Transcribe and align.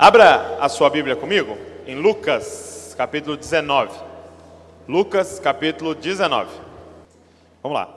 Abra 0.00 0.58
a 0.60 0.68
sua 0.68 0.88
Bíblia 0.88 1.16
comigo 1.16 1.58
em 1.84 1.96
Lucas, 1.96 2.94
capítulo 2.96 3.36
19. 3.36 3.98
Lucas, 4.86 5.40
capítulo 5.40 5.92
19. 5.92 6.48
Vamos 7.60 7.76
lá. 7.76 7.92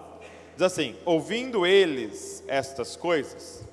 Diz 0.56 0.64
assim: 0.64 0.96
Ouvindo 1.06 1.64
eles 1.64 2.44
estas 2.48 2.96
coisas, 2.96 3.64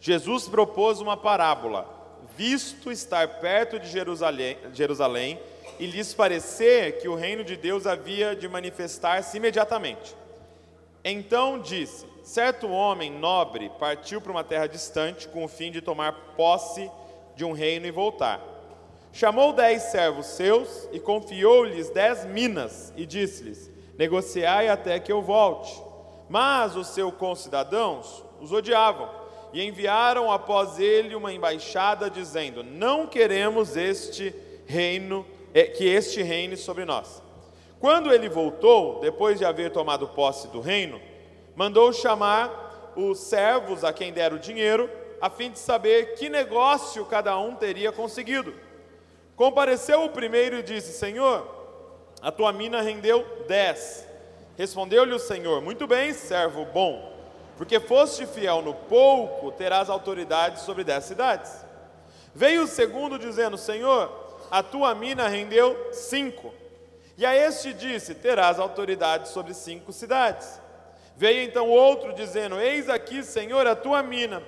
Jesus 0.00 0.48
propôs 0.48 1.00
uma 1.00 1.16
parábola, 1.16 1.88
visto 2.36 2.90
estar 2.90 3.38
perto 3.38 3.78
de 3.78 3.86
Jerusalém, 3.86 4.58
Jerusalém 4.72 5.38
e 5.78 5.86
lhes 5.86 6.12
parecer 6.12 6.98
que 6.98 7.06
o 7.06 7.14
reino 7.14 7.44
de 7.44 7.56
Deus 7.56 7.86
havia 7.86 8.34
de 8.34 8.48
manifestar-se 8.48 9.36
imediatamente. 9.36 10.16
Então 11.04 11.60
disse: 11.60 12.04
Certo 12.24 12.66
homem 12.68 13.12
nobre 13.12 13.70
partiu 13.78 14.20
para 14.20 14.32
uma 14.32 14.42
terra 14.42 14.66
distante 14.66 15.28
com 15.28 15.44
o 15.44 15.48
fim 15.48 15.70
de 15.70 15.80
tomar 15.80 16.34
posse 16.36 16.80
de 16.82 17.03
um 17.42 17.52
reino 17.52 17.86
e 17.86 17.90
voltar. 17.90 18.38
Chamou 19.14 19.54
dez 19.54 19.84
servos 19.84 20.26
seus 20.26 20.86
e 20.92 21.00
confiou-lhes 21.00 21.88
dez 21.88 22.26
minas 22.26 22.92
e 22.94 23.06
disse-lhes: 23.06 23.70
Negociai 23.96 24.68
até 24.68 25.00
que 25.00 25.10
eu 25.10 25.22
volte. 25.22 25.82
Mas 26.28 26.76
os 26.76 26.88
seus 26.88 27.14
concidadãos 27.14 28.22
os 28.40 28.52
odiavam 28.52 29.08
e 29.54 29.62
enviaram 29.62 30.30
após 30.30 30.78
ele 30.78 31.14
uma 31.14 31.32
embaixada 31.32 32.10
dizendo: 32.10 32.62
Não 32.62 33.06
queremos 33.06 33.76
este 33.76 34.34
reino, 34.66 35.24
eh, 35.54 35.64
que 35.64 35.86
este 35.86 36.22
reine 36.22 36.56
sobre 36.56 36.84
nós. 36.84 37.22
Quando 37.78 38.12
ele 38.12 38.28
voltou, 38.28 38.98
depois 39.00 39.38
de 39.38 39.44
haver 39.44 39.70
tomado 39.70 40.08
posse 40.08 40.48
do 40.48 40.60
reino, 40.60 41.00
mandou 41.54 41.92
chamar 41.92 42.92
os 42.96 43.18
servos 43.18 43.84
a 43.84 43.92
quem 43.92 44.12
deram 44.12 44.36
o 44.36 44.40
dinheiro, 44.40 44.90
a 45.24 45.30
fim 45.30 45.50
de 45.50 45.58
saber 45.58 46.16
que 46.16 46.28
negócio 46.28 47.02
cada 47.06 47.38
um 47.38 47.54
teria 47.54 47.90
conseguido. 47.90 48.52
Compareceu 49.34 50.04
o 50.04 50.10
primeiro 50.10 50.58
e 50.58 50.62
disse: 50.62 50.92
Senhor, 50.92 51.48
a 52.20 52.30
tua 52.30 52.52
mina 52.52 52.82
rendeu 52.82 53.26
dez. 53.48 54.06
Respondeu-lhe 54.54 55.14
o 55.14 55.18
Senhor: 55.18 55.62
Muito 55.62 55.86
bem, 55.86 56.12
servo 56.12 56.66
bom, 56.66 57.10
porque 57.56 57.80
foste 57.80 58.26
fiel 58.26 58.60
no 58.60 58.74
pouco, 58.74 59.50
terás 59.52 59.88
autoridade 59.88 60.60
sobre 60.60 60.84
dez 60.84 61.04
cidades. 61.04 61.52
Veio 62.34 62.64
o 62.64 62.66
segundo 62.66 63.18
dizendo: 63.18 63.56
Senhor, 63.56 64.12
a 64.50 64.62
tua 64.62 64.94
mina 64.94 65.26
rendeu 65.26 65.88
cinco. 65.90 66.52
E 67.16 67.24
a 67.24 67.34
este 67.34 67.72
disse: 67.72 68.14
Terás 68.14 68.58
autoridade 68.58 69.30
sobre 69.30 69.54
cinco 69.54 69.90
cidades. 69.90 70.60
Veio 71.16 71.40
então 71.40 71.70
outro 71.70 72.12
dizendo: 72.12 72.60
Eis 72.60 72.90
aqui, 72.90 73.22
Senhor, 73.22 73.66
a 73.66 73.74
tua 73.74 74.02
mina, 74.02 74.42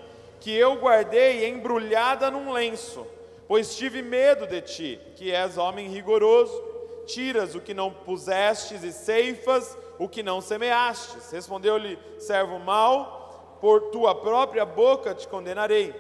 que 0.47 0.55
eu 0.55 0.77
guardei 0.77 1.49
embrulhada 1.49 2.31
num 2.31 2.53
lenço, 2.53 3.05
pois 3.49 3.77
tive 3.77 4.01
medo 4.01 4.47
de 4.47 4.61
ti, 4.61 5.01
que 5.17 5.33
és 5.33 5.59
homem 5.59 5.89
rigoroso, 5.89 6.55
tiras 7.05 7.57
o 7.57 7.61
que 7.61 7.75
não 7.75 7.91
pusestes 7.91 8.85
e 8.85 8.93
ceifas 8.93 9.77
o 9.99 10.09
que 10.09 10.23
não 10.23 10.41
semeastes. 10.41 11.33
Respondeu-lhe, 11.33 11.99
servo 12.21 12.61
mau, 12.61 13.59
por 13.61 13.91
tua 13.91 14.15
própria 14.15 14.65
boca 14.65 15.17
te 15.17 15.27
condenarei. 15.27 15.93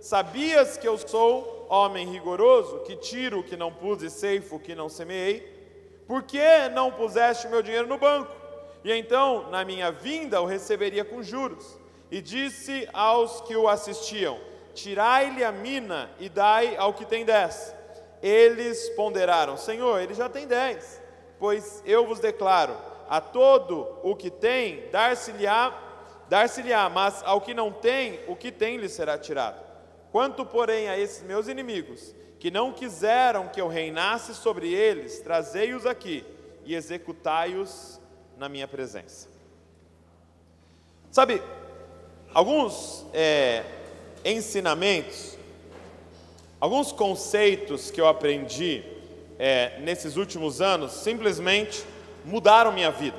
Sabias 0.00 0.76
que 0.76 0.88
eu 0.88 0.98
sou 0.98 1.64
homem 1.70 2.10
rigoroso, 2.10 2.80
que 2.80 2.96
tiro 2.96 3.38
o 3.38 3.44
que 3.44 3.56
não 3.56 3.72
pus 3.72 4.02
e 4.02 4.10
ceifo 4.10 4.56
o 4.56 4.60
que 4.60 4.74
não 4.74 4.88
semeei? 4.88 6.02
Por 6.04 6.24
que 6.24 6.68
não 6.72 6.90
puseste 6.90 7.46
meu 7.46 7.62
dinheiro 7.62 7.86
no 7.86 7.96
banco? 7.96 8.34
E 8.82 8.90
então, 8.90 9.48
na 9.52 9.64
minha 9.64 9.92
vinda, 9.92 10.42
o 10.42 10.46
receberia 10.46 11.04
com 11.04 11.22
juros. 11.22 11.83
E 12.10 12.20
disse 12.20 12.88
aos 12.92 13.40
que 13.42 13.56
o 13.56 13.68
assistiam: 13.68 14.38
Tirai-lhe 14.74 15.44
a 15.44 15.52
mina 15.52 16.10
e 16.18 16.28
dai 16.28 16.76
ao 16.76 16.94
que 16.94 17.04
tem 17.04 17.24
dez. 17.24 17.74
Eles 18.22 18.88
ponderaram: 18.90 19.56
Senhor, 19.56 20.00
ele 20.00 20.14
já 20.14 20.28
tem 20.28 20.46
dez. 20.46 21.00
Pois 21.38 21.82
eu 21.86 22.06
vos 22.06 22.20
declaro: 22.20 22.76
a 23.08 23.20
todo 23.20 23.98
o 24.02 24.16
que 24.16 24.30
tem, 24.30 24.88
dar-se-lhe-á, 24.90 25.72
dar-se-lhe-á, 26.28 26.88
mas 26.88 27.22
ao 27.24 27.40
que 27.40 27.54
não 27.54 27.70
tem, 27.70 28.20
o 28.26 28.34
que 28.34 28.50
tem 28.50 28.76
lhe 28.76 28.88
será 28.88 29.18
tirado. 29.18 29.62
Quanto, 30.10 30.46
porém, 30.46 30.88
a 30.88 30.98
esses 30.98 31.22
meus 31.22 31.48
inimigos, 31.48 32.14
que 32.38 32.50
não 32.50 32.72
quiseram 32.72 33.48
que 33.48 33.60
eu 33.60 33.68
reinasse 33.68 34.34
sobre 34.34 34.72
eles, 34.72 35.20
trazei-os 35.20 35.86
aqui 35.86 36.24
e 36.64 36.74
executai-os 36.74 38.00
na 38.36 38.48
minha 38.48 38.68
presença. 38.68 39.28
Sabe, 41.10 41.42
alguns 42.34 43.06
é, 43.14 43.62
ensinamentos, 44.24 45.38
alguns 46.60 46.90
conceitos 46.90 47.92
que 47.92 48.00
eu 48.00 48.08
aprendi 48.08 48.82
é, 49.38 49.78
nesses 49.80 50.16
últimos 50.16 50.60
anos 50.60 50.92
simplesmente 50.92 51.84
mudaram 52.24 52.72
minha 52.72 52.90
vida, 52.90 53.18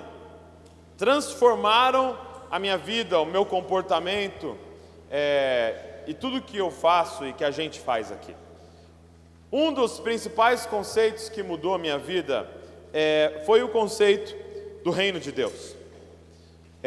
transformaram 0.98 2.18
a 2.52 2.59
minha 2.59 2.78
vida, 2.78 3.20
o 3.20 3.26
meu 3.26 3.46
comportamento 3.46 4.58
é, 5.09 6.02
e 6.08 6.14
tudo 6.14 6.42
que 6.42 6.58
eu 6.58 6.70
faço 6.70 7.26
e 7.26 7.34
que 7.34 7.44
a 7.44 7.52
gente 7.52 7.80
faz 7.80 8.12
aqui. 8.12 8.36
Um 9.52 9.72
dos 9.72 10.00
principais 10.00 10.66
conceitos 10.66 11.30
que 11.30 11.42
mudou 11.42 11.74
a 11.74 11.78
minha 11.78 11.97
vida 11.97 12.50
é, 12.92 13.42
foi 13.46 13.64
o 13.64 13.70
conceito 13.70 14.36
do 14.84 14.92
reino 14.92 15.20
de 15.20 15.32
Deus. 15.32 15.75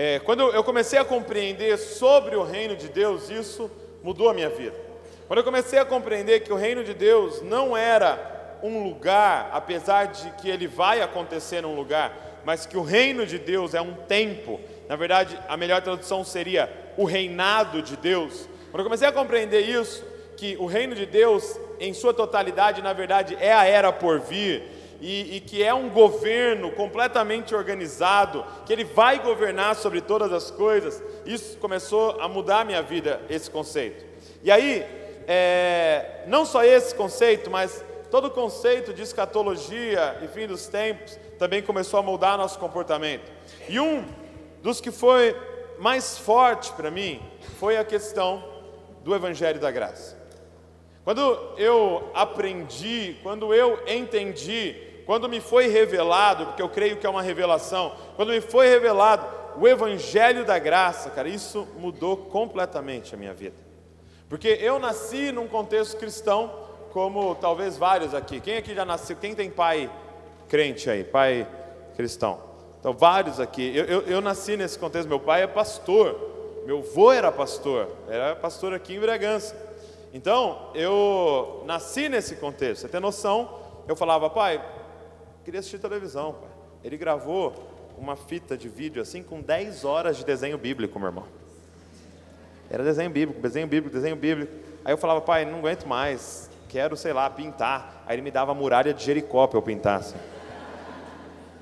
É, 0.01 0.21
quando 0.21 0.43
eu 0.51 0.63
comecei 0.63 0.97
a 0.97 1.05
compreender 1.05 1.77
sobre 1.77 2.37
o 2.37 2.45
reino 2.45 2.77
de 2.77 2.89
Deus, 2.89 3.31
isso 3.31 3.69
mudou 4.01 4.29
a 4.29 4.33
minha 4.33 4.49
vida. 4.49 4.77
Quando 5.27 5.39
eu 5.41 5.45
comecei 5.45 5.77
a 5.77 5.85
compreender 5.85 6.39
que 6.39 6.53
o 6.53 6.57
reino 6.57 6.85
de 6.85 6.95
Deus 6.95 7.43
não 7.43 7.77
era 7.77 8.61
um 8.63 8.85
lugar, 8.85 9.51
apesar 9.53 10.05
de 10.05 10.31
que 10.41 10.49
ele 10.49 10.69
vai 10.69 11.01
acontecer 11.01 11.63
num 11.63 11.75
lugar, 11.75 12.41
mas 12.45 12.65
que 12.65 12.77
o 12.77 12.83
reino 12.83 13.27
de 13.27 13.41
Deus 13.41 13.75
é 13.75 13.81
um 13.81 13.93
tempo. 13.93 14.61
Na 14.89 14.95
verdade, 14.95 15.37
a 15.49 15.57
melhor 15.57 15.83
tradução 15.83 16.23
seria 16.23 16.73
o 16.97 17.05
reinado 17.05 17.83
de 17.83 17.97
Deus. 17.97 18.49
Quando 18.71 18.79
eu 18.79 18.85
comecei 18.85 19.09
a 19.09 19.11
compreender 19.11 19.69
isso, 19.69 20.05
que 20.37 20.57
o 20.61 20.67
reino 20.67 20.95
de 20.95 21.07
Deus, 21.07 21.59
em 21.81 21.93
sua 21.93 22.15
totalidade, 22.15 22.83
na 22.83 22.93
verdade, 22.93 23.37
é 23.41 23.53
a 23.53 23.65
era 23.65 23.93
por 23.93 24.21
vir, 24.21 24.63
e, 25.01 25.37
e, 25.37 25.41
que 25.41 25.63
é 25.63 25.73
um 25.73 25.89
governo 25.89 26.73
completamente 26.73 27.55
organizado, 27.55 28.45
que 28.67 28.73
ele 28.73 28.85
vai 28.85 29.21
governar 29.21 29.77
sobre 29.77 30.01
todas 30.01 30.33
as 30.33 30.51
coisas, 30.51 31.03
isso 31.25 31.57
começou 31.59 32.21
a 32.21 32.29
mudar 32.29 32.61
a 32.61 32.65
minha 32.65 32.83
vida, 32.83 33.21
esse 33.31 33.51
conceito. 33.51 34.05
E 34.43 34.51
aí, 34.51 34.85
é, 35.27 36.25
não 36.27 36.45
só 36.45 36.65
esse 36.65 36.95
conceito, 36.95 37.51
mas 37.51 37.85
todo 38.11 38.27
o 38.27 38.31
conceito 38.31 38.93
de 38.93 39.03
escatologia 39.03 40.19
e 40.23 40.29
fim 40.29 40.47
dos 40.47 40.67
tempos 40.67 41.19
também 41.39 41.63
começou 41.63 42.01
a 42.01 42.03
mudar 42.03 42.37
nosso 42.37 42.59
comportamento. 42.59 43.31
E 43.69 43.79
um 43.79 44.05
dos 44.63 44.81
que 44.81 44.91
foi 44.91 45.37
mais 45.79 46.19
forte 46.19 46.73
para 46.73 46.91
mim 46.91 47.23
foi 47.59 47.77
a 47.77 47.85
questão 47.85 48.43
do 49.05 49.15
Evangelho 49.15 49.61
da 49.61 49.71
Graça. 49.71 50.19
Quando 51.05 51.55
eu 51.57 52.11
aprendi, 52.15 53.17
quando 53.23 53.55
eu 53.55 53.83
entendi 53.87 54.88
quando 55.09 55.27
me 55.27 55.41
foi 55.41 55.69
revelado, 55.69 56.45
porque 56.45 56.61
eu 56.61 56.69
creio 56.69 56.99
que 56.99 57.07
é 57.07 57.09
uma 57.09 57.23
revelação, 57.23 57.95
quando 58.15 58.29
me 58.29 58.43
foi 58.43 58.69
revelado 58.69 59.27
o 59.57 59.67
Evangelho 59.67 60.45
da 60.45 60.59
Graça, 60.59 61.09
cara, 61.09 61.31
isso 61.31 61.67
mudou 61.79 62.15
completamente 62.15 63.15
a 63.15 63.17
minha 63.17 63.33
vida. 63.33 63.57
Porque 64.29 64.59
eu 64.61 64.79
nasci 64.79 65.33
num 65.33 65.49
contexto 65.49 65.97
cristão, 65.97 66.53
como 66.93 67.35
talvez 67.37 67.79
vários 67.79 68.13
aqui. 68.13 68.39
Quem 68.39 68.59
aqui 68.59 68.75
já 68.75 68.85
nasceu? 68.85 69.17
Quem 69.17 69.35
tem 69.35 69.49
pai 69.51 69.91
crente 70.47 70.91
aí? 70.91 71.03
Pai 71.05 71.49
cristão? 71.97 72.39
Então, 72.79 72.93
vários 72.93 73.41
aqui. 73.41 73.75
Eu, 73.75 73.87
eu, 73.87 74.01
eu 74.03 74.21
nasci 74.21 74.59
nesse 74.59 74.79
contexto. 74.79 75.09
Meu 75.09 75.19
pai 75.19 75.43
é 75.43 75.47
pastor. 75.47 76.21
Meu 76.67 76.81
avô 76.81 77.11
era 77.11 77.33
pastor. 77.33 77.89
Era 78.11 78.37
pastor 78.37 78.75
aqui 78.75 78.97
em 78.97 79.01
Bragança. 79.01 79.57
Então, 80.13 80.71
eu 80.75 81.63
nasci 81.65 82.11
nesse 82.11 82.37
contexto. 82.37 82.83
Você 82.83 82.89
tem 82.89 83.01
noção? 83.01 83.57
Eu 83.89 83.97
falava, 83.97 84.29
pai, 84.29 84.63
queria 85.49 85.61
assistir 85.61 85.79
televisão, 85.79 86.35
pai. 86.35 86.51
Ele 86.85 86.99
gravou 86.99 87.55
uma 87.97 88.17
fita 88.17 88.55
de 88.55 88.69
vídeo 88.69 89.01
assim 89.01 89.23
com 89.23 89.41
10 89.41 89.83
horas 89.83 90.19
de 90.19 90.23
desenho 90.23 90.59
bíblico, 90.59 90.99
meu 90.99 91.09
irmão. 91.09 91.25
Era 92.71 92.85
desenho 92.85 93.09
bíblico, 93.09 93.41
desenho 93.41 93.67
bíblico, 93.67 93.97
desenho 93.97 94.15
bíblico. 94.15 94.53
Aí 94.85 94.93
eu 94.93 94.99
falava, 94.99 95.23
pai, 95.23 95.47
não 95.47 95.61
aguento 95.61 95.87
mais, 95.87 96.51
quero, 96.69 96.99
sei 96.99 97.15
lá, 97.15 97.31
pintar. 97.31 98.05
Aí 98.07 98.15
ele 98.15 98.21
me 98.21 98.31
dava 98.31 98.53
a 98.53 98.55
muralha 98.55 98.93
de 98.93 99.03
Jericó 99.03 99.47
para 99.47 99.57
eu 99.57 99.63
pintar 99.63 100.01
assim. 100.01 100.19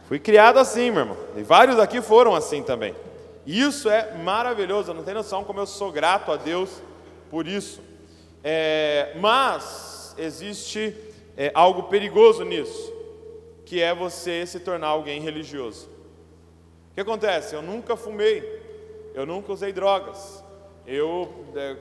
Fui 0.08 0.18
criado 0.18 0.58
assim, 0.58 0.90
meu 0.90 1.02
irmão. 1.02 1.16
E 1.36 1.44
vários 1.44 1.78
aqui 1.78 2.02
foram 2.02 2.34
assim 2.34 2.64
também. 2.64 2.92
Isso 3.46 3.88
é 3.88 4.16
maravilhoso, 4.16 4.92
não 4.92 5.04
tem 5.04 5.14
noção 5.14 5.44
como 5.44 5.60
eu 5.60 5.66
sou 5.66 5.92
grato 5.92 6.32
a 6.32 6.36
Deus 6.36 6.82
por 7.30 7.46
isso. 7.46 7.80
É, 8.42 9.12
mas 9.20 10.12
existe 10.18 10.92
é, 11.36 11.52
algo 11.54 11.84
perigoso 11.84 12.42
nisso 12.42 12.95
que 13.66 13.82
é 13.82 13.94
você 13.94 14.46
se 14.46 14.60
tornar 14.60 14.88
alguém 14.88 15.20
religioso. 15.20 15.90
O 16.90 16.94
que 16.94 17.00
acontece? 17.02 17.54
Eu 17.54 17.60
nunca 17.60 17.94
fumei, 17.96 18.42
eu 19.12 19.26
nunca 19.26 19.52
usei 19.52 19.70
drogas, 19.70 20.42
eu 20.86 21.44
é, 21.54 21.76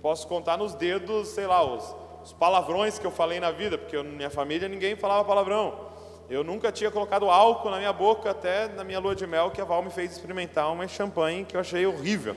posso 0.00 0.26
contar 0.26 0.56
nos 0.56 0.74
dedos, 0.74 1.28
sei 1.28 1.46
lá, 1.46 1.62
os 1.62 2.04
os 2.24 2.32
palavrões 2.32 2.98
que 2.98 3.06
eu 3.06 3.10
falei 3.10 3.38
na 3.38 3.50
vida, 3.50 3.76
porque 3.76 3.94
na 3.96 4.02
minha 4.02 4.30
família 4.30 4.66
ninguém 4.66 4.96
falava 4.96 5.22
palavrão. 5.24 5.92
Eu 6.30 6.42
nunca 6.42 6.72
tinha 6.72 6.90
colocado 6.90 7.28
álcool 7.28 7.68
na 7.68 7.76
minha 7.76 7.92
boca 7.92 8.30
até 8.30 8.66
na 8.66 8.82
minha 8.82 8.98
lua 8.98 9.14
de 9.14 9.26
mel 9.26 9.50
que 9.50 9.60
a 9.60 9.64
Val 9.64 9.82
me 9.82 9.90
fez 9.90 10.12
experimentar 10.12 10.72
uma 10.72 10.88
champanhe 10.88 11.44
que 11.44 11.54
eu 11.54 11.60
achei 11.60 11.84
horrível. 11.84 12.34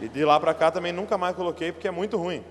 E 0.00 0.08
de 0.08 0.24
lá 0.24 0.40
para 0.40 0.54
cá 0.54 0.70
também 0.70 0.92
nunca 0.92 1.18
mais 1.18 1.36
coloquei 1.36 1.72
porque 1.72 1.86
é 1.86 1.90
muito 1.90 2.16
ruim. 2.16 2.42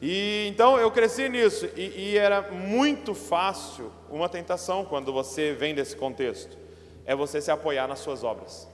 E 0.00 0.48
então 0.48 0.78
eu 0.78 0.90
cresci 0.90 1.28
nisso 1.28 1.68
e, 1.76 2.10
e 2.10 2.18
era 2.18 2.42
muito 2.50 3.14
fácil 3.14 3.90
uma 4.10 4.28
tentação 4.28 4.84
quando 4.84 5.12
você 5.12 5.52
vem 5.52 5.74
desse 5.74 5.96
contexto 5.96 6.64
é 7.06 7.14
você 7.14 7.40
se 7.40 7.50
apoiar 7.50 7.86
nas 7.86 8.00
suas 8.00 8.24
obras. 8.24 8.68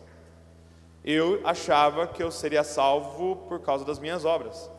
Eu 1.05 1.41
achava 1.45 2.07
que 2.07 2.23
eu 2.23 2.31
seria 2.31 2.63
salvo 2.63 3.37
por 3.49 3.61
causa 3.61 3.85
das 3.85 3.99
minhas 3.99 4.25
obras. 4.25 4.71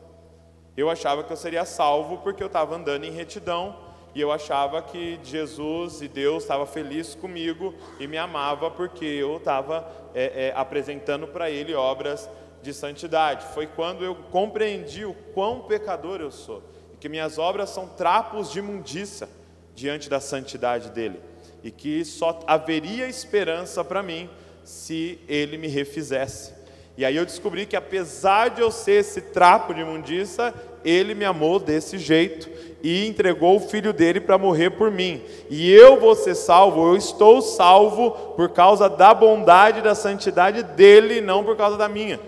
Eu 0.78 0.90
achava 0.90 1.24
que 1.24 1.32
eu 1.32 1.38
seria 1.38 1.66
salvo 1.66 2.20
porque 2.20 2.42
eu 2.42 2.48
estava 2.48 2.76
andando 2.76 3.04
em 3.04 3.12
retidão 3.12 3.76
e 4.14 4.22
eu 4.22 4.32
achava 4.32 4.82
que 4.82 5.20
Jesus 5.24 6.02
e 6.02 6.08
Deus 6.08 6.44
estava 6.44 6.66
feliz 6.66 7.16
comigo 7.16 7.74
e 8.00 8.08
me 8.08 8.18
amava 8.18 8.70
porque 8.70 9.06
eu 9.06 9.38
estava 9.38 9.88
é, 10.14 10.48
é, 10.48 10.54
apresentando 10.56 11.28
para 11.28 11.50
Ele 11.50 11.74
obras 11.74 12.30
de 12.62 12.74
santidade. 12.74 13.46
Foi 13.54 13.68
quando 13.68 14.04
eu 14.04 14.16
compreendi 14.16 15.06
o 15.06 15.14
quão 15.34 15.62
pecador 15.62 16.22
eu 16.22 16.32
sou 16.32 16.64
e 16.94 16.98
que 16.98 17.10
minhas 17.10 17.38
obras 17.38 17.70
são 17.70 17.88
trapos 17.88 18.52
de 18.52 18.60
imundícia 18.60 19.28
diante 19.76 20.10
da 20.10 20.20
santidade 20.20 20.90
dele 20.90 21.20
e 21.64 21.72
que 21.72 22.04
só 22.04 22.40
haveria 22.48 23.08
esperança 23.08 23.84
para 23.84 24.02
mim 24.02 24.30
se 24.64 25.20
ele 25.28 25.58
me 25.58 25.68
refizesse. 25.68 26.54
E 26.98 27.06
aí 27.06 27.16
eu 27.16 27.26
descobri 27.26 27.66
que 27.66 27.76
apesar 27.76 28.50
de 28.50 28.62
eu 28.62 28.70
ser 28.70 29.00
esse 29.00 29.22
trapo 29.22 29.74
de 29.74 29.82
imundícia, 29.82 30.54
ele 30.84 31.16
me 31.16 31.26
amou 31.26 31.60
desse 31.60 31.98
jeito 31.98 32.50
e 32.84 33.08
entregou 33.08 33.56
o 33.56 33.60
filho 33.60 33.94
dele 33.94 34.20
para 34.20 34.38
morrer 34.38 34.72
por 34.72 34.92
mim. 34.92 35.22
E 35.50 35.72
eu 35.72 36.00
vou 36.00 36.16
ser 36.16 36.36
salvo, 36.36 36.88
eu 36.88 36.98
estou 36.98 37.42
salvo 37.42 38.12
por 38.36 38.50
causa 38.50 38.90
da 38.90 39.14
bondade 39.14 39.80
e 39.80 39.84
da 39.84 39.96
santidade 39.96 40.64
dele, 40.64 41.22
não 41.22 41.44
por 41.44 41.56
causa 41.56 41.78
da 41.78 41.88
minha. 41.88 42.20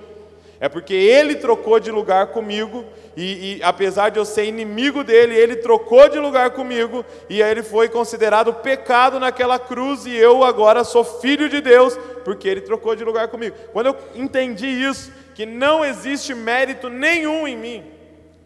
É 0.64 0.70
porque 0.70 0.94
ele 0.94 1.36
trocou 1.36 1.78
de 1.78 1.92
lugar 1.92 2.28
comigo, 2.28 2.86
e, 3.18 3.58
e, 3.58 3.64
apesar 3.64 4.08
de 4.08 4.18
eu 4.18 4.24
ser 4.24 4.46
inimigo 4.46 5.04
dele, 5.04 5.36
ele 5.36 5.58
trocou 5.58 6.08
de 6.08 6.18
lugar 6.18 6.52
comigo, 6.52 7.04
e 7.30 7.44
aí 7.44 7.52
ele 7.52 7.64
foi 7.64 7.90
considerado 7.90 8.54
pecado 8.54 9.20
naquela 9.20 9.60
cruz, 9.60 10.06
e 10.06 10.16
eu 10.16 10.42
agora 10.42 10.86
sou 10.86 11.04
filho 11.04 11.50
de 11.50 11.60
Deus, 11.60 12.00
porque 12.24 12.48
ele 12.48 12.62
trocou 12.62 12.96
de 12.96 13.04
lugar 13.04 13.28
comigo. 13.28 13.58
Quando 13.74 13.88
eu 13.88 13.98
entendi 14.16 14.66
isso, 14.66 15.12
que 15.36 15.46
não 15.46 15.84
existe 15.84 16.34
mérito 16.34 16.90
nenhum 16.90 17.46
em 17.46 17.58
mim, 17.58 17.84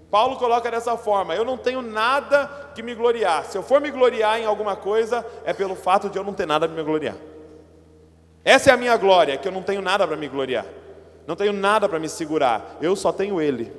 Paulo 0.10 0.38
coloca 0.38 0.72
dessa 0.72 0.98
forma: 0.98 1.36
eu 1.36 1.46
não 1.46 1.56
tenho 1.56 1.84
nada 1.84 2.50
que 2.74 2.82
me 2.82 2.96
gloriar. 2.96 3.46
Se 3.46 3.60
eu 3.60 3.62
for 3.62 3.80
me 3.80 3.92
gloriar 3.92 4.40
em 4.40 4.46
alguma 4.46 4.76
coisa, 4.76 5.24
é 5.46 5.54
pelo 5.54 5.76
fato 5.76 6.10
de 6.10 6.18
eu 6.18 6.24
não 6.24 6.34
ter 6.34 6.48
nada 6.48 6.68
para 6.68 6.76
me 6.76 6.82
gloriar. 6.82 7.16
Essa 8.44 8.72
é 8.72 8.74
a 8.74 8.78
minha 8.78 8.98
glória, 8.98 9.38
que 9.38 9.48
eu 9.48 9.52
não 9.52 9.62
tenho 9.62 9.84
nada 9.84 10.08
para 10.08 10.18
me 10.18 10.28
gloriar 10.28 10.66
não 11.28 11.36
tenho 11.36 11.54
nada 11.54 11.88
para 11.88 12.00
me 12.00 12.10
segurar, 12.10 12.78
eu 12.82 12.96
só 12.96 13.12
tenho 13.12 13.40
Ele. 13.40 13.72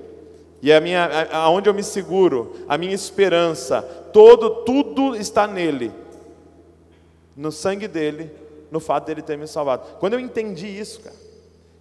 E 0.60 0.72
a 0.72 0.80
minha, 0.80 1.08
aonde 1.32 1.68
eu 1.68 1.74
me 1.74 1.82
seguro, 1.82 2.56
a 2.68 2.76
minha 2.76 2.94
esperança, 2.94 3.80
todo, 4.12 4.64
tudo 4.64 5.16
está 5.16 5.46
nele, 5.46 5.90
no 7.36 7.50
sangue 7.50 7.88
dele, 7.88 8.30
no 8.70 8.80
fato 8.80 9.06
dele 9.06 9.22
ter 9.22 9.38
me 9.38 9.46
salvado. 9.46 9.96
Quando 9.98 10.14
eu 10.14 10.20
entendi 10.20 10.66
isso, 10.66 11.00
cara, 11.00 11.16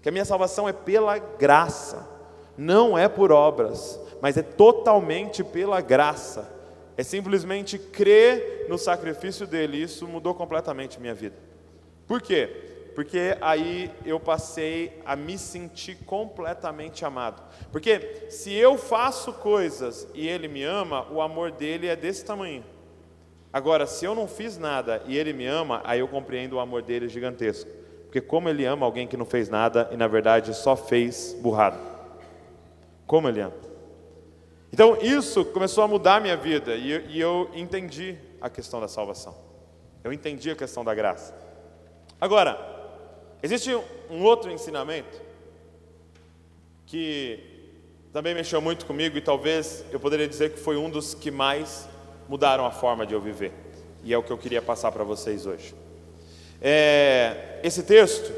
que 0.01 0.09
a 0.09 0.11
minha 0.11 0.25
salvação 0.25 0.69
é 0.69 0.73
pela 0.73 1.17
graça, 1.17 2.07
não 2.57 2.97
é 2.97 3.07
por 3.07 3.31
obras, 3.31 3.99
mas 4.21 4.37
é 4.37 4.43
totalmente 4.43 5.43
pela 5.43 5.81
graça. 5.81 6.55
É 6.95 7.03
simplesmente 7.03 7.77
crer 7.77 8.65
no 8.69 8.77
sacrifício 8.77 9.45
dele. 9.45 9.77
Isso 9.77 10.07
mudou 10.07 10.33
completamente 10.33 10.99
minha 10.99 11.13
vida. 11.13 11.35
Por 12.07 12.21
quê? 12.21 12.76
Porque 12.97 13.38
aí 13.41 13.91
eu 14.03 14.19
passei 14.19 14.99
a 15.05 15.15
me 15.15 15.38
sentir 15.38 15.97
completamente 16.03 17.05
amado. 17.05 17.44
Porque 17.71 18.25
se 18.27 18.51
eu 18.51 18.75
faço 18.75 19.33
coisas 19.33 20.07
e 20.15 20.27
ele 20.27 20.47
me 20.47 20.63
ama, 20.63 21.05
o 21.11 21.21
amor 21.21 21.51
dele 21.51 21.85
é 21.85 21.95
desse 21.95 22.25
tamanho. 22.25 22.63
Agora, 23.53 23.85
se 23.85 24.03
eu 24.03 24.15
não 24.15 24.27
fiz 24.27 24.57
nada 24.57 25.03
e 25.05 25.15
ele 25.15 25.31
me 25.31 25.45
ama, 25.45 25.79
aí 25.83 25.99
eu 25.99 26.07
compreendo 26.07 26.53
o 26.53 26.59
amor 26.59 26.81
dele 26.81 27.07
gigantesco. 27.07 27.69
Porque 28.05 28.19
como 28.19 28.49
ele 28.49 28.65
ama 28.65 28.83
alguém 28.83 29.05
que 29.05 29.15
não 29.15 29.27
fez 29.27 29.47
nada 29.47 29.88
e 29.91 29.95
na 29.95 30.07
verdade 30.07 30.55
só 30.55 30.75
fez 30.75 31.38
burrado. 31.39 31.77
Como 33.05 33.29
ele 33.29 33.41
ama. 33.41 33.53
Então 34.73 34.97
isso 35.03 35.45
começou 35.45 35.83
a 35.83 35.88
mudar 35.88 36.15
a 36.15 36.19
minha 36.19 36.35
vida 36.35 36.73
e 36.73 37.09
e 37.09 37.21
eu 37.21 37.47
entendi 37.53 38.17
a 38.41 38.49
questão 38.49 38.81
da 38.81 38.88
salvação. 38.88 39.35
Eu 40.03 40.11
entendi 40.11 40.49
a 40.49 40.55
questão 40.55 40.83
da 40.83 40.95
graça. 40.95 41.31
Agora, 42.19 42.75
Existe 43.41 43.75
um 44.09 44.23
outro 44.23 44.51
ensinamento 44.51 45.21
que 46.87 47.39
também 48.11 48.33
mexeu 48.33 48.59
muito 48.59 48.85
comigo 48.85 49.17
e 49.17 49.21
talvez 49.21 49.85
eu 49.91 49.99
poderia 49.99 50.27
dizer 50.27 50.53
que 50.53 50.59
foi 50.59 50.75
um 50.75 50.89
dos 50.89 51.13
que 51.13 51.29
mais 51.29 51.87
mudaram 52.27 52.65
a 52.65 52.71
forma 52.71 53.05
de 53.05 53.13
eu 53.13 53.21
viver. 53.21 53.51
E 54.03 54.13
é 54.13 54.17
o 54.17 54.23
que 54.23 54.31
eu 54.31 54.37
queria 54.37 54.61
passar 54.61 54.91
para 54.91 55.03
vocês 55.03 55.45
hoje. 55.45 55.75
É, 56.61 57.59
esse 57.61 57.83
texto, 57.83 58.33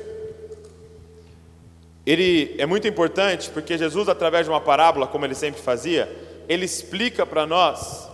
ele 2.06 2.56
é 2.58 2.66
muito 2.66 2.88
importante 2.88 3.50
porque 3.52 3.78
Jesus, 3.78 4.10
através 4.10 4.46
de 4.46 4.52
uma 4.52 4.60
parábola, 4.60 5.08
como 5.08 5.26
ele 5.26 5.36
sempre 5.36 5.62
fazia, 5.62 6.14
ele 6.50 6.66
explica 6.66 7.26
para 7.26 7.46
nós 7.46 8.10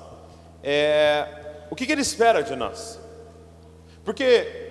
é, 0.61 1.27
o 1.69 1.75
que, 1.75 1.85
que 1.85 1.91
ele 1.91 2.01
espera 2.01 2.41
de 2.43 2.55
nós. 2.55 2.99
Porque 4.03 4.64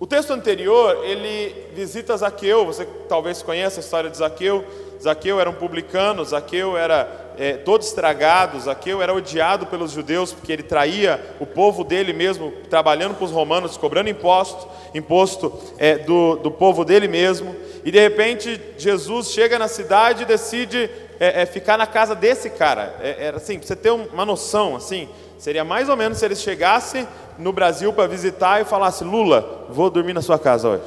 o 0.00 0.06
texto 0.06 0.32
anterior, 0.32 1.04
ele 1.04 1.54
visita 1.74 2.16
Zaqueu, 2.16 2.64
você 2.64 2.88
talvez 3.06 3.42
conheça 3.42 3.80
a 3.80 3.82
história 3.82 4.08
de 4.08 4.16
Zaqueu. 4.16 4.64
Zaqueu 4.98 5.38
era 5.38 5.50
um 5.50 5.52
publicano, 5.52 6.24
Zaqueu 6.24 6.74
era 6.74 7.34
é, 7.36 7.58
todo 7.58 7.82
estragado, 7.82 8.58
Zaqueu 8.58 9.02
era 9.02 9.12
odiado 9.12 9.66
pelos 9.66 9.92
judeus 9.92 10.32
porque 10.32 10.54
ele 10.54 10.62
traía 10.62 11.22
o 11.38 11.44
povo 11.44 11.84
dele 11.84 12.14
mesmo, 12.14 12.50
trabalhando 12.70 13.14
para 13.14 13.26
os 13.26 13.30
romanos, 13.30 13.76
cobrando 13.76 14.08
imposto, 14.08 14.66
imposto 14.94 15.52
é, 15.76 15.98
do, 15.98 16.36
do 16.36 16.50
povo 16.50 16.82
dele 16.82 17.06
mesmo. 17.06 17.54
E 17.84 17.90
de 17.90 18.00
repente 18.00 18.58
Jesus 18.78 19.30
chega 19.30 19.58
na 19.58 19.68
cidade 19.68 20.22
e 20.22 20.26
decide 20.26 20.88
é, 21.20 21.42
é 21.42 21.46
ficar 21.46 21.76
na 21.76 21.86
casa 21.86 22.14
desse 22.14 22.48
cara. 22.48 22.96
É, 23.02 23.34
assim, 23.36 23.58
para 23.58 23.68
você 23.68 23.76
ter 23.76 23.90
uma 23.90 24.24
noção, 24.24 24.76
assim, 24.76 25.10
seria 25.40 25.64
mais 25.64 25.88
ou 25.88 25.96
menos 25.96 26.18
se 26.18 26.24
ele 26.24 26.36
chegasse 26.36 27.08
no 27.38 27.52
Brasil 27.52 27.92
para 27.92 28.06
visitar 28.06 28.60
e 28.60 28.64
falasse: 28.64 29.02
Lula, 29.02 29.66
vou 29.70 29.90
dormir 29.90 30.12
na 30.12 30.22
sua 30.22 30.38
casa 30.38 30.68
hoje. 30.68 30.82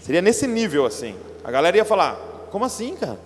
Seria 0.00 0.22
nesse 0.22 0.46
nível 0.46 0.86
assim. 0.86 1.14
A 1.44 1.50
galera 1.50 1.76
ia 1.76 1.84
falar: 1.84 2.18
Como 2.50 2.64
assim, 2.64 2.96
cara? 2.96 3.18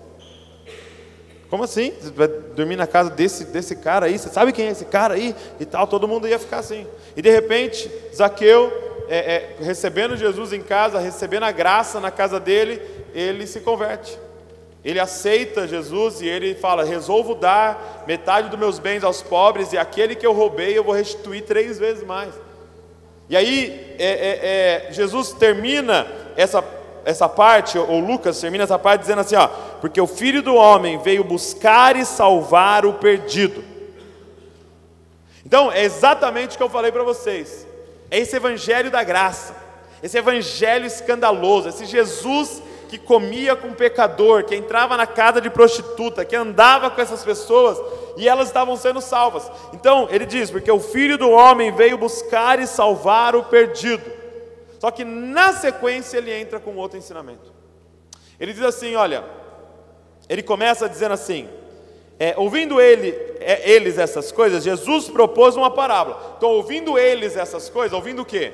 Como 1.49 1.63
assim? 1.63 1.93
Você 2.01 2.11
vai 2.11 2.27
dormir 2.27 2.75
na 2.75 2.85
casa 2.85 3.09
desse, 3.09 3.45
desse 3.45 3.77
cara 3.77 4.07
aí? 4.07 4.19
Você 4.19 4.29
sabe 4.29 4.51
quem 4.51 4.67
é 4.67 4.71
esse 4.71 4.85
cara 4.85 5.13
aí? 5.13 5.33
E 5.59 5.65
tal, 5.65 5.87
todo 5.87 6.07
mundo 6.07 6.27
ia 6.27 6.37
ficar 6.37 6.57
assim. 6.57 6.85
E 7.15 7.21
de 7.21 7.29
repente, 7.29 7.89
Zaqueu, 8.13 8.71
é, 9.07 9.17
é, 9.17 9.55
recebendo 9.59 10.17
Jesus 10.17 10.51
em 10.51 10.61
casa, 10.61 10.99
recebendo 10.99 11.43
a 11.43 11.51
graça 11.51 11.99
na 11.99 12.11
casa 12.11 12.39
dele, 12.39 12.81
ele 13.13 13.47
se 13.47 13.61
converte. 13.61 14.19
Ele 14.85 14.99
aceita 14.99 15.67
Jesus 15.67 16.21
e 16.21 16.27
ele 16.27 16.53
fala: 16.53 16.83
resolvo 16.85 17.33
dar 17.33 18.03
metade 18.05 18.49
dos 18.49 18.59
meus 18.59 18.77
bens 18.77 19.03
aos 19.03 19.23
pobres 19.23 19.73
e 19.73 19.77
aquele 19.79 20.13
que 20.13 20.25
eu 20.25 20.31
roubei 20.31 20.77
eu 20.77 20.83
vou 20.83 20.93
restituir 20.93 21.43
três 21.43 21.79
vezes 21.79 22.03
mais. 22.03 22.31
E 23.27 23.35
aí 23.35 23.95
é, 23.97 24.05
é, 24.05 24.87
é, 24.89 24.93
Jesus 24.93 25.33
termina 25.33 26.05
essa, 26.37 26.63
essa 27.03 27.27
parte, 27.27 27.79
ou 27.79 27.99
Lucas 27.99 28.39
termina 28.39 28.63
essa 28.63 28.77
parte 28.77 29.01
dizendo 29.01 29.21
assim: 29.21 29.35
ó, 29.35 29.47
porque 29.81 29.99
o 29.99 30.05
filho 30.05 30.43
do 30.43 30.53
homem 30.53 30.99
veio 30.99 31.23
buscar 31.23 31.95
e 31.95 32.05
salvar 32.05 32.85
o 32.85 32.93
perdido. 32.93 33.63
Então, 35.43 35.71
é 35.71 35.83
exatamente 35.83 36.53
o 36.55 36.57
que 36.57 36.63
eu 36.63 36.69
falei 36.69 36.91
para 36.91 37.03
vocês. 37.03 37.67
É 38.11 38.19
esse 38.19 38.35
evangelho 38.35 38.91
da 38.91 39.03
graça, 39.03 39.55
esse 40.03 40.15
evangelho 40.15 40.85
escandaloso, 40.85 41.69
esse 41.69 41.85
Jesus 41.85 42.61
que 42.95 42.99
comia 42.99 43.55
com 43.55 43.73
pecador, 43.73 44.45
que 44.45 44.55
entrava 44.55 44.95
na 44.95 45.05
casa 45.05 45.41
de 45.41 45.49
prostituta, 45.49 46.23
que 46.23 46.35
andava 46.35 46.89
com 46.89 47.01
essas 47.01 47.23
pessoas 47.25 47.77
e 48.15 48.27
elas 48.27 48.47
estavam 48.47 48.77
sendo 48.77 49.01
salvas. 49.01 49.51
Então, 49.73 50.07
ele 50.09 50.25
diz: 50.25 50.49
porque 50.49 50.71
o 50.71 50.79
filho 50.79 51.17
do 51.17 51.29
homem 51.29 51.73
veio 51.73 51.97
buscar 51.97 52.57
e 52.59 52.65
salvar 52.65 53.35
o 53.35 53.43
perdido. 53.43 54.03
Só 54.79 54.91
que 54.91 55.03
na 55.03 55.53
sequência 55.53 56.17
ele 56.17 56.33
entra 56.33 56.59
com 56.59 56.75
outro 56.77 56.97
ensinamento. 56.97 57.53
Ele 58.39 58.53
diz 58.53 58.63
assim: 58.63 58.95
olha, 58.95 59.25
ele 60.29 60.41
começa 60.41 60.87
dizendo 60.87 61.13
assim: 61.13 61.49
é, 62.17 62.33
ouvindo 62.37 62.79
ele, 62.79 63.09
é, 63.41 63.69
eles 63.69 63.97
essas 63.97 64.31
coisas, 64.31 64.63
Jesus 64.63 65.09
propôs 65.09 65.57
uma 65.57 65.71
parábola. 65.71 66.35
Então, 66.37 66.49
ouvindo 66.49 66.97
eles 66.97 67.35
essas 67.35 67.69
coisas, 67.69 67.93
ouvindo 67.93 68.21
o 68.21 68.25
quê? 68.25 68.53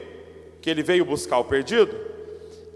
Que 0.61 0.69
ele 0.69 0.81
veio 0.81 1.05
buscar 1.05 1.37
o 1.37 1.43
perdido. 1.43 2.10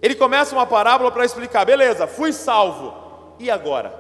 Ele 0.02 0.16
começa 0.16 0.56
uma 0.56 0.66
parábola 0.66 1.12
para 1.12 1.26
explicar: 1.26 1.66
beleza, 1.66 2.08
fui 2.08 2.32
salvo, 2.32 2.94
e 3.40 3.50
agora? 3.50 3.94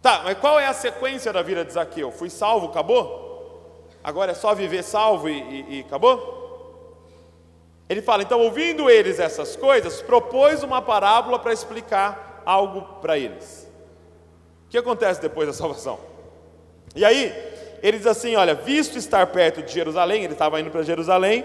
Tá, 0.00 0.22
mas 0.24 0.36
qual 0.38 0.58
é 0.58 0.66
a 0.66 0.74
sequência 0.74 1.32
da 1.32 1.42
vida 1.42 1.64
de 1.64 1.72
Zaqueu? 1.72 2.10
Fui 2.10 2.28
salvo, 2.28 2.66
acabou? 2.66 3.88
Agora 4.02 4.32
é 4.32 4.34
só 4.34 4.52
viver 4.54 4.82
salvo 4.82 5.28
e, 5.28 5.38
e, 5.38 5.78
e 5.78 5.80
acabou? 5.80 6.42
Ele 7.88 8.02
fala, 8.02 8.22
então, 8.22 8.40
ouvindo 8.40 8.88
eles 8.90 9.20
essas 9.20 9.54
coisas, 9.54 10.00
propôs 10.02 10.62
uma 10.62 10.80
parábola 10.82 11.38
para 11.38 11.52
explicar 11.52 12.42
algo 12.44 12.82
para 13.00 13.18
eles. 13.18 13.70
O 14.66 14.70
que 14.70 14.78
acontece 14.78 15.20
depois 15.20 15.46
da 15.46 15.52
salvação? 15.52 16.00
E 16.96 17.04
aí, 17.04 17.32
ele 17.82 17.98
diz 17.98 18.06
assim: 18.06 18.34
olha, 18.34 18.54
visto 18.54 18.96
estar 18.96 19.26
perto 19.26 19.62
de 19.62 19.72
Jerusalém, 19.72 20.24
ele 20.24 20.32
estava 20.32 20.60
indo 20.60 20.70
para 20.70 20.82
Jerusalém, 20.82 21.44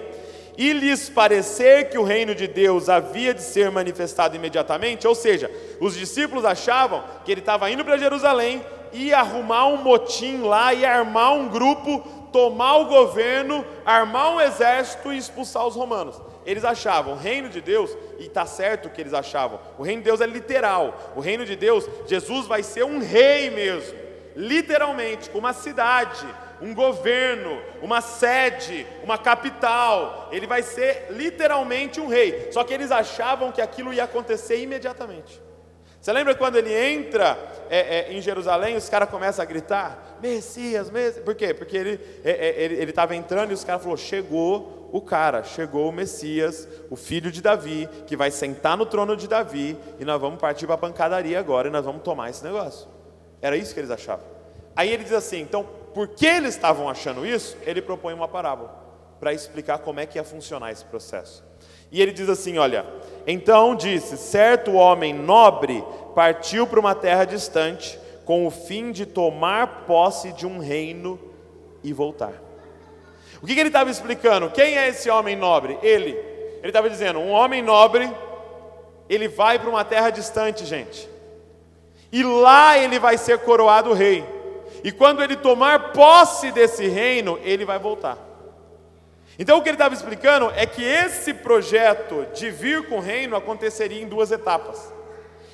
e 0.57 0.73
lhes 0.73 1.09
parecer 1.09 1.89
que 1.89 1.97
o 1.97 2.03
reino 2.03 2.33
de 2.33 2.47
Deus 2.47 2.89
havia 2.89 3.33
de 3.33 3.43
ser 3.43 3.69
manifestado 3.69 4.35
imediatamente, 4.35 5.07
ou 5.07 5.13
seja, 5.13 5.51
os 5.79 5.95
discípulos 5.95 6.43
achavam 6.43 7.03
que 7.23 7.31
ele 7.31 7.41
estava 7.41 7.69
indo 7.69 7.85
para 7.85 7.97
Jerusalém, 7.97 8.65
ia 8.91 9.19
arrumar 9.19 9.67
um 9.67 9.77
motim 9.77 10.41
lá, 10.41 10.73
ia 10.73 10.91
armar 10.91 11.33
um 11.33 11.47
grupo, 11.47 11.99
tomar 12.31 12.77
o 12.77 12.85
governo, 12.85 13.63
armar 13.85 14.33
um 14.33 14.41
exército 14.41 15.13
e 15.13 15.17
expulsar 15.17 15.67
os 15.67 15.75
romanos. 15.75 16.19
Eles 16.45 16.65
achavam, 16.65 17.13
o 17.13 17.17
reino 17.17 17.49
de 17.49 17.61
Deus, 17.61 17.95
e 18.17 18.25
está 18.25 18.45
certo 18.45 18.87
o 18.87 18.89
que 18.89 19.01
eles 19.01 19.13
achavam, 19.13 19.59
o 19.77 19.83
reino 19.83 20.01
de 20.01 20.05
Deus 20.05 20.21
é 20.21 20.25
literal, 20.25 21.13
o 21.15 21.19
reino 21.19 21.45
de 21.45 21.55
Deus, 21.55 21.87
Jesus 22.07 22.47
vai 22.47 22.63
ser 22.63 22.83
um 22.83 22.99
rei 22.99 23.51
mesmo 23.51 24.07
literalmente, 24.37 25.31
com 25.31 25.39
uma 25.39 25.51
cidade, 25.51 26.23
um 26.61 26.73
governo, 26.73 27.61
uma 27.81 28.01
sede, 28.01 28.85
uma 29.03 29.17
capital. 29.17 30.29
Ele 30.31 30.47
vai 30.47 30.63
ser 30.63 31.07
literalmente 31.09 31.99
um 31.99 32.07
rei. 32.07 32.49
Só 32.51 32.63
que 32.63 32.73
eles 32.73 32.91
achavam 32.91 33.51
que 33.51 33.61
aquilo 33.61 33.93
ia 33.93 34.03
acontecer 34.03 34.61
imediatamente. 34.61 35.41
Você 35.99 36.13
lembra 36.13 36.35
quando 36.35 36.55
ele 36.55 36.73
entra 36.73 37.37
é, 37.69 37.97
é, 37.97 38.13
em 38.13 38.21
Jerusalém, 38.21 38.77
os 38.77 38.87
caras 38.87 39.09
começam 39.09 39.43
a 39.43 39.45
gritar: 39.45 40.17
Messias, 40.21 40.89
Messias. 40.89 41.23
Por 41.23 41.35
quê? 41.35 41.53
Porque 41.53 41.75
ele 41.75 41.99
é, 42.23 42.83
estava 42.83 43.13
é, 43.13 43.17
entrando 43.17 43.51
e 43.51 43.53
os 43.53 43.63
caras 43.63 43.81
falaram: 43.81 43.97
chegou 43.97 44.89
o 44.91 45.01
cara, 45.01 45.43
chegou 45.43 45.89
o 45.89 45.91
Messias, 45.91 46.67
o 46.89 46.95
filho 46.95 47.31
de 47.31 47.41
Davi, 47.41 47.89
que 48.05 48.15
vai 48.15 48.31
sentar 48.31 48.77
no 48.77 48.85
trono 48.85 49.17
de 49.17 49.27
Davi, 49.27 49.77
e 49.99 50.05
nós 50.05 50.21
vamos 50.21 50.39
partir 50.39 50.65
para 50.65 50.75
a 50.75 50.77
pancadaria 50.77 51.37
agora 51.39 51.67
e 51.67 51.71
nós 51.71 51.83
vamos 51.83 52.03
tomar 52.03 52.29
esse 52.29 52.43
negócio. 52.43 52.87
Era 53.41 53.57
isso 53.57 53.73
que 53.73 53.79
eles 53.79 53.91
achavam. 53.91 54.25
Aí 54.75 54.91
ele 54.93 55.03
diz 55.03 55.13
assim: 55.13 55.41
então, 55.41 55.67
por 55.97 56.09
que 56.09 56.27
eles 56.27 56.53
estavam 56.53 56.87
achando 56.87 57.25
isso? 57.25 57.57
Ele 57.65 57.81
propõe 57.81 58.13
uma 58.13 58.27
parábola 58.27 58.69
para 59.19 59.33
explicar 59.33 59.79
como 59.79 59.99
é 59.99 60.05
que 60.05 60.19
ia 60.19 60.23
funcionar 60.23 60.71
esse 60.71 60.85
processo. 60.85 61.43
E 61.91 61.99
ele 61.99 62.11
diz 62.11 62.29
assim: 62.29 62.59
olha, 62.59 62.85
então 63.25 63.73
disse: 63.75 64.15
certo 64.15 64.73
homem 64.73 65.11
nobre 65.11 65.83
partiu 66.13 66.67
para 66.67 66.79
uma 66.79 66.93
terra 66.93 67.25
distante 67.25 67.99
com 68.25 68.45
o 68.45 68.51
fim 68.51 68.91
de 68.91 69.07
tomar 69.07 69.85
posse 69.87 70.31
de 70.33 70.45
um 70.45 70.59
reino 70.59 71.19
e 71.83 71.91
voltar. 71.91 72.33
O 73.41 73.47
que, 73.47 73.55
que 73.55 73.59
ele 73.59 73.69
estava 73.69 73.89
explicando? 73.89 74.51
Quem 74.51 74.77
é 74.77 74.89
esse 74.89 75.09
homem 75.09 75.35
nobre? 75.35 75.79
Ele. 75.81 76.11
Ele 76.11 76.67
estava 76.67 76.91
dizendo: 76.91 77.17
um 77.17 77.31
homem 77.31 77.63
nobre, 77.63 78.07
ele 79.09 79.27
vai 79.27 79.57
para 79.57 79.67
uma 79.71 79.83
terra 79.83 80.11
distante, 80.11 80.63
gente 80.63 81.09
e 82.11 82.23
lá 82.23 82.77
ele 82.77 82.99
vai 82.99 83.17
ser 83.17 83.39
coroado 83.39 83.93
rei. 83.93 84.23
E 84.83 84.91
quando 84.91 85.23
ele 85.23 85.35
tomar 85.35 85.91
posse 85.91 86.51
desse 86.51 86.87
reino, 86.87 87.39
ele 87.43 87.65
vai 87.65 87.79
voltar. 87.79 88.17
Então 89.39 89.57
o 89.57 89.61
que 89.61 89.69
ele 89.69 89.75
estava 89.75 89.93
explicando 89.93 90.51
é 90.55 90.65
que 90.65 90.83
esse 90.83 91.33
projeto 91.33 92.25
de 92.33 92.49
vir 92.49 92.87
com 92.87 92.97
o 92.97 93.01
reino 93.01 93.35
aconteceria 93.35 94.01
em 94.01 94.07
duas 94.07 94.31
etapas. 94.31 94.93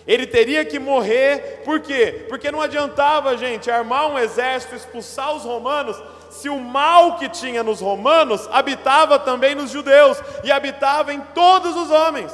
Ele 0.06 0.28
teria 0.28 0.66
que 0.66 0.80
morrer, 0.80 1.62
por 1.64 1.80
quê? 1.80 2.26
Porque 2.28 2.52
não 2.52 2.62
adiantava, 2.62 3.38
gente, 3.38 3.72
armar 3.72 4.08
um 4.08 4.20
exército, 4.20 4.76
expulsar 4.76 5.34
os 5.34 5.44
romanos, 5.44 6.02
se 6.30 6.50
o 6.50 6.60
mal 6.60 7.18
que 7.18 7.30
tinha 7.30 7.64
nos 7.64 7.80
romanos 7.80 8.50
habitava 8.52 9.18
também 9.18 9.56
nos 9.56 9.72
judeus 9.72 10.22
e 10.44 10.52
habitava 10.52 11.14
em 11.14 11.22
todos 11.34 11.76
os 11.76 11.90
homens. 11.90 12.32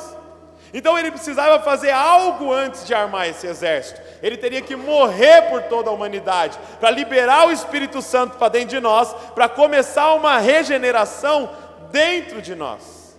Então 0.73 0.97
ele 0.97 1.11
precisava 1.11 1.59
fazer 1.61 1.91
algo 1.91 2.51
antes 2.51 2.85
de 2.85 2.93
armar 2.93 3.27
esse 3.27 3.45
exército. 3.45 4.01
Ele 4.21 4.37
teria 4.37 4.61
que 4.61 4.75
morrer 4.75 5.43
por 5.49 5.63
toda 5.63 5.89
a 5.89 5.93
humanidade, 5.93 6.57
para 6.79 6.91
liberar 6.91 7.47
o 7.47 7.51
Espírito 7.51 8.01
Santo 8.01 8.37
para 8.37 8.49
dentro 8.49 8.69
de 8.69 8.79
nós, 8.79 9.13
para 9.33 9.47
começar 9.47 10.13
uma 10.13 10.37
regeneração 10.39 11.49
dentro 11.91 12.41
de 12.41 12.55
nós, 12.55 13.17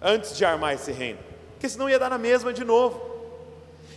antes 0.00 0.36
de 0.36 0.44
armar 0.44 0.74
esse 0.74 0.92
reino. 0.92 1.18
Porque 1.52 1.68
senão 1.68 1.88
ia 1.88 1.98
dar 1.98 2.10
na 2.10 2.18
mesma 2.18 2.52
de 2.52 2.64
novo. 2.64 3.00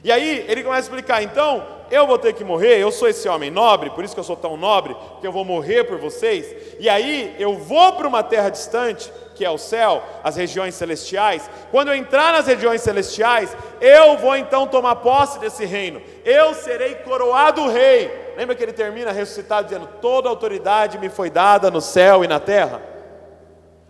E 0.03 0.11
aí 0.11 0.45
ele 0.47 0.63
começa 0.63 0.81
a 0.81 0.87
explicar: 0.87 1.23
então, 1.23 1.65
eu 1.89 2.05
vou 2.05 2.17
ter 2.17 2.33
que 2.33 2.43
morrer, 2.43 2.77
eu 2.77 2.91
sou 2.91 3.07
esse 3.07 3.27
homem 3.27 3.49
nobre, 3.49 3.89
por 3.89 4.03
isso 4.03 4.13
que 4.13 4.19
eu 4.19 4.23
sou 4.23 4.35
tão 4.35 4.55
nobre, 4.55 4.95
que 5.19 5.25
eu 5.25 5.31
vou 5.31 5.43
morrer 5.43 5.83
por 5.83 5.97
vocês. 5.97 6.75
E 6.79 6.87
aí 6.87 7.35
eu 7.39 7.57
vou 7.57 7.93
para 7.93 8.07
uma 8.07 8.21
terra 8.21 8.49
distante, 8.49 9.11
que 9.35 9.45
é 9.45 9.49
o 9.49 9.57
céu, 9.57 10.01
as 10.23 10.35
regiões 10.35 10.73
celestiais. 10.73 11.49
Quando 11.69 11.89
eu 11.89 11.95
entrar 11.95 12.31
nas 12.31 12.47
regiões 12.47 12.81
celestiais, 12.81 13.55
eu 13.81 14.17
vou 14.17 14.35
então 14.35 14.65
tomar 14.65 14.95
posse 14.95 15.37
desse 15.39 15.65
reino. 15.65 16.01
Eu 16.23 16.53
serei 16.53 16.95
coroado 16.95 17.67
rei. 17.67 18.33
Lembra 18.37 18.55
que 18.55 18.63
ele 18.63 18.73
termina 18.73 19.11
ressuscitado 19.11 19.67
dizendo: 19.67 19.87
Toda 20.01 20.29
autoridade 20.29 20.97
me 20.97 21.09
foi 21.09 21.29
dada 21.29 21.69
no 21.69 21.81
céu 21.81 22.23
e 22.23 22.27
na 22.27 22.39
terra? 22.39 22.81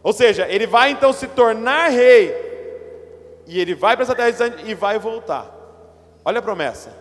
Ou 0.03 0.13
seja, 0.13 0.47
ele 0.49 0.67
vai 0.67 0.91
então 0.91 1.13
se 1.13 1.27
tornar 1.27 1.89
rei, 1.89 2.35
e 3.47 3.59
ele 3.59 3.73
vai 3.73 3.95
para 3.95 4.03
essa 4.03 4.15
terra 4.15 4.53
e 4.63 4.73
vai 4.73 4.99
voltar. 4.99 5.51
Olha 6.23 6.39
a 6.39 6.43
promessa: 6.43 6.91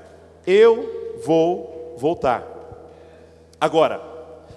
eu 0.47 1.19
vou 1.25 1.97
voltar. 1.99 2.47
Agora, 3.61 4.01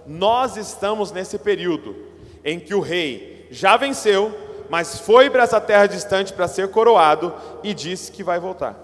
nós 0.06 0.58
estamos 0.58 1.12
nesse 1.12 1.38
período 1.38 1.96
em 2.44 2.60
que 2.60 2.74
o 2.74 2.80
rei 2.80 3.37
já 3.50 3.78
venceu, 3.78 4.36
mas 4.70 5.00
foi 5.00 5.30
para 5.30 5.44
essa 5.44 5.62
terra 5.62 5.88
distante 5.88 6.34
para 6.34 6.48
ser 6.48 6.70
coroado 6.70 7.34
e 7.64 7.74
disse 7.74 8.12
que 8.12 8.24
vai 8.24 8.40
voltar. 8.40 8.76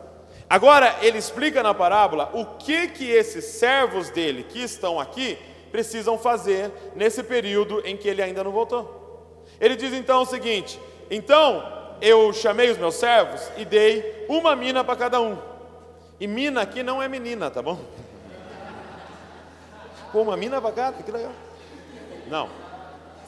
Agora, 0.50 0.98
ele 1.01 1.17
explica 1.17 1.63
na 1.63 1.74
parábola 1.74 2.29
o 2.34 2.46
que 2.46 2.88
que 2.88 3.10
esses 3.10 3.46
servos 3.46 4.10
dele 4.10 4.43
que 4.43 4.60
estão 4.60 5.00
aqui 5.00 5.38
precisam 5.72 6.17
fazer 6.17 6.72
nesse 6.96 7.24
período 7.24 7.82
em 7.84 7.98
que 7.98 8.08
ele 8.08 8.22
ainda 8.22 8.43
não 8.43 8.51
voltou. 8.51 9.36
Ele 9.60 9.75
diz 9.75 9.93
então 9.93 10.22
o 10.22 10.25
seguinte: 10.25 10.79
então 11.10 11.63
eu 12.01 12.32
chamei 12.34 12.70
os 12.70 12.77
meus 12.77 12.96
servos 12.96 13.41
e 13.58 13.65
dei 13.65 14.25
uma 14.29 14.55
mina 14.55 14.84
para 14.84 14.96
cada 14.96 15.20
um. 15.20 15.38
E 16.20 16.27
mina 16.27 16.62
aqui 16.62 16.84
não 16.84 17.01
é 17.01 17.08
menina, 17.08 17.50
tá 17.50 17.62
bom? 17.62 17.79
Pô, 20.12 20.22
uma 20.22 20.38
mina 20.38 20.60
vagada, 20.60 21.01
que 21.01 21.12
legal. 21.12 21.32
Não. 22.27 22.48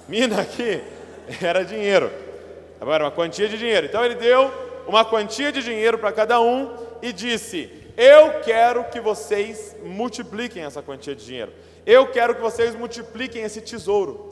Mina 0.07 0.41
aqui 0.41 0.83
era 1.41 1.63
dinheiro. 1.63 2.11
Agora, 2.79 3.05
uma 3.05 3.11
quantia 3.11 3.47
de 3.47 3.57
dinheiro. 3.57 3.87
Então 3.87 4.03
ele 4.03 4.15
deu 4.15 4.51
uma 4.87 5.03
quantia 5.03 5.51
de 5.51 5.63
dinheiro 5.63 5.97
para 5.97 6.11
cada 6.11 6.39
um 6.39 6.75
e 7.01 7.11
disse: 7.11 7.69
Eu 7.97 8.41
quero 8.41 8.83
que 8.85 8.99
vocês 8.99 9.75
multipliquem 9.83 10.63
essa 10.63 10.81
quantia 10.81 11.15
de 11.15 11.25
dinheiro. 11.25 11.51
Eu 11.85 12.07
quero 12.07 12.35
que 12.35 12.41
vocês 12.41 12.75
multipliquem 12.75 13.43
esse 13.43 13.61
tesouro. 13.61 14.29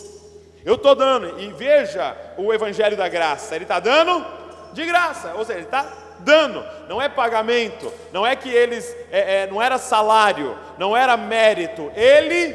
Eu 0.66 0.76
estou 0.76 0.96
dando, 0.96 1.40
e 1.40 1.52
veja 1.52 2.16
o 2.38 2.54
Evangelho 2.54 2.96
da 2.96 3.10
Graça, 3.10 3.54
ele 3.54 3.66
está 3.66 3.80
dando 3.82 4.26
de 4.72 4.86
graça, 4.86 5.34
ou 5.36 5.44
seja, 5.46 5.60
ele 5.60 5.66
está 5.68 5.92
dando, 6.20 6.66
não 6.88 7.02
é 7.02 7.10
pagamento, 7.10 7.92
não 8.12 8.26
é 8.26 8.36
que 8.36 8.50
eles, 8.50 8.96
é, 9.12 9.42
é, 9.42 9.48
não 9.48 9.62
era 9.62 9.78
salário, 9.78 10.58
não 10.78 10.96
era 10.96 11.18
mérito, 11.18 11.92
ele 11.96 12.54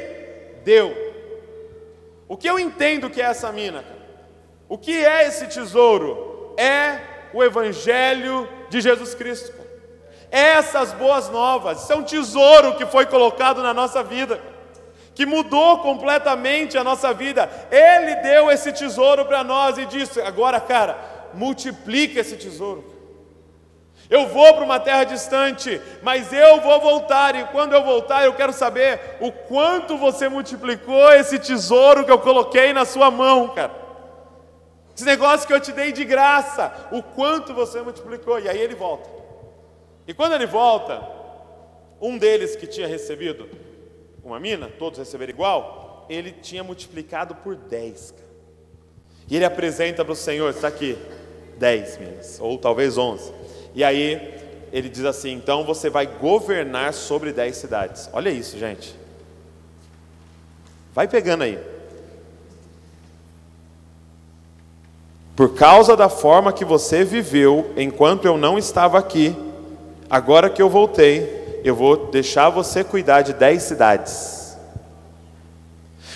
deu. 0.63 0.91
O 2.27 2.35
que 2.35 2.49
eu 2.49 2.59
entendo 2.59 3.09
que 3.09 3.21
é 3.21 3.25
essa 3.25 3.51
mina? 3.51 3.83
O 4.69 4.77
que 4.77 5.03
é 5.03 5.27
esse 5.27 5.47
tesouro? 5.47 6.53
É 6.55 6.99
o 7.33 7.43
Evangelho 7.43 8.47
de 8.69 8.79
Jesus 8.79 9.15
Cristo. 9.15 9.51
Essas 10.31 10.93
boas 10.93 11.27
novas, 11.27 11.81
isso 11.81 11.91
é 11.91 11.95
um 11.95 12.03
tesouro 12.03 12.75
que 12.75 12.85
foi 12.85 13.07
colocado 13.07 13.63
na 13.63 13.73
nossa 13.73 14.03
vida, 14.03 14.39
que 15.15 15.25
mudou 15.25 15.79
completamente 15.79 16.77
a 16.77 16.83
nossa 16.83 17.11
vida. 17.11 17.49
Ele 17.71 18.15
deu 18.17 18.51
esse 18.51 18.71
tesouro 18.71 19.25
para 19.25 19.43
nós 19.43 19.79
e 19.79 19.87
disse: 19.87 20.21
agora, 20.21 20.59
cara, 20.61 20.99
multiplica 21.33 22.19
esse 22.19 22.37
tesouro. 22.37 22.99
Eu 24.07 24.27
vou 24.27 24.53
para 24.53 24.65
uma 24.65 24.79
terra 24.79 25.03
distante, 25.03 25.81
mas 26.03 26.31
eu 26.31 26.61
vou 26.61 26.79
voltar, 26.79 27.35
e 27.35 27.43
quando 27.45 27.73
eu 27.73 27.83
voltar, 27.83 28.23
eu 28.23 28.33
quero 28.33 28.53
saber 28.53 29.17
o 29.19 29.31
quanto 29.31 29.97
você 29.97 30.29
multiplicou 30.29 31.11
esse 31.13 31.39
tesouro 31.39 32.05
que 32.05 32.11
eu 32.11 32.19
coloquei 32.19 32.71
na 32.71 32.85
sua 32.85 33.09
mão, 33.09 33.49
cara. 33.49 33.88
Esse 34.99 35.05
negócio 35.05 35.47
que 35.47 35.53
eu 35.53 35.61
te 35.61 35.71
dei 35.71 35.93
de 35.93 36.03
graça, 36.03 36.89
o 36.91 37.01
quanto 37.01 37.53
você 37.53 37.81
multiplicou. 37.81 38.37
E 38.37 38.49
aí 38.49 38.59
ele 38.59 38.75
volta. 38.75 39.09
E 40.05 40.13
quando 40.13 40.33
ele 40.33 40.45
volta, 40.45 41.01
um 42.01 42.17
deles 42.17 42.57
que 42.57 42.67
tinha 42.67 42.85
recebido 42.85 43.47
uma 44.21 44.41
mina, 44.41 44.67
todos 44.77 44.99
receberam 44.99 45.31
igual, 45.31 46.05
ele 46.09 46.33
tinha 46.33 46.65
multiplicado 46.65 47.33
por 47.33 47.55
10. 47.55 48.11
Cara. 48.11 48.27
E 49.29 49.37
ele 49.37 49.45
apresenta 49.45 50.03
para 50.03 50.11
o 50.11 50.17
Senhor, 50.17 50.49
está 50.49 50.67
aqui, 50.67 50.97
10 51.57 51.97
minas, 51.99 52.37
ou 52.41 52.57
talvez 52.57 52.97
11. 52.97 53.33
E 53.73 53.85
aí 53.85 54.37
ele 54.73 54.89
diz 54.89 55.05
assim: 55.05 55.31
então 55.31 55.63
você 55.63 55.89
vai 55.89 56.07
governar 56.07 56.93
sobre 56.93 57.31
dez 57.31 57.55
cidades. 57.55 58.09
Olha 58.11 58.29
isso, 58.29 58.59
gente. 58.59 58.93
Vai 60.93 61.07
pegando 61.07 61.45
aí. 61.45 61.78
Por 65.39 65.53
causa 65.53 65.95
da 65.95 66.09
forma 66.09 66.51
que 66.51 66.65
você 66.65 67.05
viveu 67.05 67.71
enquanto 67.77 68.25
eu 68.25 68.37
não 68.37 68.57
estava 68.57 68.99
aqui, 68.99 69.33
agora 70.09 70.49
que 70.49 70.61
eu 70.61 70.69
voltei, 70.69 71.61
eu 71.63 71.73
vou 71.73 72.07
deixar 72.07 72.49
você 72.49 72.83
cuidar 72.83 73.21
de 73.21 73.31
dez 73.31 73.63
cidades. 73.63 74.57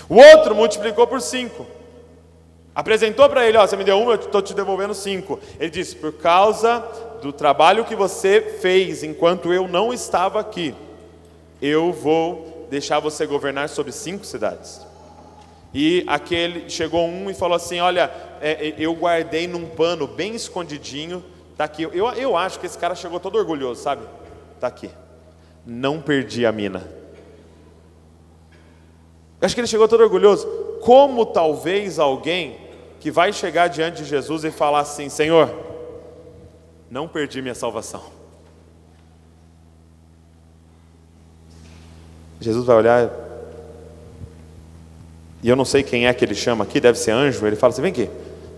O 0.10 0.16
outro 0.16 0.54
multiplicou 0.54 1.08
por 1.08 1.22
cinco. 1.22 1.66
Apresentou 2.76 3.30
para 3.30 3.48
ele, 3.48 3.58
ó, 3.58 3.66
você 3.66 3.78
me 3.78 3.86
deu 3.86 3.98
uma, 3.98 4.12
eu 4.12 4.16
estou 4.16 4.42
te 4.42 4.54
devolvendo 4.54 4.94
cinco. 4.94 5.40
Ele 5.58 5.70
disse, 5.70 5.96
por 5.96 6.12
causa 6.12 6.84
do 7.22 7.32
trabalho 7.32 7.86
que 7.86 7.96
você 7.96 8.42
fez 8.60 9.04
enquanto 9.04 9.54
eu 9.54 9.70
não 9.70 9.94
estava 9.94 10.42
aqui, 10.42 10.76
eu 11.62 11.94
vou 11.94 12.68
deixar 12.70 13.00
você 13.00 13.26
governar 13.26 13.70
sobre 13.70 13.94
cinco 13.94 14.26
cidades. 14.26 14.82
E 15.74 16.04
aquele 16.06 16.70
chegou 16.70 17.08
um 17.08 17.30
e 17.30 17.34
falou 17.34 17.56
assim: 17.56 17.80
Olha, 17.80 18.12
é, 18.40 18.70
é, 18.70 18.76
eu 18.78 18.94
guardei 18.94 19.48
num 19.48 19.66
pano 19.66 20.06
bem 20.06 20.36
escondidinho, 20.36 21.24
tá 21.58 21.64
aqui. 21.64 21.84
Eu, 21.84 21.92
eu 21.94 22.38
acho 22.38 22.60
que 22.60 22.66
esse 22.66 22.78
cara 22.78 22.94
chegou 22.94 23.20
todo 23.20 23.38
orgulhoso, 23.38 23.82
sabe? 23.82 24.04
Tá 24.60 24.68
aqui. 24.68 24.90
Não 25.66 26.00
perdi 26.00 26.46
a 26.46 26.52
mina. 26.52 26.88
Eu 29.42 29.46
acho 29.46 29.56
que 29.56 29.62
ele 29.62 29.68
chegou 29.68 29.88
todo 29.88 30.02
orgulhoso. 30.02 30.48
Como 30.82 31.26
talvez 31.26 31.98
alguém 31.98 32.58
que 33.00 33.10
vai 33.10 33.34
chegar 33.34 33.68
diante 33.68 34.04
de 34.04 34.06
Jesus 34.06 34.44
e 34.44 34.52
falar 34.52 34.82
assim: 34.82 35.10
Senhor, 35.10 35.52
não 36.90 37.08
perdi 37.08 37.42
minha 37.42 37.56
salvação. 37.56 38.04
Jesus 42.40 42.66
vai 42.66 42.76
olhar, 42.76 43.10
e 45.44 45.50
eu 45.50 45.56
não 45.56 45.66
sei 45.66 45.84
quem 45.84 46.08
é 46.08 46.14
que 46.14 46.24
ele 46.26 46.34
chama 46.34 46.64
aqui, 46.64 46.80
deve 46.80 46.98
ser 46.98 47.12
anjo. 47.12 47.46
Ele 47.46 47.56
fala 47.56 47.74
assim: 47.74 47.82
vem 47.82 47.92
aqui, 47.92 48.10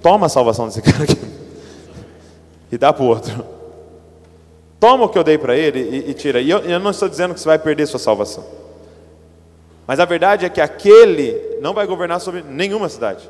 toma 0.02 0.28
a 0.28 0.30
salvação 0.30 0.68
desse 0.68 0.82
cara 0.84 1.04
aqui, 1.04 1.18
e 2.72 2.78
dá 2.78 2.94
para 2.94 3.04
o 3.04 3.08
outro. 3.08 3.46
Toma 4.80 5.06
o 5.06 5.10
que 5.10 5.18
eu 5.18 5.24
dei 5.24 5.38
para 5.38 5.58
ele 5.58 5.80
e, 5.80 6.12
e, 6.12 6.14
tira. 6.14 6.40
E 6.40 6.50
eu, 6.50 6.60
eu 6.60 6.80
não 6.80 6.92
estou 6.92 7.10
dizendo 7.10 7.34
que 7.34 7.40
você 7.40 7.48
vai 7.48 7.58
perder 7.58 7.88
sua 7.88 8.00
salvação, 8.00 8.46
mas 9.88 10.00
a 10.00 10.06
verdade 10.06 10.46
é 10.46 10.50
que 10.50 10.62
aquele 10.62 11.58
não 11.60 11.74
vai 11.74 11.88
governar 11.88 12.22
sobre 12.22 12.44
nenhuma 12.44 12.88
cidade 12.88 13.28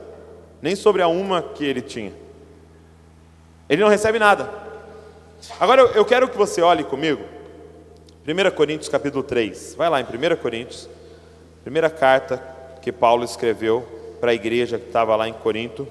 nem 0.66 0.76
sobre 0.76 1.04
a 1.04 1.08
uma 1.08 1.44
que 1.44 1.64
ele 1.64 1.80
tinha. 1.80 2.12
Ele 3.70 3.84
não 3.84 3.88
recebe 3.88 4.18
nada. 4.18 4.50
Agora 5.60 5.82
eu 5.94 6.04
quero 6.04 6.28
que 6.28 6.36
você 6.36 6.60
olhe 6.60 6.84
comigo, 6.84 7.24
1 8.28 8.56
Coríntios 8.56 8.90
capítulo 8.90 9.22
3. 9.22 9.76
Vai 9.76 9.92
lá 9.92 10.02
em 10.02 10.04
1 10.04 10.36
Coríntios, 10.38 10.90
primeira 11.64 11.88
carta 11.88 12.55
que 12.86 12.92
Paulo 12.92 13.26
escreveu 13.26 13.82
para 14.22 14.30
a 14.30 14.34
igreja 14.36 14.78
que 14.78 14.86
estava 14.86 15.16
lá 15.16 15.28
em 15.28 15.34
Corinto. 15.34 15.88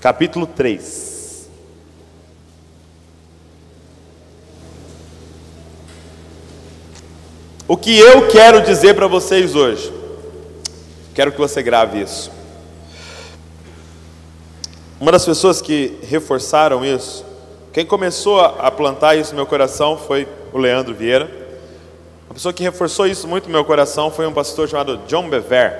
Capítulo 0.00 0.46
3. 0.46 1.48
O 7.66 7.76
que 7.76 7.98
eu 7.98 8.28
quero 8.28 8.62
dizer 8.62 8.94
para 8.94 9.08
vocês 9.08 9.56
hoje, 9.56 9.92
quero 11.16 11.32
que 11.32 11.38
você 11.38 11.60
grave 11.64 12.00
isso. 12.00 12.30
Uma 15.00 15.10
das 15.10 15.24
pessoas 15.24 15.60
que 15.60 15.98
reforçaram 16.04 16.84
isso, 16.84 17.26
quem 17.74 17.84
começou 17.84 18.40
a 18.40 18.70
plantar 18.70 19.16
isso 19.16 19.32
no 19.32 19.36
meu 19.38 19.46
coração 19.46 19.98
foi 19.98 20.28
o 20.52 20.58
Leandro 20.58 20.94
Vieira. 20.94 21.28
A 22.30 22.32
pessoa 22.32 22.52
que 22.52 22.62
reforçou 22.62 23.04
isso 23.04 23.26
muito 23.26 23.46
no 23.46 23.50
meu 23.50 23.64
coração 23.64 24.12
foi 24.12 24.28
um 24.28 24.32
pastor 24.32 24.68
chamado 24.68 24.98
John 25.08 25.28
Bever. 25.28 25.76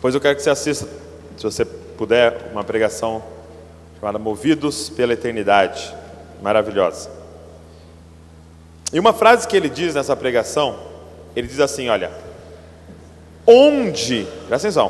Pois 0.00 0.14
eu 0.14 0.20
quero 0.22 0.34
que 0.34 0.40
você 0.40 0.48
assista, 0.48 0.88
se 1.36 1.42
você 1.42 1.66
puder, 1.66 2.48
uma 2.50 2.64
pregação 2.64 3.22
chamada 4.00 4.18
Movidos 4.18 4.88
pela 4.88 5.12
Eternidade. 5.12 5.94
Maravilhosa. 6.42 7.10
E 8.90 8.98
uma 8.98 9.12
frase 9.12 9.46
que 9.46 9.58
ele 9.58 9.68
diz 9.68 9.94
nessa 9.94 10.16
pregação, 10.16 10.78
ele 11.36 11.46
diz 11.46 11.60
assim: 11.60 11.90
olha, 11.90 12.10
onde, 13.46 14.26
presta 14.48 14.68
atenção, 14.68 14.88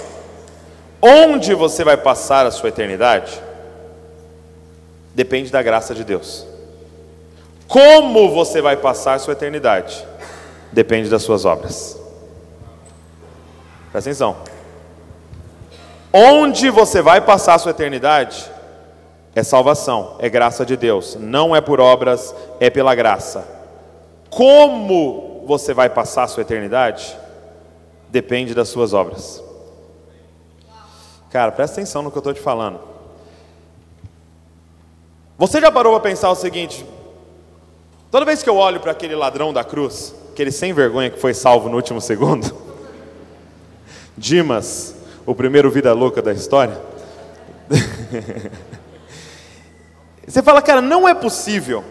onde 1.02 1.52
você 1.52 1.82
vai 1.82 1.96
passar 1.96 2.46
a 2.46 2.52
sua 2.52 2.68
eternidade, 2.68 3.42
depende 5.14 5.50
da 5.50 5.62
graça 5.62 5.94
de 5.94 6.04
Deus. 6.04 6.46
Como 7.68 8.30
você 8.30 8.60
vai 8.60 8.76
passar 8.76 9.14
a 9.14 9.18
sua 9.18 9.32
eternidade, 9.32 10.04
depende 10.72 11.08
das 11.08 11.22
suas 11.22 11.44
obras. 11.44 11.98
Presta 13.90 14.10
atenção. 14.10 14.36
Onde 16.12 16.70
você 16.70 17.00
vai 17.00 17.20
passar 17.20 17.54
a 17.54 17.58
sua 17.58 17.70
eternidade 17.70 18.50
é 19.34 19.42
salvação, 19.42 20.16
é 20.18 20.28
graça 20.28 20.64
de 20.64 20.76
Deus, 20.76 21.16
não 21.18 21.54
é 21.54 21.60
por 21.60 21.80
obras, 21.80 22.34
é 22.60 22.70
pela 22.70 22.94
graça. 22.94 23.44
Como 24.30 25.42
você 25.46 25.74
vai 25.74 25.90
passar 25.90 26.24
a 26.24 26.28
sua 26.28 26.42
eternidade 26.42 27.16
depende 28.08 28.54
das 28.54 28.68
suas 28.68 28.92
obras. 28.92 29.42
Cara, 31.30 31.50
presta 31.50 31.80
atenção 31.80 32.00
no 32.02 32.12
que 32.12 32.16
eu 32.16 32.20
estou 32.20 32.32
te 32.32 32.40
falando. 32.40 32.93
Você 35.38 35.60
já 35.60 35.70
parou 35.70 35.92
para 35.92 36.10
pensar 36.10 36.30
o 36.30 36.34
seguinte: 36.34 36.84
toda 38.10 38.24
vez 38.24 38.42
que 38.42 38.48
eu 38.48 38.56
olho 38.56 38.80
para 38.80 38.92
aquele 38.92 39.14
ladrão 39.14 39.52
da 39.52 39.64
cruz, 39.64 40.14
aquele 40.32 40.50
sem 40.50 40.72
vergonha 40.72 41.10
que 41.10 41.20
foi 41.20 41.34
salvo 41.34 41.68
no 41.68 41.76
último 41.76 42.00
segundo, 42.00 42.54
Dimas, 44.16 44.94
o 45.26 45.34
primeiro 45.34 45.70
vida 45.70 45.92
louca 45.92 46.22
da 46.22 46.32
história, 46.32 46.80
você 50.26 50.42
fala, 50.42 50.62
cara, 50.62 50.80
não 50.80 51.08
é 51.08 51.14
possível 51.14 51.84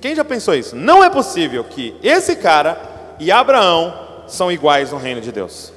quem 0.00 0.14
já 0.14 0.24
pensou 0.24 0.54
isso? 0.54 0.76
Não 0.76 1.02
é 1.02 1.10
possível 1.10 1.64
que 1.64 1.96
esse 2.02 2.36
cara 2.36 2.80
e 3.18 3.32
Abraão 3.32 4.22
são 4.28 4.50
iguais 4.52 4.92
no 4.92 4.98
reino 4.98 5.20
de 5.20 5.32
Deus. 5.32 5.72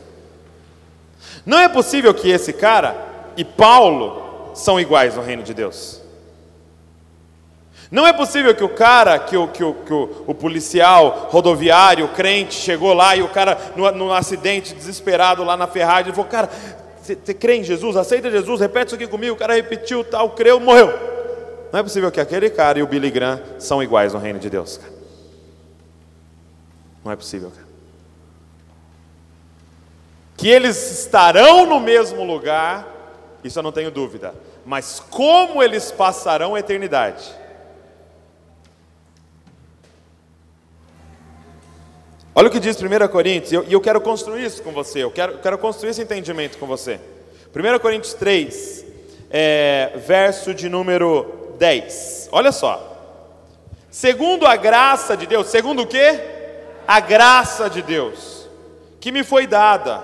Não 1.46 1.58
é 1.58 1.68
possível 1.68 2.14
que 2.14 2.30
esse 2.30 2.54
cara 2.54 2.96
e 3.36 3.44
Paulo 3.44 4.52
são 4.54 4.80
iguais 4.80 5.16
no 5.16 5.24
reino 5.24 5.42
de 5.42 5.54
Deus. 5.54 6.01
Não 7.92 8.08
é 8.08 8.14
possível 8.14 8.56
que 8.56 8.64
o 8.64 8.70
cara, 8.70 9.20
que 9.20 9.36
o, 9.36 9.50
que 9.50 9.62
o, 9.62 9.74
que 9.74 9.94
o, 9.94 10.24
o 10.28 10.34
policial 10.34 11.28
rodoviário, 11.30 12.08
crente, 12.08 12.54
chegou 12.54 12.94
lá 12.94 13.18
e 13.18 13.22
o 13.22 13.28
cara, 13.28 13.58
no 13.76 14.14
acidente, 14.14 14.74
desesperado 14.74 15.44
lá 15.44 15.58
na 15.58 15.68
Ferrari, 15.68 16.08
ele 16.08 16.16
falou: 16.16 16.32
Cara, 16.32 16.50
você 17.02 17.34
crê 17.34 17.58
em 17.58 17.64
Jesus? 17.64 17.98
Aceita 17.98 18.32
Jesus? 18.32 18.62
Repete 18.62 18.88
isso 18.88 18.96
aqui 18.96 19.08
comigo. 19.08 19.36
O 19.36 19.38
cara 19.38 19.56
repetiu, 19.56 20.06
tal, 20.06 20.30
creu, 20.30 20.58
morreu. 20.58 20.88
Não 21.74 21.82
é 21.82 21.84
possível 21.84 22.10
que 22.10 22.22
aquele 22.22 22.50
cara 22.50 22.80
e 22.80 22.84
o 22.84 22.88
Billy 22.88 23.12
Graham 23.12 23.42
são 23.60 23.84
iguais 23.84 24.14
no 24.14 24.20
reino 24.20 24.40
de 24.40 24.50
Deus, 24.50 24.78
cara. 24.78 24.94
Não 27.04 27.12
é 27.12 27.16
possível, 27.18 27.52
cara. 27.52 27.68
Que 30.38 30.48
eles 30.48 31.00
estarão 31.00 31.66
no 31.66 31.80
mesmo 31.80 32.24
lugar, 32.24 32.88
isso 33.44 33.60
eu 33.60 33.64
não 33.64 33.72
tenho 33.72 33.92
dúvida. 33.92 34.34
Mas 34.66 35.00
como 35.00 35.62
eles 35.62 35.92
passarão 35.92 36.56
a 36.56 36.60
eternidade? 36.60 37.41
Olha 42.34 42.48
o 42.48 42.52
que 42.52 42.62
diz 42.62 42.82
1 42.82 43.08
Coríntios, 43.10 43.52
e 43.52 43.56
eu, 43.56 43.64
eu, 43.64 43.82
quero 43.82 44.00
construir 44.00 44.46
isso 44.46 44.64
com 44.64 44.72
você, 44.72 45.04
eu 45.04 45.12
quero, 45.12 45.34
eu 45.34 45.40
quero 45.40 45.58
construir 45.58 45.90
esse 45.90 46.02
entendimento 46.02 46.58
com 46.58 46.66
você. 46.66 46.98
1 47.54 47.80
Coríntios 47.80 48.14
3, 48.14 48.86
é, 49.30 49.92
verso 49.98 50.54
de 50.54 50.70
número 50.70 51.56
10. 51.60 52.30
Olha 52.32 52.54
só. 52.54 52.88
Segundo 53.90 54.46
a 54.48 54.56
graça 54.56 55.18
de 55.18 55.28
Deus, 55.28 55.48
segundo 55.48 55.82
o 55.82 55.88
que? 55.88 56.20
A 56.88 57.02
graça 57.02 57.70
de 57.70 57.82
Deus, 57.82 58.50
que 59.02 59.12
me 59.12 59.26
foi 59.26 59.46
dada, 59.46 60.02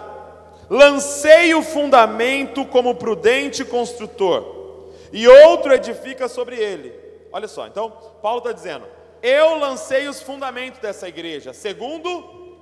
lancei 0.69 1.55
o 1.55 1.61
fundamento 1.61 2.65
como 2.65 2.95
prudente 2.95 3.63
construtor, 3.63 4.89
e 5.13 5.25
outro 5.25 5.73
edifica 5.73 6.27
sobre 6.27 6.57
ele. 6.57 6.93
Olha 7.31 7.47
só, 7.47 7.65
então, 7.65 7.89
Paulo 8.21 8.39
está 8.39 8.51
dizendo: 8.51 8.83
eu 9.21 9.57
lancei 9.57 10.07
os 10.07 10.21
fundamentos 10.21 10.79
dessa 10.79 11.07
igreja, 11.07 11.53
segundo 11.53 12.57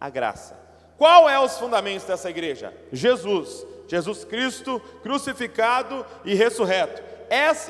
a 0.00 0.10
graça. 0.10 0.58
Qual 0.96 1.28
é 1.28 1.38
os 1.38 1.58
fundamentos 1.58 2.06
dessa 2.06 2.30
igreja? 2.30 2.72
Jesus, 2.92 3.66
Jesus 3.88 4.24
Cristo 4.24 4.80
crucificado 5.02 6.06
e 6.24 6.34
ressurreto 6.34 7.02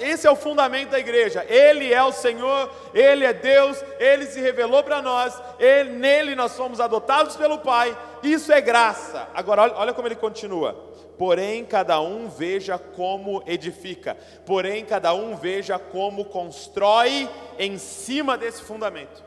Esse 0.01 0.27
é 0.27 0.31
o 0.31 0.37
fundamento 0.37 0.91
da 0.91 0.99
igreja. 0.99 1.45
Ele 1.49 1.93
é 1.93 2.03
o 2.03 2.13
Senhor, 2.13 2.71
Ele 2.93 3.25
é 3.25 3.33
Deus, 3.33 3.83
Ele 3.99 4.27
se 4.27 4.41
revelou 4.41 4.83
para 4.83 5.01
nós, 5.01 5.41
ele, 5.59 5.91
nele 5.91 6.35
nós 6.35 6.53
somos 6.53 6.81
adotados 6.81 7.37
pelo 7.37 7.59
Pai. 7.59 7.97
Isso 8.23 8.53
é 8.53 8.61
graça. 8.61 9.29
Agora, 9.35 9.63
olha, 9.63 9.75
olha 9.77 9.95
como 9.95 10.09
ele 10.09 10.17
continua. 10.17 10.93
Porém, 11.19 11.65
cada 11.65 12.01
um 12.01 12.29
veja 12.29 12.79
como 12.79 13.43
edifica, 13.47 14.17
porém, 14.45 14.85
cada 14.85 15.15
um 15.15 15.37
veja 15.37 15.79
como 15.79 16.25
constrói 16.25 17.29
em 17.59 17.79
cima 17.79 18.37
desse 18.37 18.63
fundamento. 18.63 19.23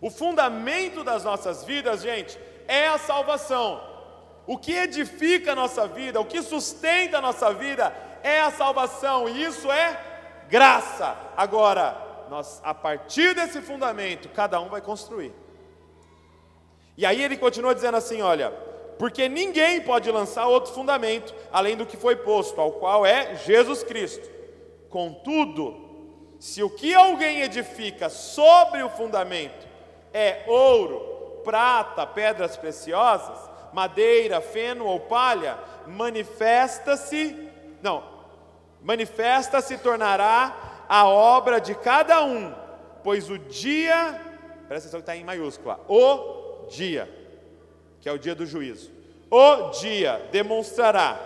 O 0.00 0.10
fundamento 0.10 1.04
das 1.04 1.22
nossas 1.22 1.64
vidas, 1.64 2.02
gente, 2.02 2.38
é 2.66 2.88
a 2.88 2.98
salvação. 2.98 3.82
O 4.46 4.58
que 4.58 4.72
edifica 4.72 5.52
a 5.52 5.54
nossa 5.54 5.86
vida, 5.86 6.20
o 6.20 6.24
que 6.24 6.42
sustenta 6.42 7.18
a 7.18 7.22
nossa 7.22 7.52
vida 7.52 7.94
é 8.22 8.40
a 8.40 8.50
salvação, 8.50 9.28
e 9.28 9.44
isso 9.44 9.70
é 9.70 10.00
graça. 10.48 11.16
Agora, 11.36 11.96
nós 12.28 12.60
a 12.64 12.74
partir 12.74 13.34
desse 13.34 13.60
fundamento, 13.60 14.28
cada 14.30 14.60
um 14.60 14.68
vai 14.68 14.80
construir. 14.80 15.32
E 16.96 17.04
aí 17.04 17.22
ele 17.22 17.36
continua 17.36 17.74
dizendo 17.74 17.96
assim, 17.96 18.22
olha, 18.22 18.52
porque 18.98 19.28
ninguém 19.28 19.80
pode 19.80 20.10
lançar 20.10 20.46
outro 20.46 20.72
fundamento 20.72 21.34
além 21.52 21.76
do 21.76 21.86
que 21.86 21.96
foi 21.96 22.16
posto, 22.16 22.60
ao 22.60 22.72
qual 22.72 23.04
é 23.04 23.34
Jesus 23.36 23.82
Cristo. 23.82 24.28
Contudo, 24.88 25.84
se 26.38 26.62
o 26.62 26.70
que 26.70 26.94
alguém 26.94 27.40
edifica 27.40 28.08
sobre 28.08 28.82
o 28.82 28.88
fundamento 28.88 29.66
é 30.12 30.44
ouro, 30.46 31.40
prata, 31.44 32.06
pedras 32.06 32.56
preciosas, 32.56 33.50
madeira, 33.72 34.40
feno 34.40 34.86
ou 34.86 35.00
palha, 35.00 35.58
manifesta-se, 35.86 37.50
não, 37.82 38.04
manifesta-se 38.82 39.76
tornará 39.78 40.84
a 40.88 41.08
obra 41.08 41.60
de 41.60 41.74
cada 41.74 42.22
um, 42.22 42.54
pois 43.02 43.28
o 43.28 43.38
dia, 43.38 44.20
presta 44.68 44.88
atenção 44.88 45.00
que 45.00 45.02
está 45.02 45.16
em 45.16 45.24
maiúscula, 45.24 45.80
o 45.88 46.66
dia, 46.68 47.23
que 48.04 48.08
é 48.10 48.12
o 48.12 48.18
dia 48.18 48.34
do 48.34 48.44
juízo, 48.44 48.90
o 49.30 49.70
dia 49.70 50.28
demonstrará, 50.30 51.18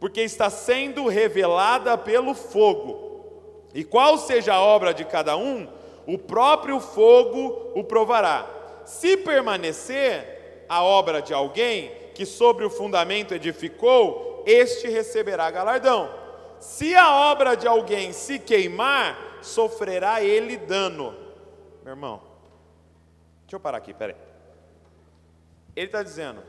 porque 0.00 0.22
está 0.22 0.48
sendo 0.48 1.06
revelada 1.06 1.98
pelo 1.98 2.32
fogo, 2.32 3.68
e 3.74 3.84
qual 3.84 4.16
seja 4.16 4.54
a 4.54 4.60
obra 4.62 4.94
de 4.94 5.04
cada 5.04 5.36
um, 5.36 5.68
o 6.06 6.16
próprio 6.16 6.80
fogo 6.80 7.72
o 7.74 7.84
provará. 7.84 8.46
Se 8.86 9.18
permanecer 9.18 10.64
a 10.66 10.82
obra 10.82 11.20
de 11.20 11.34
alguém 11.34 11.92
que 12.14 12.24
sobre 12.24 12.64
o 12.64 12.70
fundamento 12.70 13.34
edificou, 13.34 14.42
este 14.46 14.88
receberá 14.88 15.50
galardão. 15.50 16.08
Se 16.58 16.94
a 16.94 17.14
obra 17.30 17.54
de 17.54 17.68
alguém 17.68 18.14
se 18.14 18.38
queimar, 18.38 19.40
sofrerá 19.42 20.22
ele 20.22 20.56
dano. 20.56 21.14
Meu 21.84 21.92
irmão, 21.92 22.22
deixa 23.42 23.56
eu 23.56 23.60
parar 23.60 23.76
aqui, 23.76 23.92
peraí. 23.92 24.25
Ele 25.76 25.86
está 25.86 26.02
dizendo: 26.02 26.42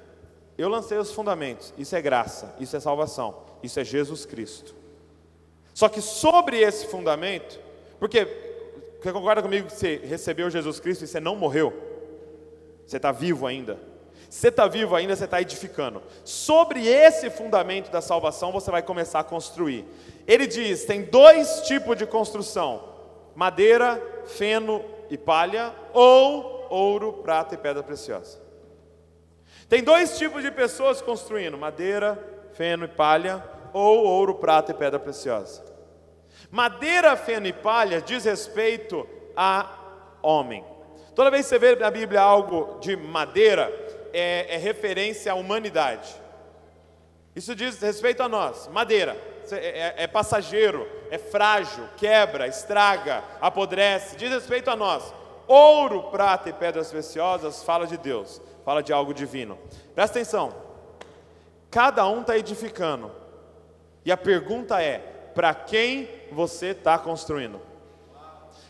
Eu 0.58 0.70
lancei 0.70 0.98
os 0.98 1.12
fundamentos, 1.12 1.74
isso 1.78 1.96
é 1.96 2.02
graça, 2.02 2.56
isso 2.60 2.76
é 2.76 2.80
salvação, 2.80 3.44
isso 3.62 3.80
é 3.80 3.84
Jesus 3.84 4.26
Cristo. 4.26 4.74
Só 5.74 5.90
que 5.90 6.02
sobre 6.02 6.60
esse 6.60 6.88
fundamento, 6.88 7.60
porque 8.00 8.26
você 9.02 9.12
concorda 9.12 9.44
comigo 9.44 9.68
que 9.68 9.74
você 9.74 9.98
recebeu 9.98 10.50
Jesus 10.50 10.80
Cristo 10.80 11.04
e 11.04 11.08
você 11.08 11.20
não 11.20 11.36
morreu? 11.36 11.72
Você 12.86 12.98
está 12.98 13.12
vivo 13.12 13.46
ainda. 13.46 13.78
Você 14.30 14.48
está 14.48 14.68
vivo 14.68 14.96
ainda, 14.96 15.16
você 15.16 15.26
está 15.26 15.42
edificando. 15.42 16.02
Sobre 16.26 16.88
esse 16.88 17.30
fundamento 17.30 17.92
da 17.92 18.02
salvação, 18.02 18.52
você 18.52 18.72
vai 18.72 18.82
começar 18.82 19.20
a 19.20 19.24
construir. 19.24 19.86
Ele 20.26 20.48
diz: 20.48 20.86
tem 20.86 21.04
dois 21.04 21.62
tipos 21.62 21.96
de 21.98 22.06
construção: 22.06 22.84
madeira, 23.36 24.02
feno 24.26 24.84
e 25.10 25.18
palha, 25.18 25.74
ou 25.94 26.68
ouro, 26.70 27.14
prata 27.24 27.56
e 27.56 27.58
pedra 27.58 27.84
preciosa. 27.84 28.47
Tem 29.70 29.84
dois 29.84 30.18
tipos 30.18 30.42
de 30.42 30.52
pessoas 30.52 31.02
construindo: 31.02 31.58
madeira, 31.58 32.18
feno 32.54 32.86
e 32.86 32.88
palha, 32.88 33.44
ou 33.74 34.06
ouro, 34.06 34.36
prata 34.36 34.72
e 34.72 34.76
pedra 34.76 35.00
preciosa. 35.00 35.64
Madeira, 36.50 37.16
feno 37.18 37.48
e 37.48 37.54
palha 37.54 38.02
diz 38.02 38.26
respeito 38.26 39.08
a 39.36 39.70
homem. 40.22 40.64
Toda 41.16 41.32
vez 41.32 41.46
que 41.46 41.50
você 41.50 41.60
vê 41.60 41.76
na 41.76 41.90
Bíblia 41.90 42.22
algo 42.22 42.80
de 42.80 42.96
madeira, 42.96 43.72
é, 44.14 44.56
é 44.56 44.58
referência 44.58 45.32
à 45.32 45.36
humanidade. 45.36 46.16
Isso 47.36 47.54
diz 47.54 47.80
respeito 47.82 48.24
a 48.24 48.30
nós. 48.30 48.68
Madeira 48.68 49.18
é, 49.52 49.56
é, 49.56 50.04
é, 50.04 50.08
passageiro, 50.08 50.88
é 51.12 51.18
frágil, 51.18 51.88
quebra, 51.98 52.48
estraga, 52.48 53.24
apodrece. 53.40 54.16
Diz 54.16 54.30
respeito 54.30 54.70
a 54.70 54.76
nós. 54.76 55.14
Ouro, 55.48 56.04
prata 56.04 56.50
e 56.50 56.54
pedras 56.54 56.92
preciosas 56.92 57.64
fala 57.64 57.88
de 57.88 57.98
Deus, 57.98 58.42
fala 58.66 58.84
de 58.84 58.92
algo 58.92 59.14
divino. 59.14 59.58
Presta 59.96 60.20
atenção. 60.20 60.54
Cada 61.72 62.06
um 62.08 62.22
está 62.22 62.38
edificando. 62.38 63.12
E 64.04 64.12
a 64.12 64.18
pergunta 64.18 64.82
é: 64.82 65.00
para 65.34 65.54
quem 65.54 66.10
você 66.32 66.68
está 66.68 66.98
construindo? 66.98 67.62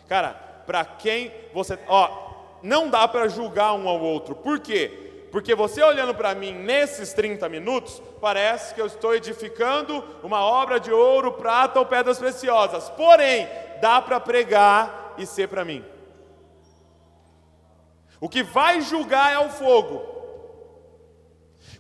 Cara, 0.07 0.29
para 0.65 0.85
quem 0.85 1.31
você. 1.53 1.79
Ó, 1.87 2.27
não 2.61 2.89
dá 2.89 3.07
para 3.07 3.27
julgar 3.27 3.73
um 3.73 3.87
ao 3.87 3.99
outro. 3.99 4.35
Por 4.35 4.59
quê? 4.59 5.27
Porque 5.31 5.53
você 5.53 5.83
olhando 5.83 6.15
para 6.15 6.33
mim 6.33 6.53
nesses 6.53 7.13
30 7.13 7.49
minutos, 7.49 8.01
parece 8.21 8.73
que 8.73 8.81
eu 8.81 8.85
estou 8.85 9.13
edificando 9.13 10.03
uma 10.23 10.41
obra 10.41 10.79
de 10.79 10.91
ouro, 10.91 11.33
prata 11.33 11.79
ou 11.79 11.85
pedras 11.85 12.17
preciosas. 12.17 12.89
Porém, 12.91 13.47
dá 13.81 14.01
para 14.01 14.19
pregar 14.19 15.15
e 15.17 15.25
ser 15.25 15.47
para 15.47 15.65
mim. 15.65 15.83
O 18.19 18.27
que 18.27 18.43
vai 18.43 18.81
julgar 18.81 19.33
é 19.33 19.39
o 19.39 19.49
fogo. 19.49 20.17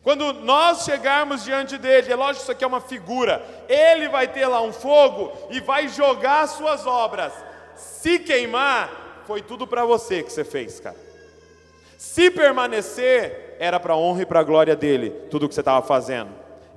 Quando 0.03 0.31
nós 0.33 0.85
chegarmos 0.85 1.43
diante 1.43 1.77
dele, 1.77 2.11
é 2.11 2.15
lógico 2.15 2.37
que 2.37 2.41
isso 2.43 2.51
aqui 2.51 2.63
é 2.63 2.67
uma 2.67 2.79
figura, 2.79 3.43
ele 3.67 4.07
vai 4.07 4.27
ter 4.27 4.47
lá 4.47 4.61
um 4.61 4.71
fogo 4.71 5.33
e 5.49 5.59
vai 5.59 5.89
jogar 5.89 6.43
as 6.43 6.51
suas 6.51 6.85
obras. 6.85 7.33
Se 7.75 8.19
queimar, 8.19 9.23
foi 9.25 9.41
tudo 9.41 9.67
para 9.67 9.83
você 9.83 10.23
que 10.23 10.31
você 10.31 10.45
fez, 10.45 10.79
cara. 10.79 10.95
Se 11.97 12.31
permanecer, 12.31 13.57
era 13.59 13.79
para 13.79 13.93
a 13.93 13.97
honra 13.97 14.21
e 14.21 14.25
para 14.25 14.39
a 14.39 14.43
glória 14.43 14.75
dele, 14.75 15.09
tudo 15.29 15.45
o 15.45 15.49
que 15.49 15.55
você 15.55 15.61
estava 15.61 15.85
fazendo. 15.85 16.29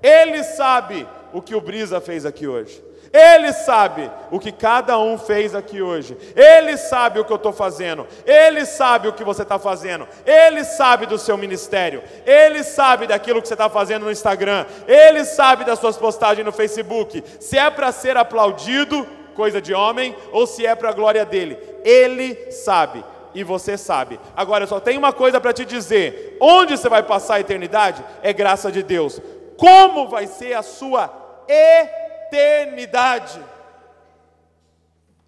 Ele 0.03 0.42
sabe 0.42 1.07
o 1.33 1.40
que 1.42 1.55
o 1.55 1.61
Brisa 1.61 2.01
fez 2.01 2.27
aqui 2.27 2.49
hoje. 2.49 2.83
Ele 3.12 3.53
sabe 3.53 4.09
o 4.31 4.38
que 4.38 4.53
cada 4.53 4.96
um 4.99 5.18
fez 5.18 5.53
aqui 5.53 5.83
hoje. 5.83 6.16
Ele 6.37 6.77
sabe 6.77 7.18
o 7.18 7.25
que 7.25 7.33
eu 7.33 7.37
estou 7.37 7.53
fazendo. 7.53 8.07
Ele 8.25 8.64
sabe 8.64 9.09
o 9.09 9.12
que 9.12 9.25
você 9.25 9.42
está 9.42 9.59
fazendo. 9.59 10.07
Ele 10.25 10.62
sabe 10.62 11.07
do 11.07 11.18
seu 11.18 11.37
ministério. 11.37 12.05
Ele 12.25 12.62
sabe 12.62 13.09
daquilo 13.09 13.42
que 13.42 13.49
você 13.49 13.55
está 13.55 13.68
fazendo 13.68 14.05
no 14.05 14.12
Instagram. 14.12 14.64
Ele 14.87 15.25
sabe 15.25 15.64
das 15.64 15.81
suas 15.81 15.96
postagens 15.96 16.46
no 16.46 16.53
Facebook. 16.53 17.25
Se 17.40 17.59
é 17.59 17.68
para 17.68 17.90
ser 17.90 18.16
aplaudido, 18.16 19.05
coisa 19.35 19.61
de 19.61 19.75
homem, 19.75 20.14
ou 20.31 20.46
se 20.46 20.64
é 20.64 20.77
para 20.77 20.90
a 20.90 20.94
glória 20.94 21.25
dele. 21.25 21.59
Ele 21.85 22.53
sabe 22.53 23.05
e 23.35 23.42
você 23.42 23.77
sabe. 23.77 24.20
Agora 24.37 24.68
só 24.68 24.79
tenho 24.79 25.01
uma 25.01 25.12
coisa 25.12 25.40
para 25.40 25.53
te 25.53 25.64
dizer: 25.64 26.37
onde 26.40 26.77
você 26.77 26.88
vai 26.88 27.03
passar 27.03 27.35
a 27.35 27.40
eternidade 27.40 28.05
é 28.23 28.33
graça 28.33 28.70
de 28.70 28.85
Deus. 28.85 29.20
Como 29.57 30.09
vai 30.09 30.29
ser 30.29 30.55
a 30.55 30.62
sua 30.62 31.12
eternidade? 31.49 32.10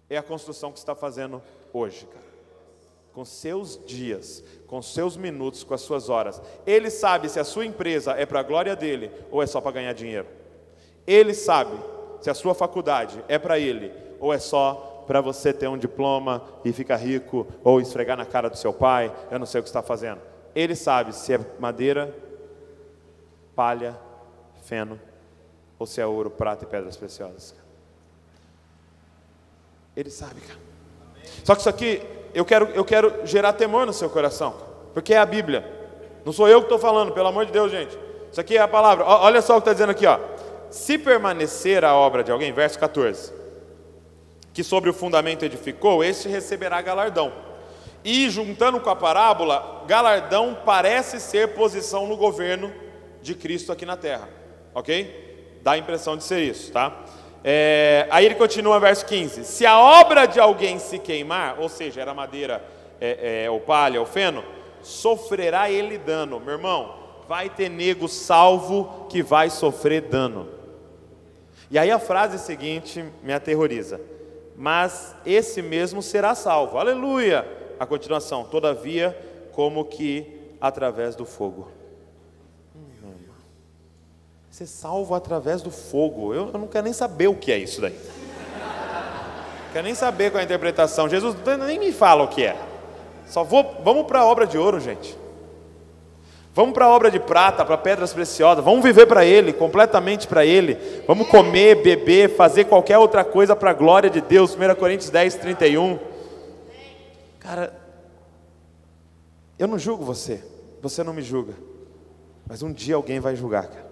É 0.09 0.17
a 0.17 0.23
construção 0.23 0.71
que 0.71 0.77
está 0.77 0.95
fazendo 0.95 1.41
hoje, 1.71 2.05
cara. 2.05 2.33
Com 3.13 3.23
seus 3.25 3.79
dias, 3.85 4.43
com 4.65 4.81
seus 4.81 5.15
minutos, 5.15 5.63
com 5.63 5.73
as 5.73 5.81
suas 5.81 6.09
horas. 6.09 6.41
Ele 6.65 6.89
sabe 6.89 7.29
se 7.29 7.39
a 7.39 7.43
sua 7.43 7.65
empresa 7.65 8.13
é 8.13 8.25
para 8.25 8.39
a 8.39 8.43
glória 8.43 8.75
dele 8.75 9.11
ou 9.31 9.41
é 9.41 9.45
só 9.45 9.61
para 9.61 9.71
ganhar 9.71 9.93
dinheiro. 9.93 10.27
Ele 11.05 11.33
sabe 11.33 11.77
se 12.21 12.29
a 12.29 12.33
sua 12.33 12.55
faculdade 12.55 13.23
é 13.27 13.37
para 13.37 13.59
ele 13.59 13.91
ou 14.19 14.33
é 14.33 14.39
só 14.39 15.03
para 15.05 15.21
você 15.21 15.53
ter 15.53 15.67
um 15.67 15.77
diploma 15.77 16.41
e 16.63 16.71
ficar 16.71 16.95
rico 16.95 17.45
ou 17.63 17.79
esfregar 17.81 18.17
na 18.17 18.25
cara 18.25 18.49
do 18.49 18.57
seu 18.57 18.73
pai, 18.73 19.13
eu 19.29 19.37
não 19.37 19.45
sei 19.45 19.59
o 19.59 19.63
que 19.63 19.69
está 19.69 19.83
fazendo. 19.83 20.21
Ele 20.55 20.75
sabe 20.75 21.13
se 21.13 21.33
é 21.33 21.39
madeira, 21.59 22.15
palha, 23.55 23.99
feno 24.63 24.99
ou 25.83 25.87
se 25.87 25.99
é 25.99 26.05
ouro, 26.05 26.29
prata 26.29 26.63
e 26.63 26.67
pedras 26.67 26.95
preciosas. 26.95 27.53
Ele 29.95 30.09
sabe, 30.09 30.41
cara. 30.41 30.59
Só 31.43 31.53
que 31.53 31.59
isso 31.59 31.69
aqui 31.69 32.01
eu 32.33 32.45
quero, 32.45 32.65
eu 32.67 32.83
quero 32.83 33.25
gerar 33.25 33.53
temor 33.53 33.85
no 33.85 33.93
seu 33.93 34.09
coração, 34.09 34.55
porque 34.93 35.13
é 35.13 35.17
a 35.17 35.25
Bíblia. 35.25 35.69
Não 36.25 36.31
sou 36.31 36.47
eu 36.47 36.59
que 36.59 36.65
estou 36.65 36.79
falando, 36.79 37.11
pelo 37.11 37.27
amor 37.27 37.45
de 37.45 37.51
Deus, 37.51 37.71
gente. 37.71 37.97
Isso 38.31 38.39
aqui 38.39 38.57
é 38.57 38.61
a 38.61 38.67
palavra. 38.67 39.05
Olha 39.05 39.41
só 39.41 39.53
o 39.53 39.61
que 39.61 39.69
está 39.69 39.73
dizendo 39.73 39.91
aqui, 39.91 40.05
ó. 40.05 40.19
Se 40.69 40.97
permanecer 40.97 41.83
a 41.83 41.93
obra 41.93 42.23
de 42.23 42.31
alguém, 42.31 42.51
verso 42.51 42.79
14 42.79 43.43
que 44.53 44.63
sobre 44.63 44.89
o 44.89 44.93
fundamento 44.93 45.43
edificou, 45.43 46.03
este 46.03 46.29
receberá 46.29 46.79
galardão. 46.81 47.33
E 48.03 48.29
juntando 48.29 48.79
com 48.79 48.89
a 48.89 48.95
parábola, 48.95 49.83
galardão 49.87 50.55
parece 50.63 51.19
ser 51.19 51.55
posição 51.55 52.05
no 52.05 52.15
governo 52.15 52.71
de 53.21 53.33
Cristo 53.33 53.71
aqui 53.71 53.85
na 53.85 53.97
terra, 53.97 54.29
ok? 54.75 55.32
Dá 55.63 55.71
a 55.71 55.77
impressão 55.77 56.17
de 56.17 56.25
ser 56.25 56.41
isso, 56.41 56.73
tá? 56.73 56.93
É, 57.41 58.05
aí 58.11 58.25
ele 58.25 58.35
continua, 58.35 58.81
verso 58.81 59.05
15: 59.05 59.45
Se 59.45 59.65
a 59.65 59.79
obra 59.79 60.25
de 60.25 60.37
alguém 60.37 60.77
se 60.77 60.99
queimar, 60.99 61.57
ou 61.57 61.69
seja, 61.69 62.01
era 62.01 62.13
madeira, 62.13 62.61
é, 62.99 63.45
é, 63.45 63.49
ou 63.49 63.61
palha, 63.61 63.97
ou 63.97 64.05
feno, 64.05 64.43
sofrerá 64.81 65.71
ele 65.71 65.97
dano. 65.97 66.37
Meu 66.41 66.55
irmão, 66.55 66.95
vai 67.29 67.49
ter 67.49 67.69
nego 67.69 68.09
salvo 68.09 69.07
que 69.09 69.23
vai 69.23 69.49
sofrer 69.49 70.01
dano. 70.01 70.49
E 71.71 71.79
aí 71.79 71.89
a 71.89 71.97
frase 71.97 72.37
seguinte 72.39 73.03
me 73.23 73.31
aterroriza: 73.31 74.01
Mas 74.57 75.15
esse 75.25 75.61
mesmo 75.61 76.01
será 76.01 76.35
salvo. 76.35 76.77
Aleluia! 76.77 77.47
A 77.79 77.85
continuação, 77.85 78.43
todavia, 78.43 79.17
como 79.53 79.85
que 79.85 80.41
através 80.59 81.15
do 81.15 81.25
fogo. 81.25 81.69
Ser 84.53 84.67
salvo 84.67 85.15
através 85.15 85.63
do 85.63 85.71
fogo. 85.71 86.31
Eu, 86.31 86.51
eu 86.53 86.59
não 86.59 86.67
quero 86.67 86.83
nem 86.83 86.93
saber 86.93 87.25
o 87.25 87.33
que 87.33 87.51
é 87.51 87.57
isso 87.57 87.81
daí. 87.81 87.99
quero 89.73 89.83
nem 89.83 89.95
saber 89.95 90.29
qual 90.29 90.37
é 90.37 90.41
a 90.41 90.45
interpretação. 90.45 91.09
Jesus 91.09 91.35
nem 91.65 91.79
me 91.79 91.91
fala 91.91 92.23
o 92.23 92.27
que 92.27 92.43
é. 92.45 92.55
Só 93.25 93.43
vou, 93.43 93.81
vamos 93.83 94.05
para 94.05 94.19
a 94.19 94.25
obra 94.27 94.45
de 94.45 94.55
ouro, 94.55 94.79
gente. 94.79 95.17
Vamos 96.53 96.75
para 96.75 96.85
a 96.85 96.89
obra 96.89 97.09
de 97.09 97.19
prata, 97.19 97.65
para 97.65 97.75
pedras 97.79 98.13
preciosas. 98.13 98.63
Vamos 98.63 98.83
viver 98.83 99.07
para 99.07 99.25
Ele, 99.25 99.53
completamente 99.53 100.27
para 100.27 100.45
Ele. 100.45 100.77
Vamos 101.07 101.27
comer, 101.29 101.81
beber, 101.81 102.35
fazer 102.35 102.65
qualquer 102.65 102.99
outra 102.99 103.23
coisa 103.23 103.55
para 103.55 103.71
a 103.71 103.73
glória 103.73 104.07
de 104.07 104.21
Deus. 104.21 104.55
1 104.55 104.75
Coríntios 104.75 105.09
10, 105.09 105.33
31. 105.33 105.97
Cara, 107.39 107.73
eu 109.57 109.67
não 109.67 109.79
julgo 109.79 110.05
você. 110.05 110.43
Você 110.79 111.03
não 111.03 111.11
me 111.11 111.23
julga. 111.23 111.55
Mas 112.47 112.61
um 112.61 112.71
dia 112.71 112.93
alguém 112.93 113.19
vai 113.19 113.35
julgar, 113.35 113.65
cara 113.65 113.82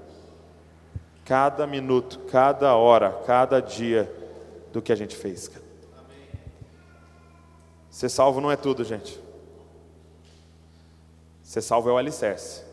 cada 1.26 1.66
minuto, 1.68 2.20
cada 2.32 2.76
hora, 2.76 3.22
cada 3.26 3.60
dia 3.60 4.12
do 4.72 4.82
que 4.82 4.92
a 4.92 4.96
gente 4.96 5.16
fez. 5.16 5.52
Ser 7.90 8.10
salvo 8.10 8.40
não 8.40 8.52
é 8.52 8.56
tudo, 8.56 8.84
gente. 8.84 9.20
Ser 11.44 11.62
salvo 11.62 11.90
é 11.90 11.94
o 11.94 11.98
alicerce. 11.98 12.64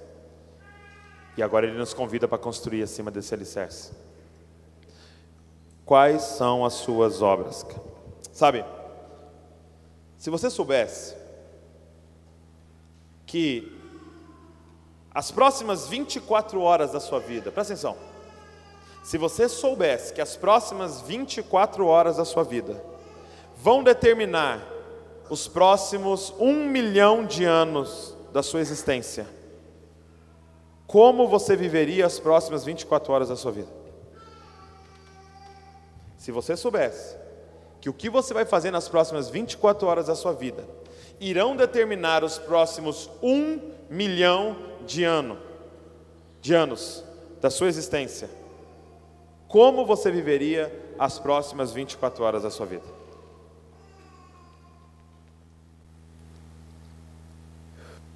E 1.37 1.42
agora 1.42 1.66
ele 1.66 1.76
nos 1.76 1.92
convida 1.92 2.28
para 2.28 2.38
construir 2.38 2.82
acima 2.82 3.11
desse 3.11 3.34
alicerce. 3.34 3.92
Quais 5.84 6.22
são 6.22 6.64
as 6.64 6.74
suas 6.74 7.22
obras? 7.22 7.66
Sabe, 8.32 8.64
se 10.16 10.30
você 10.30 10.50
soubesse 10.50 11.16
que 13.26 13.76
as 15.12 15.30
próximas 15.30 15.88
24 15.88 16.61
horas 16.61 16.92
da 16.92 17.00
sua 17.00 17.18
vida, 17.18 17.50
presta 17.50 17.72
atenção, 17.72 17.96
se 19.09 19.16
você 19.16 19.49
soubesse 19.49 20.12
que 20.12 20.21
as 20.21 20.37
próximas 20.37 21.01
24 21.01 21.87
horas 21.87 22.18
da 22.18 22.27
sua 22.27 22.42
vida 22.42 22.85
vão 23.57 23.83
determinar 23.83 24.62
os 25.31 25.49
próximos 25.49 26.35
um 26.38 26.66
milhão 26.66 27.25
de 27.25 27.42
anos 27.42 28.14
da 28.35 28.42
sua 28.42 28.61
existência, 28.61 29.27
como 30.87 31.27
você 31.27 31.57
viveria 31.57 32.05
as 32.05 32.21
próximas 32.21 32.66
24 32.66 33.11
horas 33.11 33.31
da 33.31 33.37
sua 33.37 33.51
vida? 33.51 33.71
Se 36.18 36.31
você 36.31 36.55
soubesse 36.55 37.16
que 37.81 37.88
o 37.88 37.94
que 37.94 38.11
você 38.11 38.35
vai 38.35 38.44
fazer 38.44 38.71
nas 38.71 38.90
próximas 38.90 39.31
24 39.31 39.88
horas 39.88 40.09
da 40.09 40.14
sua 40.14 40.35
vida 40.35 40.68
irão 41.18 41.57
determinar 41.57 42.23
os 42.23 42.37
próximos 42.37 43.09
um 43.23 43.59
milhão 43.88 44.55
de, 44.87 45.03
ano, 45.03 45.38
de 46.42 46.53
anos 46.53 47.03
da 47.40 47.49
sua 47.49 47.68
existência, 47.68 48.37
como 49.48 49.87
você 49.87 50.11
viveria 50.11 50.70
as 50.98 51.18
próximas 51.18 51.72
24 51.72 52.22
horas 52.22 52.42
da 52.42 52.50
sua 52.50 52.66
vida? 52.66 52.84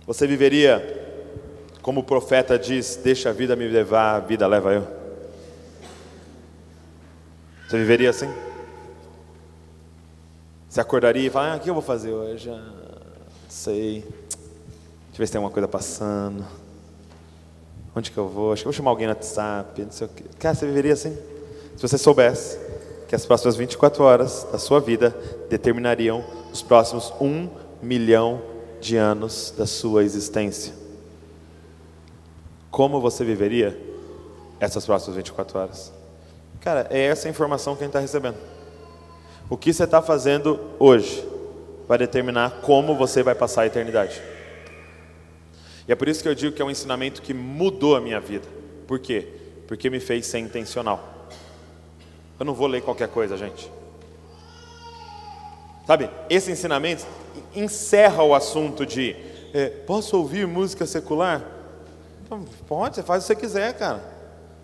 Você 0.06 0.26
viveria, 0.26 0.82
como 1.80 2.00
o 2.00 2.04
profeta 2.04 2.58
diz: 2.58 2.96
Deixa 2.96 3.30
a 3.30 3.32
vida 3.32 3.56
me 3.56 3.66
levar, 3.66 4.16
a 4.16 4.20
vida 4.20 4.46
leva 4.46 4.74
eu. 4.74 4.86
Você 7.66 7.78
viveria 7.78 8.10
assim? 8.10 8.28
Você 10.68 10.80
acordaria 10.80 11.26
e 11.26 11.30
falaria: 11.30 11.54
ah, 11.54 11.56
O 11.56 11.60
que 11.60 11.70
eu 11.70 11.74
vou 11.74 11.82
fazer 11.82 12.12
hoje? 12.12 12.50
Ah, 12.50 12.54
não 12.56 13.50
sei. 13.50 14.00
Deixa 14.00 14.12
eu 15.14 15.18
ver 15.18 15.26
se 15.26 15.32
tem 15.32 15.38
alguma 15.38 15.52
coisa 15.52 15.68
passando. 15.68 16.44
Onde 17.94 18.10
que 18.10 18.18
eu 18.18 18.28
vou? 18.28 18.52
Acho 18.52 18.62
que 18.62 18.68
eu 18.68 18.72
vou 18.72 18.76
chamar 18.76 18.90
alguém 18.90 19.06
no 19.06 19.12
WhatsApp, 19.12 19.82
não 19.82 19.92
sei 19.92 20.06
o 20.06 20.10
quê. 20.10 20.24
Cara, 20.38 20.54
você 20.54 20.66
viveria 20.66 20.94
assim? 20.94 21.16
Se 21.76 21.82
você 21.82 21.98
soubesse 21.98 22.58
que 23.06 23.14
as 23.14 23.26
próximas 23.26 23.56
24 23.56 24.02
horas 24.02 24.46
da 24.50 24.58
sua 24.58 24.80
vida 24.80 25.14
determinariam 25.50 26.24
os 26.50 26.62
próximos 26.62 27.12
um 27.20 27.48
milhão 27.82 28.40
de 28.80 28.96
anos 28.96 29.52
da 29.56 29.66
sua 29.66 30.02
existência. 30.02 30.72
Como 32.70 33.00
você 33.02 33.22
viveria 33.22 33.78
essas 34.58 34.86
próximas 34.86 35.16
24 35.16 35.58
horas? 35.58 35.92
Cara, 36.60 36.86
é 36.90 37.00
essa 37.02 37.28
informação 37.28 37.74
que 37.74 37.82
a 37.82 37.84
gente 37.84 37.90
está 37.90 38.00
recebendo. 38.00 38.36
O 39.50 39.56
que 39.58 39.72
você 39.72 39.84
está 39.84 40.00
fazendo 40.00 40.58
hoje 40.78 41.22
vai 41.86 41.98
determinar 41.98 42.62
como 42.62 42.96
você 42.96 43.22
vai 43.22 43.34
passar 43.34 43.62
a 43.62 43.66
eternidade. 43.66 44.22
É 45.92 45.94
por 45.94 46.08
isso 46.08 46.22
que 46.22 46.28
eu 46.28 46.34
digo 46.34 46.56
que 46.56 46.62
é 46.62 46.64
um 46.64 46.70
ensinamento 46.70 47.20
que 47.20 47.34
mudou 47.34 47.94
a 47.94 48.00
minha 48.00 48.18
vida. 48.18 48.48
Por 48.86 48.98
quê? 48.98 49.28
Porque 49.68 49.90
me 49.90 50.00
fez 50.00 50.24
ser 50.24 50.38
intencional. 50.38 51.28
Eu 52.40 52.46
não 52.46 52.54
vou 52.54 52.66
ler 52.66 52.80
qualquer 52.80 53.08
coisa, 53.08 53.36
gente. 53.36 53.70
Sabe, 55.86 56.08
esse 56.30 56.50
ensinamento 56.50 57.04
encerra 57.54 58.22
o 58.22 58.34
assunto 58.34 58.86
de 58.86 59.14
é, 59.52 59.66
posso 59.68 60.16
ouvir 60.16 60.46
música 60.46 60.86
secular? 60.86 61.44
Então, 62.24 62.42
pode, 62.66 62.96
você 62.96 63.02
faz 63.02 63.24
o 63.24 63.26
que 63.26 63.34
você 63.34 63.40
quiser, 63.46 63.74
cara. 63.74 64.02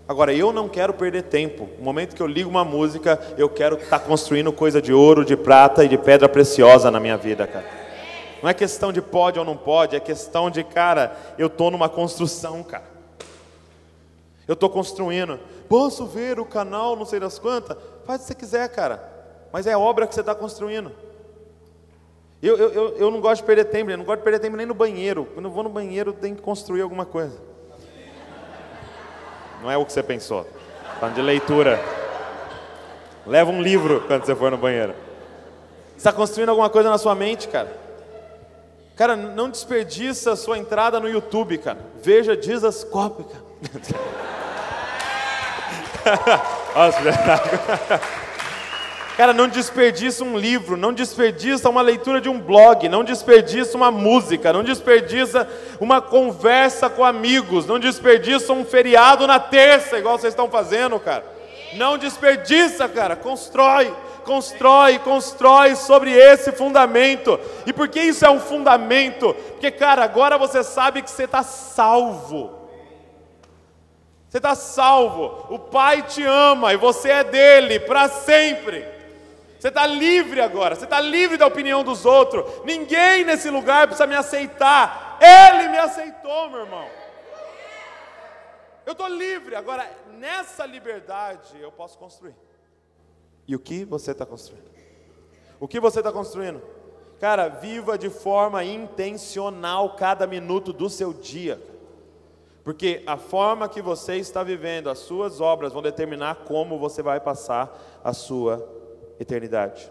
Agora, 0.09 0.33
eu 0.33 0.51
não 0.51 0.67
quero 0.67 0.95
perder 0.95 1.25
tempo. 1.25 1.69
No 1.77 1.85
momento 1.85 2.17
que 2.17 2.23
eu 2.23 2.27
ligo 2.27 2.49
uma 2.49 2.65
música, 2.65 3.21
eu 3.37 3.51
quero 3.51 3.77
estar 3.77 3.99
tá 3.99 4.07
construindo 4.07 4.51
coisa 4.51 4.81
de 4.81 4.95
ouro, 4.95 5.27
de 5.27 5.37
prata 5.37 5.85
e 5.85 5.89
de 5.89 5.99
pedra 5.99 6.27
preciosa 6.27 6.91
na 6.91 6.99
minha 6.99 7.19
vida, 7.19 7.47
cara. 7.47 7.78
Não 8.43 8.49
é 8.49 8.55
questão 8.55 8.93
de 8.93 9.03
pode 9.03 9.39
ou 9.39 9.45
não 9.45 9.57
pode, 9.57 9.97
é 9.97 10.01
questão 10.01 10.51
de, 10.51 10.63
cara, 10.63 11.17
eu 11.37 11.49
estou 11.49 11.71
numa 11.71 11.89
construção, 11.89 12.63
cara. 12.63 12.99
Eu 14.47 14.55
estou 14.55 14.71
construindo. 14.71 15.39
Posso 15.69 16.07
ver 16.07 16.41
o 16.41 16.45
canal, 16.45 16.97
não 16.97 17.05
sei 17.05 17.21
das 17.21 17.39
quantas? 17.39 17.77
Faz 18.07 18.21
o 18.21 18.23
que 18.23 18.29
você 18.29 18.35
quiser, 18.35 18.69
cara. 18.71 19.03
Mas 19.53 19.67
é 19.67 19.77
obra 19.77 20.07
que 20.07 20.15
você 20.15 20.21
está 20.21 20.35
construindo. 20.35 20.93
Eu, 22.43 22.57
eu, 22.57 22.73
eu, 22.73 22.97
eu, 22.97 23.11
não 23.11 23.21
gosto 23.21 23.43
de 23.43 23.47
perder 23.47 23.65
tempo, 23.65 23.91
eu 23.91 23.99
não 23.99 24.05
gosto 24.05 24.21
de 24.21 24.25
perder 24.25 24.39
tempo 24.39 24.57
nem 24.57 24.65
no 24.65 24.75
banheiro. 24.75 25.27
Quando 25.35 25.47
eu 25.47 25.51
vou 25.51 25.65
no 25.65 25.69
banheiro, 25.69 26.13
tenho 26.13 26.37
que 26.37 26.43
construir 26.43 26.83
alguma 26.83 27.05
coisa. 27.05 27.37
Não 29.61 29.71
é 29.71 29.77
o 29.77 29.85
que 29.85 29.93
você 29.93 30.03
pensou. 30.03 30.47
Falando 31.01 31.17
de 31.17 31.23
leitura. 31.23 31.79
Leva 33.27 33.51
um 33.51 33.61
livro 33.61 34.05
quando 34.07 34.25
você 34.25 34.35
for 34.35 34.51
no 34.51 34.57
banheiro. 34.57 34.95
Você 35.91 35.97
está 35.97 36.13
construindo 36.13 36.51
alguma 36.51 36.71
coisa 36.71 36.89
na 36.89 36.97
sua 36.97 37.15
mente, 37.15 37.49
cara. 37.49 37.88
Cara, 38.99 39.15
não 39.15 39.49
desperdiça 39.49 40.33
a 40.33 40.37
sua 40.37 40.59
entrada 40.59 40.99
no 40.99 41.09
YouTube, 41.09 41.57
cara. 41.59 41.79
Veja 42.03 42.37
Jesus 42.41 42.83
Cop, 42.83 43.23
cara. 43.23 43.45
cara, 49.17 49.33
não 49.33 49.47
desperdiça 49.47 50.25
um 50.25 50.37
livro, 50.37 50.77
não 50.77 50.93
desperdiça 50.93 51.69
uma 51.69 51.81
leitura 51.81 52.21
de 52.21 52.29
um 52.29 52.41
blog, 52.41 52.89
não 52.89 53.05
desperdiça 53.05 53.77
uma 53.77 53.93
música, 53.93 54.53
não 54.53 54.65
desperdiça 54.65 55.49
uma 55.79 56.03
conversa 56.03 56.91
com 56.91 57.05
amigos, 57.05 57.67
não 57.67 57.79
desperdiça 57.79 58.53
um 58.53 58.65
feriado 58.65 59.29
na 59.29 59.39
terça, 59.39 59.97
igual 59.97 60.19
vocês 60.19 60.33
estão 60.33 60.51
fazendo, 60.51 60.99
cara. 60.99 61.25
Não 61.75 61.97
desperdiça, 61.97 62.89
cara, 62.89 63.15
constrói 63.15 63.95
constrói, 64.29 64.99
constrói 64.99 65.75
sobre 65.75 66.13
esse 66.13 66.53
fundamento. 66.53 67.41
E 67.65 67.73
por 67.73 67.89
que 67.89 67.99
isso 67.99 68.27
é 68.27 68.31
um 68.31 68.39
fundamento? 68.39 69.33
Porque, 69.33 69.71
cara, 69.71 70.05
agora 70.05 70.37
você 70.37 70.63
sabe 70.63 71.01
que 71.01 71.11
você 71.11 71.25
está 71.25 71.43
salvo. 71.43 72.69
Você 74.29 74.37
está 74.37 74.55
salvo. 74.55 75.47
O 75.49 75.59
Pai 75.59 76.03
te 76.03 76.23
ama 76.23 76.75
e 76.75 76.77
você 76.77 77.09
é 77.09 77.25
dele 77.25 77.81
para 77.81 78.07
sempre. 78.11 78.87
Você 79.59 79.69
está 79.69 79.87
livre 79.87 80.43
agora. 80.43 80.77
Você 80.77 80.85
está 80.85 81.01
livre 81.01 81.39
da 81.39 81.47
opinião 81.47 81.83
dos 81.83 82.05
outros. 82.05 82.45
Ninguém 82.67 83.25
nesse 83.25 83.49
lugar 83.49 83.87
precisa 83.87 84.07
me 84.07 84.15
aceitar. 84.15 85.19
Ele 85.23 85.69
me 85.69 85.79
aceitou, 85.79 86.51
meu 86.51 86.61
irmão. 86.61 86.87
Eu 88.85 88.93
estou 88.93 89.09
livre. 89.09 89.57
Agora, 89.57 89.91
nessa 90.19 90.67
liberdade, 90.67 91.59
eu 91.59 91.73
posso 91.73 91.97
construir. 91.97 92.37
E 93.49 93.57
o 93.57 93.59
que 93.59 93.83
você 93.83 94.11
está 94.11 94.27
construindo? 94.27 94.69
O 95.59 95.67
que 95.67 95.81
você 95.81 96.01
está 96.01 96.13
construindo? 96.13 96.63
Cara, 97.19 97.49
viva 97.49 97.97
de 97.97 98.11
forma 98.11 98.63
intencional 98.63 99.97
cada 99.97 100.27
minuto 100.27 100.73
do 100.73 100.91
seu 100.91 101.15
dia. 101.15 101.61
Porque 102.63 103.03
a 103.07 103.17
forma 103.17 103.67
que 103.69 103.81
você 103.81 104.17
está 104.17 104.43
vivendo, 104.43 104.91
as 104.91 104.99
suas 104.99 105.41
obras 105.41 105.73
vão 105.73 105.81
determinar 105.81 106.45
como 106.45 106.79
você 106.79 107.03
vai 107.03 107.19
passar 107.19 108.01
a 108.05 108.13
sua 108.13 108.69
eternidade. 109.19 109.91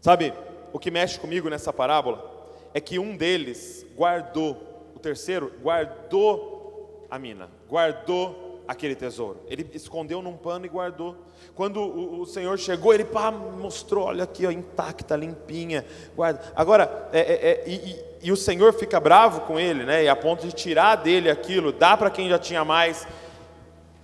Sabe, 0.00 0.34
o 0.72 0.78
que 0.78 0.90
mexe 0.90 1.18
comigo 1.18 1.48
nessa 1.48 1.72
parábola 1.72 2.30
é 2.74 2.80
que 2.80 2.98
um 2.98 3.16
deles 3.16 3.86
guardou, 3.96 4.92
o 4.94 4.98
terceiro 4.98 5.52
guardou 5.62 7.06
a 7.10 7.18
mina, 7.18 7.48
guardou 7.68 8.49
aquele 8.70 8.94
tesouro. 8.94 9.40
Ele 9.48 9.68
escondeu 9.74 10.22
num 10.22 10.36
pano 10.36 10.64
e 10.64 10.68
guardou. 10.68 11.16
Quando 11.56 11.80
o, 11.80 12.20
o 12.20 12.26
Senhor 12.26 12.56
chegou, 12.56 12.94
ele 12.94 13.04
pá, 13.04 13.28
mostrou, 13.32 14.04
olha 14.04 14.22
aqui, 14.22 14.46
ó, 14.46 14.50
intacta, 14.52 15.16
limpinha, 15.16 15.84
guarda. 16.14 16.40
Agora, 16.54 17.08
é, 17.12 17.18
é, 17.18 17.50
é, 17.50 17.68
e, 17.68 18.04
e, 18.22 18.30
o 18.30 18.36
Senhor 18.36 18.72
fica 18.72 19.00
bravo 19.00 19.40
com 19.40 19.58
ele, 19.58 19.84
né? 19.84 20.04
E 20.04 20.08
a 20.08 20.14
ponto 20.14 20.46
de 20.46 20.52
tirar 20.52 20.94
dele 20.94 21.28
aquilo, 21.28 21.72
dá 21.72 21.96
para 21.96 22.10
quem 22.10 22.28
já 22.28 22.38
tinha 22.38 22.64
mais. 22.64 23.08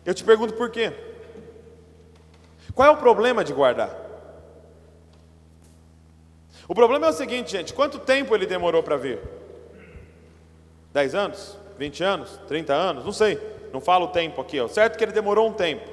Eu 0.05 0.13
te 0.13 0.25
pergunto 0.25 0.55
por 0.55 0.69
quê? 0.69 0.93
Qual 2.75 2.89
é 2.89 2.91
o 2.91 2.97
problema 2.97 3.45
de 3.45 3.53
guardar? 3.53 4.05
O 6.67 6.75
problema 6.75 7.07
é 7.07 7.11
o 7.11 7.13
seguinte, 7.13 7.53
gente: 7.53 7.73
quanto 7.73 8.01
tempo 8.01 8.35
ele 8.35 8.47
demorou 8.47 8.83
para 8.83 8.97
vir? 8.97 9.21
10 10.93 11.15
anos? 11.15 11.57
20 11.79 12.03
anos? 12.03 12.41
30 12.49 12.75
anos? 12.75 13.05
Não 13.05 13.13
sei, 13.13 13.39
não 13.77 13.81
falo 13.83 14.07
o 14.07 14.09
tempo 14.09 14.41
aqui, 14.41 14.59
ó. 14.59 14.67
certo 14.69 14.97
que 14.97 15.05
ele 15.05 15.12
demorou 15.12 15.47
um 15.49 15.53
tempo. 15.53 15.87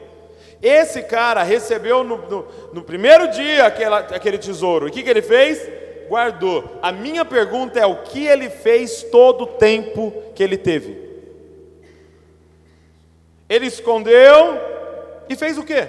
Esse 0.61 1.03
cara 1.03 1.43
recebeu 1.43 2.01
no, 2.01 2.15
no, 2.29 2.47
no 2.71 2.81
primeiro 2.81 3.27
dia 3.27 3.65
aquela, 3.65 3.99
aquele 3.99 4.37
tesouro, 4.37 4.87
o 4.87 4.89
que, 4.89 5.03
que 5.03 5.09
ele 5.09 5.21
fez? 5.21 5.69
Guardou. 6.07 6.79
A 6.81 6.93
minha 6.93 7.25
pergunta 7.25 7.77
é: 7.77 7.85
o 7.85 8.03
que 8.03 8.25
ele 8.25 8.49
fez 8.49 9.03
todo 9.03 9.43
o 9.43 9.47
tempo 9.47 10.13
que 10.33 10.41
ele 10.41 10.55
teve? 10.55 10.97
Ele 13.49 13.65
escondeu 13.65 14.57
e 15.27 15.35
fez 15.35 15.57
o 15.57 15.63
quê? 15.63 15.85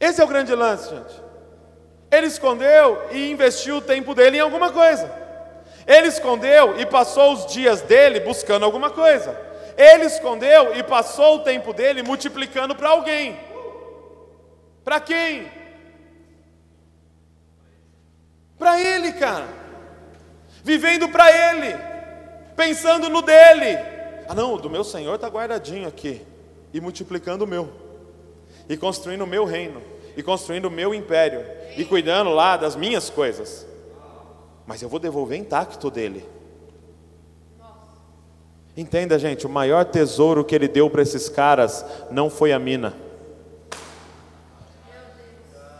Esse 0.00 0.20
é 0.20 0.24
o 0.24 0.28
grande 0.28 0.52
lance, 0.56 0.90
gente. 0.90 1.22
Ele 2.10 2.26
escondeu 2.26 3.00
e 3.12 3.30
investiu 3.30 3.76
o 3.76 3.82
tempo 3.82 4.12
dele 4.12 4.38
em 4.38 4.40
alguma 4.40 4.72
coisa. 4.72 5.19
Ele 5.90 6.06
escondeu 6.06 6.80
e 6.80 6.86
passou 6.86 7.32
os 7.32 7.46
dias 7.46 7.82
dele 7.82 8.20
buscando 8.20 8.64
alguma 8.64 8.90
coisa. 8.90 9.36
Ele 9.76 10.04
escondeu 10.04 10.76
e 10.76 10.82
passou 10.84 11.36
o 11.36 11.38
tempo 11.40 11.72
dele 11.72 12.02
multiplicando 12.02 12.76
para 12.76 12.90
alguém. 12.90 13.36
Para 14.84 15.00
quem? 15.00 15.50
Para 18.56 18.80
ele, 18.80 19.12
cara. 19.14 19.48
Vivendo 20.62 21.08
para 21.08 21.26
ele. 21.32 21.76
Pensando 22.54 23.08
no 23.08 23.20
dele. 23.20 23.76
Ah, 24.28 24.34
não, 24.34 24.56
do 24.58 24.70
meu 24.70 24.84
Senhor 24.84 25.16
está 25.16 25.26
guardadinho 25.26 25.88
aqui. 25.88 26.24
E 26.72 26.80
multiplicando 26.80 27.44
o 27.44 27.48
meu. 27.48 27.68
E 28.68 28.76
construindo 28.76 29.22
o 29.22 29.26
meu 29.26 29.44
reino 29.44 29.82
e 30.16 30.22
construindo 30.22 30.66
o 30.66 30.70
meu 30.70 30.94
império 30.94 31.44
e 31.76 31.84
cuidando 31.84 32.30
lá 32.30 32.56
das 32.56 32.76
minhas 32.76 33.08
coisas. 33.08 33.66
Mas 34.70 34.80
eu 34.82 34.88
vou 34.88 35.00
devolver 35.00 35.36
intacto 35.36 35.90
dele. 35.90 36.24
Entenda, 38.76 39.18
gente, 39.18 39.44
o 39.44 39.50
maior 39.50 39.84
tesouro 39.84 40.44
que 40.44 40.54
ele 40.54 40.68
deu 40.68 40.88
para 40.88 41.02
esses 41.02 41.28
caras 41.28 41.84
não 42.08 42.30
foi 42.30 42.52
a 42.52 42.58
mina. 42.60 42.94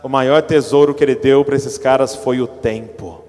O 0.03 0.09
maior 0.09 0.41
tesouro 0.41 0.93
que 0.93 1.01
ele 1.05 1.15
deu 1.15 1.45
para 1.45 1.55
esses 1.55 1.77
caras 1.77 2.13
foi 2.13 2.41
o 2.41 2.47
tempo. 2.47 3.23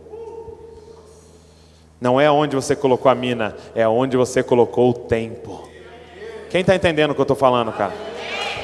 Não 2.01 2.20
é 2.20 2.29
onde 2.29 2.57
você 2.57 2.75
colocou 2.75 3.09
a 3.09 3.14
mina, 3.14 3.55
é 3.72 3.87
onde 3.87 4.16
você 4.16 4.42
colocou 4.42 4.90
o 4.90 4.94
tempo. 4.94 5.68
Quem 6.51 6.62
está 6.62 6.75
entendendo 6.75 7.12
o 7.12 7.14
que 7.14 7.20
eu 7.20 7.22
estou 7.22 7.37
falando, 7.37 7.70
cara? 7.70 8.12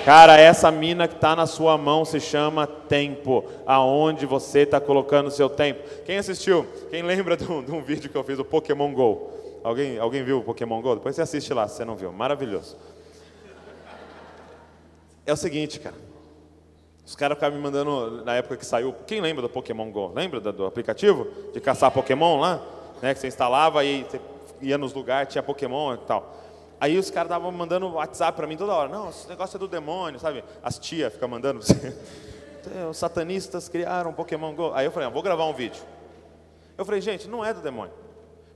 Cara, 0.08 0.40
essa 0.40 0.70
mina 0.70 1.06
que 1.06 1.16
está 1.16 1.36
na 1.36 1.46
sua 1.46 1.76
mão 1.76 2.02
se 2.02 2.18
chama 2.18 2.66
tempo. 2.66 3.44
Aonde 3.66 4.24
você 4.24 4.60
está 4.60 4.80
colocando 4.80 5.26
o 5.26 5.30
seu 5.30 5.50
tempo? 5.50 5.86
Quem 6.06 6.16
assistiu? 6.16 6.66
Quem 6.88 7.02
lembra 7.02 7.36
de 7.36 7.44
um, 7.44 7.62
de 7.62 7.70
um, 7.70 7.82
vídeo 7.82 8.08
que 8.08 8.16
eu 8.16 8.24
fiz 8.24 8.38
do 8.38 8.42
Pokémon 8.42 8.90
Go? 8.94 9.30
Alguém, 9.62 9.98
alguém 9.98 10.24
viu 10.24 10.38
o 10.38 10.42
Pokémon 10.42 10.80
Go? 10.80 10.94
Depois 10.94 11.14
você 11.14 11.20
assiste 11.20 11.52
lá, 11.52 11.68
se 11.68 11.76
você 11.76 11.84
não 11.84 11.94
viu. 11.94 12.10
Maravilhoso. 12.10 12.74
É 15.26 15.32
o 15.34 15.36
seguinte, 15.36 15.78
cara. 15.78 15.96
Os 17.04 17.14
caras 17.14 17.36
ficavam 17.36 17.58
me 17.58 17.62
mandando, 17.62 18.24
na 18.24 18.34
época 18.34 18.56
que 18.56 18.64
saiu, 18.64 18.94
quem 19.06 19.20
lembra 19.20 19.42
do 19.42 19.50
Pokémon 19.50 19.90
Go? 19.90 20.10
Lembra 20.14 20.40
do, 20.40 20.50
do 20.54 20.64
aplicativo 20.64 21.26
de 21.52 21.60
caçar 21.60 21.90
Pokémon 21.90 22.40
lá? 22.40 22.62
Né, 23.02 23.12
que 23.12 23.20
você 23.20 23.26
instalava 23.26 23.84
e 23.84 24.04
você 24.04 24.18
ia 24.62 24.78
nos 24.78 24.94
lugares, 24.94 25.30
tinha 25.30 25.42
Pokémon 25.42 25.92
e 25.92 25.98
tal. 25.98 26.34
Aí 26.80 26.96
os 26.96 27.10
caras 27.10 27.28
estavam 27.28 27.50
mandando 27.50 27.88
WhatsApp 27.92 28.36
para 28.36 28.46
mim 28.46 28.56
toda 28.56 28.72
hora. 28.72 28.88
Não, 28.88 29.10
esse 29.10 29.28
negócio 29.28 29.56
é 29.56 29.58
do 29.58 29.66
demônio, 29.66 30.20
sabe? 30.20 30.44
As 30.62 30.78
tias 30.78 31.12
ficam 31.12 31.28
mandando. 31.28 31.60
Os 32.90 32.98
satanistas 32.98 33.68
criaram 33.68 34.12
Pokémon 34.12 34.54
Go. 34.54 34.72
Aí 34.74 34.84
eu 34.84 34.92
falei, 34.92 35.08
ah, 35.08 35.10
vou 35.10 35.22
gravar 35.22 35.46
um 35.46 35.54
vídeo. 35.54 35.82
Eu 36.76 36.84
falei, 36.84 37.00
gente, 37.00 37.26
não 37.26 37.44
é 37.44 37.54
do 37.54 37.60
demônio. 37.60 37.94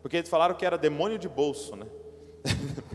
Porque 0.03 0.19
eles 0.19 0.29
falaram 0.29 0.55
que 0.55 0.67
era 0.67 0.77
demônio 0.77 1.19
de 1.19 1.29
bolso, 1.29 1.77
né? 1.77 1.87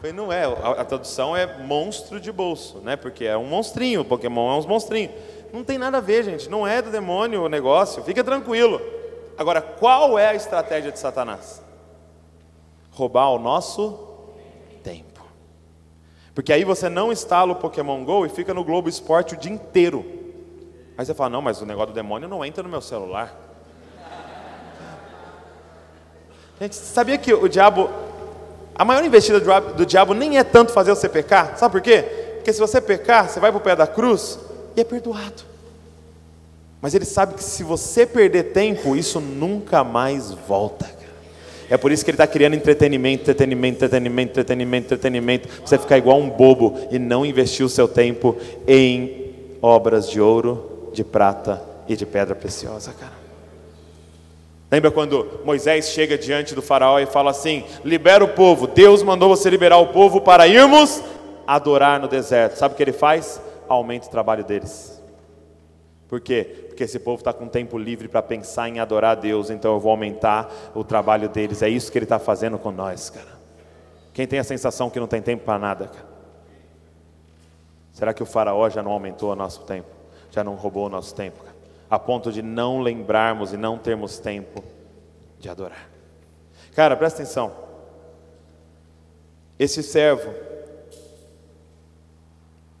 Falei, 0.00 0.12
não 0.12 0.32
é, 0.32 0.44
a, 0.44 0.84
tradução 0.84 1.36
é 1.36 1.58
monstro 1.58 2.20
de 2.20 2.32
bolso, 2.32 2.78
né? 2.78 2.96
Porque 2.96 3.24
é 3.24 3.36
um 3.36 3.44
monstrinho, 3.44 4.04
Pokémon 4.04 4.54
é 4.54 4.58
uns 4.58 4.66
monstrinhos. 4.66 5.12
Não 5.52 5.62
tem 5.62 5.78
nada 5.78 5.98
a 5.98 6.00
ver, 6.00 6.24
gente. 6.24 6.48
Não 6.48 6.66
é 6.66 6.80
do 6.80 6.90
demônio 6.90 7.42
o 7.44 7.48
negócio. 7.48 8.02
Fica 8.02 8.24
tranquilo. 8.24 8.80
Agora, 9.36 9.60
qual 9.60 10.18
é 10.18 10.28
a 10.28 10.34
estratégia 10.34 10.90
de 10.90 10.98
Satanás? 10.98 11.62
Roubar 12.90 13.30
o 13.30 13.38
nosso 13.38 14.08
tempo. 14.82 15.24
Porque 16.34 16.52
aí 16.52 16.64
você 16.64 16.88
não 16.88 17.12
instala 17.12 17.52
o 17.52 17.56
Pokémon 17.56 18.04
Go 18.04 18.26
e 18.26 18.28
fica 18.28 18.54
no 18.54 18.64
Globo 18.64 18.88
Esporte 18.88 19.34
o 19.34 19.36
dia 19.36 19.52
inteiro. 19.52 20.04
Aí 20.96 21.04
você 21.04 21.14
fala, 21.14 21.30
não, 21.30 21.42
mas 21.42 21.60
o 21.60 21.66
negócio 21.66 21.92
do 21.92 21.94
demônio 21.94 22.28
não 22.28 22.44
entra 22.44 22.62
no 22.62 22.68
meu 22.68 22.80
celular. 22.80 23.34
Gente, 26.60 26.76
sabia 26.76 27.16
que 27.16 27.32
o 27.32 27.48
diabo, 27.48 27.88
a 28.74 28.84
maior 28.84 29.02
investida 29.02 29.40
do, 29.40 29.74
do 29.74 29.86
diabo 29.86 30.12
nem 30.12 30.36
é 30.36 30.44
tanto 30.44 30.72
fazer 30.72 30.94
você 30.94 31.08
pecar? 31.08 31.56
Sabe 31.56 31.72
por 31.72 31.80
quê? 31.80 32.02
Porque 32.36 32.52
se 32.52 32.60
você 32.60 32.80
pecar, 32.80 33.28
você 33.28 33.40
vai 33.40 33.50
para 33.50 33.58
o 33.58 33.62
pé 33.62 33.74
da 33.74 33.86
cruz 33.86 34.38
e 34.76 34.80
é 34.80 34.84
perdoado. 34.84 35.42
Mas 36.82 36.94
ele 36.94 37.04
sabe 37.04 37.34
que 37.34 37.44
se 37.44 37.62
você 37.62 38.06
perder 38.06 38.52
tempo, 38.52 38.96
isso 38.96 39.20
nunca 39.20 39.82
mais 39.84 40.30
volta. 40.32 40.99
É 41.70 41.76
por 41.76 41.92
isso 41.92 42.04
que 42.04 42.10
ele 42.10 42.16
está 42.16 42.26
criando 42.26 42.54
entretenimento, 42.54 43.22
entretenimento, 43.22 43.76
entretenimento, 43.76 44.30
entretenimento, 44.32 44.86
entretenimento. 44.86 45.48
Você 45.64 45.78
ficar 45.78 45.96
igual 45.96 46.18
um 46.18 46.28
bobo 46.28 46.76
e 46.90 46.98
não 46.98 47.24
investir 47.24 47.64
o 47.64 47.68
seu 47.68 47.86
tempo 47.86 48.36
em 48.66 49.32
obras 49.62 50.10
de 50.10 50.20
ouro, 50.20 50.90
de 50.92 51.04
prata 51.04 51.62
e 51.86 51.94
de 51.94 52.04
pedra 52.04 52.34
preciosa, 52.34 52.92
cara. 52.92 53.20
Lembra 54.68 54.90
quando 54.90 55.40
Moisés 55.44 55.90
chega 55.90 56.18
diante 56.18 56.56
do 56.56 56.62
faraó 56.62 56.98
e 56.98 57.06
fala 57.06 57.30
assim: 57.30 57.64
libera 57.84 58.24
o 58.24 58.28
povo. 58.28 58.66
Deus 58.66 59.02
mandou 59.02 59.28
você 59.28 59.48
liberar 59.48 59.78
o 59.78 59.88
povo 59.88 60.20
para 60.20 60.48
irmos 60.48 61.02
adorar 61.46 62.00
no 62.00 62.08
deserto. 62.08 62.56
Sabe 62.56 62.74
o 62.74 62.76
que 62.76 62.82
ele 62.82 62.92
faz? 62.92 63.40
Aumenta 63.68 64.08
o 64.08 64.10
trabalho 64.10 64.44
deles. 64.44 65.00
Por 66.08 66.20
quê? 66.20 66.69
Porque 66.80 66.88
esse 66.88 66.98
povo 66.98 67.20
está 67.20 67.30
com 67.30 67.46
tempo 67.46 67.76
livre 67.76 68.08
para 68.08 68.22
pensar 68.22 68.66
em 68.66 68.80
adorar 68.80 69.10
a 69.10 69.14
Deus, 69.14 69.50
então 69.50 69.74
eu 69.74 69.78
vou 69.78 69.90
aumentar 69.90 70.50
o 70.74 70.82
trabalho 70.82 71.28
deles. 71.28 71.60
É 71.60 71.68
isso 71.68 71.92
que 71.92 71.98
Ele 71.98 72.06
está 72.06 72.18
fazendo 72.18 72.58
com 72.58 72.70
nós, 72.70 73.10
cara. 73.10 73.38
Quem 74.14 74.26
tem 74.26 74.38
a 74.38 74.44
sensação 74.44 74.88
que 74.88 74.98
não 74.98 75.06
tem 75.06 75.20
tempo 75.20 75.44
para 75.44 75.58
nada, 75.58 75.88
cara? 75.88 76.06
Será 77.92 78.14
que 78.14 78.22
o 78.22 78.26
Faraó 78.26 78.70
já 78.70 78.82
não 78.82 78.92
aumentou 78.92 79.30
o 79.30 79.36
nosso 79.36 79.60
tempo? 79.64 79.90
Já 80.30 80.42
não 80.42 80.54
roubou 80.54 80.86
o 80.86 80.88
nosso 80.88 81.14
tempo? 81.14 81.44
Cara? 81.44 81.54
A 81.90 81.98
ponto 81.98 82.32
de 82.32 82.40
não 82.40 82.80
lembrarmos 82.80 83.52
e 83.52 83.58
não 83.58 83.76
termos 83.76 84.18
tempo 84.18 84.64
de 85.38 85.50
adorar. 85.50 85.86
Cara, 86.74 86.96
presta 86.96 87.20
atenção. 87.20 87.52
Esse 89.58 89.82
servo, 89.82 90.32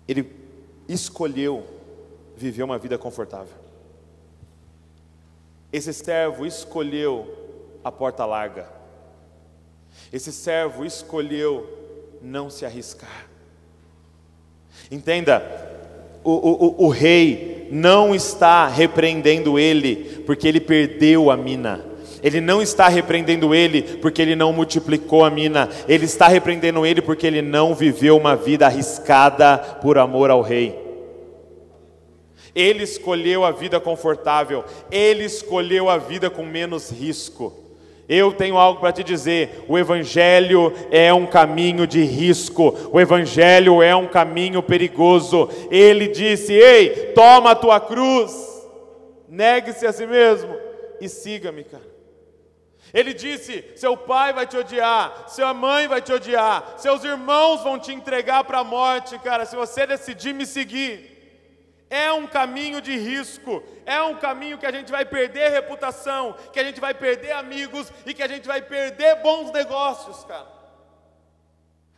ele 0.08 0.34
escolheu 0.88 1.66
viver 2.34 2.62
uma 2.62 2.78
vida 2.78 2.96
confortável. 2.96 3.59
Esse 5.72 5.92
servo 5.92 6.44
escolheu 6.44 7.32
a 7.84 7.92
porta 7.92 8.24
larga. 8.24 8.66
Esse 10.12 10.32
servo 10.32 10.84
escolheu 10.84 11.68
não 12.20 12.50
se 12.50 12.66
arriscar. 12.66 13.28
Entenda, 14.90 15.42
o, 16.24 16.30
o, 16.30 16.86
o, 16.86 16.88
rei 16.88 17.68
não 17.70 18.14
está 18.14 18.66
repreendendo 18.66 19.58
ele 19.58 20.22
porque 20.26 20.46
ele 20.46 20.60
perdeu 20.60 21.30
a 21.30 21.36
mina. 21.36 21.84
Ele 22.22 22.40
não 22.40 22.60
está 22.60 22.88
repreendendo 22.88 23.54
ele 23.54 23.82
porque 23.82 24.20
ele 24.20 24.36
não 24.36 24.52
multiplicou 24.52 25.24
a 25.24 25.30
mina. 25.30 25.68
Ele 25.88 26.04
está 26.04 26.28
repreendendo 26.28 26.84
ele 26.84 27.00
porque 27.00 27.26
ele 27.26 27.40
não 27.40 27.74
viveu 27.74 28.16
uma 28.16 28.36
vida 28.36 28.66
arriscada 28.66 29.56
por 29.80 29.96
amor 29.96 30.30
ao 30.30 30.42
rei. 30.42 30.89
Ele 32.54 32.82
escolheu 32.82 33.44
a 33.44 33.50
vida 33.50 33.78
confortável, 33.78 34.64
ele 34.90 35.24
escolheu 35.24 35.88
a 35.88 35.98
vida 35.98 36.28
com 36.28 36.44
menos 36.44 36.90
risco. 36.90 37.60
Eu 38.08 38.32
tenho 38.32 38.58
algo 38.58 38.80
para 38.80 38.92
te 38.92 39.04
dizer: 39.04 39.64
o 39.68 39.78
Evangelho 39.78 40.72
é 40.90 41.14
um 41.14 41.26
caminho 41.26 41.86
de 41.86 42.02
risco, 42.02 42.76
o 42.90 43.00
Evangelho 43.00 43.80
é 43.80 43.94
um 43.94 44.08
caminho 44.08 44.60
perigoso. 44.60 45.48
Ele 45.70 46.08
disse: 46.08 46.52
Ei, 46.52 47.12
toma 47.14 47.52
a 47.52 47.54
tua 47.54 47.78
cruz, 47.78 48.32
negue-se 49.28 49.86
a 49.86 49.92
si 49.92 50.06
mesmo 50.06 50.52
e 51.00 51.08
siga-me, 51.08 51.62
cara. 51.62 51.88
Ele 52.92 53.14
disse: 53.14 53.64
Seu 53.76 53.96
pai 53.96 54.32
vai 54.32 54.44
te 54.44 54.56
odiar, 54.56 55.26
sua 55.28 55.54
mãe 55.54 55.86
vai 55.86 56.02
te 56.02 56.12
odiar, 56.12 56.74
seus 56.78 57.04
irmãos 57.04 57.62
vão 57.62 57.78
te 57.78 57.92
entregar 57.92 58.42
para 58.42 58.58
a 58.58 58.64
morte, 58.64 59.16
cara, 59.20 59.46
se 59.46 59.54
você 59.54 59.86
decidir 59.86 60.34
me 60.34 60.44
seguir. 60.44 61.09
É 61.90 62.12
um 62.12 62.24
caminho 62.26 62.80
de 62.80 62.96
risco, 62.96 63.62
é 63.84 64.00
um 64.00 64.16
caminho 64.16 64.56
que 64.56 64.64
a 64.64 64.70
gente 64.70 64.92
vai 64.92 65.04
perder 65.04 65.50
reputação, 65.50 66.36
que 66.52 66.60
a 66.60 66.64
gente 66.64 66.80
vai 66.80 66.94
perder 66.94 67.32
amigos 67.32 67.92
e 68.06 68.14
que 68.14 68.22
a 68.22 68.28
gente 68.28 68.46
vai 68.46 68.62
perder 68.62 69.16
bons 69.16 69.50
negócios, 69.50 70.24
cara. 70.24 70.46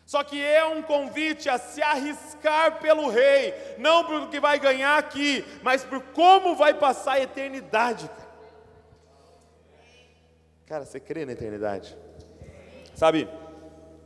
Só 0.06 0.24
que 0.24 0.42
é 0.42 0.64
um 0.64 0.82
convite 0.82 1.48
a 1.48 1.58
se 1.58 1.82
arriscar 1.82 2.80
pelo 2.80 3.08
rei, 3.08 3.54
não 3.78 4.04
por 4.04 4.28
que 4.28 4.40
vai 4.40 4.58
ganhar 4.58 4.98
aqui, 4.98 5.44
mas 5.62 5.84
por 5.84 6.00
como 6.00 6.56
vai 6.56 6.74
passar 6.74 7.12
a 7.12 7.20
eternidade, 7.20 8.08
cara. 8.08 8.32
Cara, 10.66 10.84
você 10.86 10.98
crê 10.98 11.26
na 11.26 11.32
eternidade? 11.32 11.96
Sabe, 12.94 13.28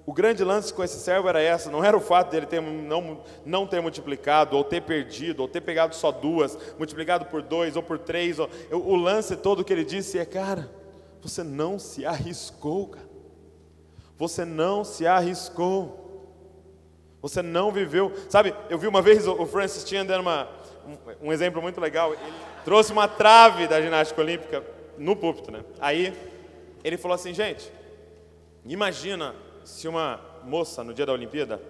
o 0.07 0.12
grande 0.12 0.44
lance 0.44 0.72
com 0.72 0.84
esse 0.84 1.00
servo 1.00 1.28
era 1.28 1.42
essa, 1.42 1.68
não 1.68 1.84
era 1.84 1.96
o 1.96 2.00
fato 2.00 2.30
dele 2.30 2.46
ter, 2.46 2.62
não, 2.62 3.20
não 3.44 3.66
ter 3.66 3.82
multiplicado, 3.82 4.57
ou 4.57 4.62
ter 4.62 4.80
perdido, 4.80 5.40
ou 5.40 5.48
ter 5.48 5.61
pegado 5.61 5.96
só 5.96 6.12
duas, 6.12 6.57
multiplicado 6.78 7.24
por 7.24 7.42
dois 7.42 7.74
ou 7.74 7.82
por 7.82 7.98
três. 7.98 8.38
Ou, 8.38 8.48
o 8.70 8.94
lance 8.94 9.34
todo 9.36 9.64
que 9.64 9.72
ele 9.72 9.84
disse 9.84 10.16
é, 10.16 10.24
cara, 10.24 10.70
você 11.20 11.42
não 11.42 11.76
se 11.76 12.07
arriscou, 12.07 12.86
cara. 12.86 13.09
Você 14.16 14.44
não 14.44 14.84
se 14.84 15.04
arriscou. 15.09 16.07
Você 17.20 17.42
não 17.42 17.72
viveu. 17.72 18.12
Sabe, 18.30 18.54
eu 18.70 18.78
vi 18.78 18.86
uma 18.86 19.02
vez 19.02 19.26
o 19.26 19.44
Francis 19.44 19.82
tinha 19.82 20.04
dando 20.04 20.20
uma, 20.20 20.48
um, 21.20 21.28
um 21.28 21.32
exemplo 21.32 21.61
muito 21.61 21.80
legal. 21.80 22.12
Ele 22.12 22.22
trouxe 22.64 22.92
uma 22.92 23.09
trave 23.09 23.66
da 23.66 23.82
ginástica 23.82 24.20
olímpica 24.20 24.64
no 24.96 25.16
púlpito, 25.16 25.50
né? 25.50 25.64
Aí 25.80 26.16
ele 26.84 26.96
falou 26.96 27.16
assim, 27.16 27.34
gente, 27.34 27.72
imagina 28.64 29.34
se 29.66 29.88
uma 29.88 30.20
moça 30.44 30.84
no 30.84 30.94
dia 30.94 31.04
da 31.04 31.12
Olimpíada, 31.12 31.60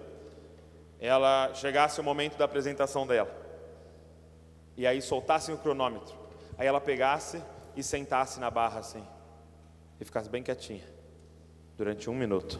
ela 0.99 1.51
chegasse 1.55 1.99
o 1.99 2.03
momento 2.03 2.37
da 2.37 2.45
apresentação 2.45 3.07
dela, 3.07 3.35
e 4.77 4.85
aí 4.85 5.01
soltasse 5.01 5.51
o 5.51 5.57
cronômetro, 5.57 6.15
aí 6.59 6.67
ela 6.67 6.79
pegasse 6.79 7.41
e 7.75 7.81
sentasse 7.81 8.39
na 8.39 8.51
barra 8.51 8.79
assim, 8.79 9.03
e 9.99 10.05
ficasse 10.05 10.29
bem 10.29 10.43
quietinha, 10.43 10.83
durante 11.75 12.07
um 12.07 12.13
minuto. 12.13 12.59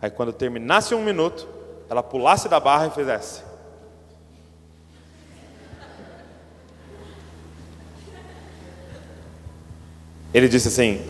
Aí 0.00 0.10
quando 0.10 0.32
terminasse 0.32 0.96
um 0.96 1.04
minuto, 1.04 1.48
ela 1.88 2.02
pulasse 2.02 2.48
da 2.48 2.58
barra 2.58 2.88
e 2.88 2.90
fizesse. 2.90 3.44
Ele 10.34 10.48
disse 10.48 10.66
assim: 10.66 11.00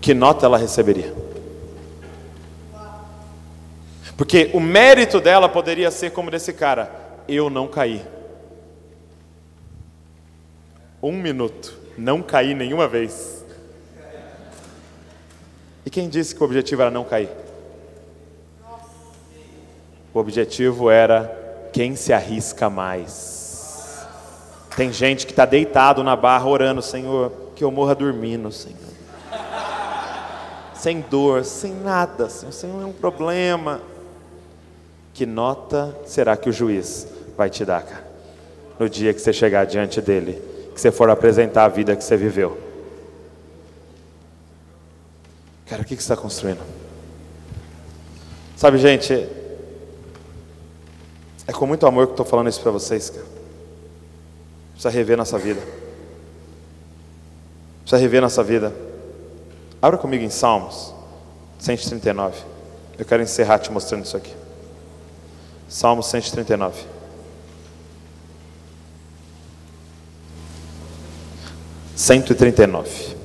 que 0.00 0.14
nota 0.14 0.46
ela 0.46 0.58
receberia? 0.58 1.27
Porque 4.18 4.50
o 4.52 4.58
mérito 4.58 5.20
dela 5.20 5.48
poderia 5.48 5.92
ser 5.92 6.10
como 6.10 6.28
desse 6.28 6.52
cara: 6.52 6.90
eu 7.28 7.48
não 7.48 7.68
caí. 7.68 8.04
Um 11.00 11.12
minuto, 11.12 11.78
não 11.96 12.20
caí 12.20 12.52
nenhuma 12.52 12.88
vez. 12.88 13.44
E 15.86 15.88
quem 15.88 16.08
disse 16.08 16.34
que 16.34 16.42
o 16.42 16.44
objetivo 16.44 16.82
era 16.82 16.90
não 16.90 17.04
cair? 17.04 17.30
O 20.12 20.18
objetivo 20.18 20.90
era 20.90 21.70
quem 21.72 21.94
se 21.94 22.12
arrisca 22.12 22.68
mais. 22.68 24.04
Tem 24.76 24.92
gente 24.92 25.26
que 25.26 25.32
está 25.32 25.44
deitado 25.44 26.02
na 26.02 26.16
barra 26.16 26.48
orando, 26.48 26.82
Senhor, 26.82 27.32
que 27.54 27.62
eu 27.62 27.70
morra 27.70 27.94
dormindo, 27.94 28.50
Senhor. 28.50 28.78
Sem 30.74 31.02
dor, 31.02 31.44
sem 31.44 31.72
nada, 31.72 32.28
Senhor, 32.28 32.52
sem 32.52 32.68
nenhum 32.68 32.92
problema. 32.92 33.80
Que 35.18 35.26
nota 35.26 35.98
será 36.06 36.36
que 36.36 36.48
o 36.48 36.52
juiz 36.52 37.04
vai 37.36 37.50
te 37.50 37.64
dar, 37.64 37.82
cara? 37.82 38.06
No 38.78 38.88
dia 38.88 39.12
que 39.12 39.18
você 39.18 39.32
chegar 39.32 39.64
diante 39.64 40.00
dele, 40.00 40.40
que 40.72 40.80
você 40.80 40.92
for 40.92 41.10
apresentar 41.10 41.64
a 41.64 41.68
vida 41.68 41.96
que 41.96 42.04
você 42.04 42.16
viveu. 42.16 42.56
Cara, 45.66 45.82
o 45.82 45.84
que 45.84 45.96
você 45.96 46.02
está 46.02 46.16
construindo? 46.16 46.60
Sabe, 48.56 48.78
gente, 48.78 49.28
é 51.48 51.52
com 51.52 51.66
muito 51.66 51.84
amor 51.84 52.06
que 52.06 52.12
estou 52.12 52.24
falando 52.24 52.48
isso 52.48 52.60
para 52.60 52.70
vocês, 52.70 53.10
cara. 53.10 53.26
Precisa 54.70 54.90
rever 54.90 55.16
nossa 55.16 55.36
vida. 55.36 55.60
Precisa 57.80 58.00
rever 58.00 58.22
nossa 58.22 58.44
vida. 58.44 58.72
Abra 59.82 59.98
comigo 59.98 60.22
em 60.22 60.30
Salmos 60.30 60.94
139. 61.58 62.40
Eu 62.96 63.04
quero 63.04 63.20
encerrar 63.20 63.58
te 63.58 63.72
mostrando 63.72 64.04
isso 64.04 64.16
aqui. 64.16 64.46
Salmos 65.68 66.06
139. 66.06 66.82
Cento 71.94 72.32
e 72.32 72.34
trinta 72.34 72.62
e 72.62 72.66
nove. 72.66 73.16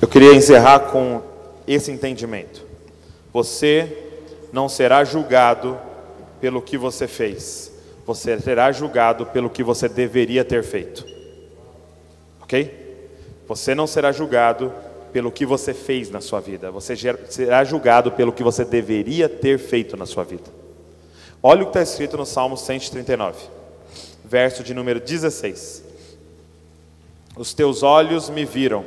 Eu 0.00 0.06
queria 0.06 0.32
encerrar 0.34 0.78
com 0.90 1.22
esse 1.66 1.90
entendimento. 1.90 2.64
Você 3.32 4.22
não 4.52 4.68
será 4.68 5.02
julgado 5.02 5.76
pelo 6.40 6.62
que 6.62 6.78
você 6.78 7.08
fez, 7.08 7.72
você 8.06 8.38
será 8.38 8.70
julgado 8.70 9.26
pelo 9.26 9.50
que 9.50 9.64
você 9.64 9.88
deveria 9.88 10.44
ter 10.44 10.62
feito. 10.62 11.04
Ok? 12.40 13.10
Você 13.48 13.74
não 13.74 13.86
será 13.88 14.12
julgado 14.12 14.72
pelo 15.14 15.30
que 15.30 15.46
você 15.46 15.72
fez 15.72 16.10
na 16.10 16.20
sua 16.20 16.40
vida, 16.40 16.72
você 16.72 16.96
será 17.28 17.62
julgado 17.62 18.10
pelo 18.10 18.32
que 18.32 18.42
você 18.42 18.64
deveria 18.64 19.28
ter 19.28 19.60
feito 19.60 19.96
na 19.96 20.06
sua 20.06 20.24
vida. 20.24 20.50
Olha 21.40 21.62
o 21.62 21.66
que 21.66 21.70
está 21.70 21.82
escrito 21.82 22.16
no 22.16 22.26
Salmo 22.26 22.56
139, 22.56 23.38
verso 24.24 24.64
de 24.64 24.74
número 24.74 24.98
16: 24.98 25.84
Os 27.36 27.54
teus 27.54 27.84
olhos 27.84 28.28
me 28.28 28.44
viram, 28.44 28.84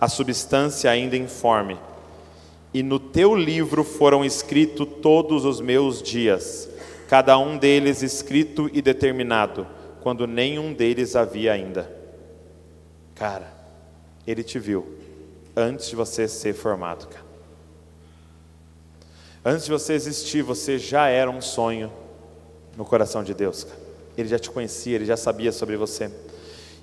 a 0.00 0.06
substância 0.08 0.88
ainda 0.88 1.16
informe, 1.16 1.76
e 2.72 2.80
no 2.80 3.00
teu 3.00 3.34
livro 3.34 3.82
foram 3.82 4.24
escritos 4.24 4.86
todos 5.02 5.44
os 5.44 5.60
meus 5.60 6.00
dias 6.00 6.70
cada 7.08 7.36
um 7.36 7.58
deles 7.58 8.02
escrito 8.02 8.70
e 8.72 8.80
determinado, 8.80 9.66
quando 10.00 10.28
nenhum 10.28 10.72
deles 10.72 11.16
havia 11.16 11.52
ainda. 11.52 11.92
Cara, 13.16 13.52
ele 14.24 14.44
te 14.44 14.60
viu 14.60 14.99
antes 15.60 15.88
de 15.88 15.96
você 15.96 16.26
ser 16.26 16.54
formado, 16.54 17.06
cara. 17.08 17.24
Antes 19.44 19.64
de 19.64 19.70
você 19.70 19.94
existir, 19.94 20.42
você 20.42 20.78
já 20.78 21.08
era 21.08 21.30
um 21.30 21.40
sonho 21.40 21.92
no 22.76 22.84
coração 22.84 23.24
de 23.24 23.32
Deus, 23.32 23.64
cara. 23.64 23.78
Ele 24.16 24.28
já 24.28 24.38
te 24.38 24.50
conhecia, 24.50 24.96
ele 24.96 25.06
já 25.06 25.16
sabia 25.16 25.52
sobre 25.52 25.76
você. 25.76 26.10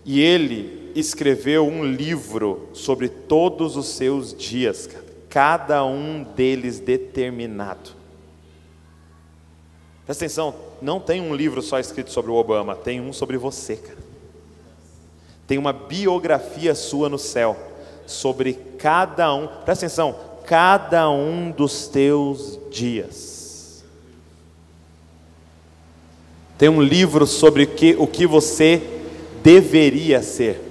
E 0.03 0.21
ele 0.21 0.91
escreveu 0.95 1.67
um 1.67 1.83
livro 1.83 2.69
sobre 2.73 3.09
todos 3.09 3.75
os 3.75 3.87
seus 3.89 4.33
dias, 4.33 4.87
cara. 4.87 5.05
cada 5.29 5.85
um 5.85 6.23
deles 6.23 6.79
determinado. 6.79 7.91
Presta 10.05 10.23
atenção, 10.23 10.55
não 10.81 10.99
tem 11.01 11.21
um 11.21 11.35
livro 11.35 11.61
só 11.61 11.79
escrito 11.79 12.11
sobre 12.11 12.31
o 12.31 12.35
Obama, 12.35 12.75
tem 12.75 13.01
um 13.01 13.11
sobre 13.11 13.37
você, 13.37 13.75
cara. 13.75 13.99
Tem 15.45 15.57
uma 15.57 15.73
biografia 15.73 16.73
sua 16.73 17.09
no 17.09 17.19
céu, 17.19 17.55
sobre 18.07 18.53
cada 18.79 19.31
um, 19.33 19.47
presta 19.65 19.85
atenção, 19.85 20.15
cada 20.45 21.09
um 21.09 21.51
dos 21.51 21.87
teus 21.87 22.59
dias. 22.71 23.83
Tem 26.57 26.69
um 26.69 26.81
livro 26.81 27.27
sobre 27.27 27.63
o 27.63 27.67
que, 27.67 27.95
o 27.99 28.07
que 28.07 28.25
você 28.25 28.81
deveria 29.43 30.23
ser. 30.23 30.63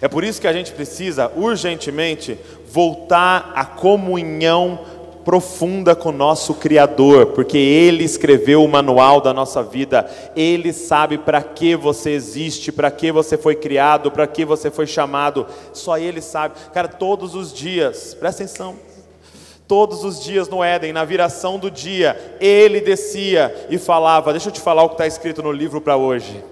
É 0.00 0.06
por 0.06 0.22
isso 0.22 0.40
que 0.40 0.46
a 0.46 0.52
gente 0.52 0.72
precisa 0.72 1.32
urgentemente 1.34 2.38
voltar 2.68 3.52
à 3.54 3.64
comunhão 3.64 4.84
profunda 5.24 5.94
com 5.94 6.10
o 6.10 6.12
nosso 6.12 6.54
Criador, 6.54 7.26
porque 7.26 7.58
Ele 7.58 8.04
escreveu 8.04 8.64
o 8.64 8.68
manual 8.68 9.20
da 9.20 9.32
nossa 9.32 9.62
vida, 9.62 10.08
Ele 10.36 10.72
sabe 10.72 11.18
para 11.18 11.42
que 11.42 11.76
você 11.76 12.10
existe, 12.10 12.70
para 12.70 12.90
que 12.90 13.10
você 13.12 13.36
foi 13.36 13.54
criado, 13.54 14.10
para 14.10 14.26
que 14.26 14.44
você 14.44 14.70
foi 14.70 14.86
chamado, 14.86 15.46
só 15.72 15.98
Ele 15.98 16.20
sabe. 16.20 16.54
Cara, 16.72 16.88
todos 16.88 17.34
os 17.34 17.52
dias, 17.52 18.14
presta 18.14 18.42
atenção, 18.42 18.76
todos 19.66 20.04
os 20.04 20.22
dias 20.22 20.48
no 20.48 20.62
Éden, 20.62 20.92
na 20.92 21.04
viração 21.04 21.58
do 21.58 21.70
dia, 21.70 22.36
Ele 22.40 22.80
descia 22.80 23.66
e 23.70 23.78
falava: 23.78 24.32
Deixa 24.32 24.48
eu 24.48 24.52
te 24.52 24.60
falar 24.60 24.82
o 24.82 24.88
que 24.88 24.94
está 24.94 25.06
escrito 25.06 25.42
no 25.42 25.52
livro 25.52 25.80
para 25.80 25.96
hoje. 25.96 26.42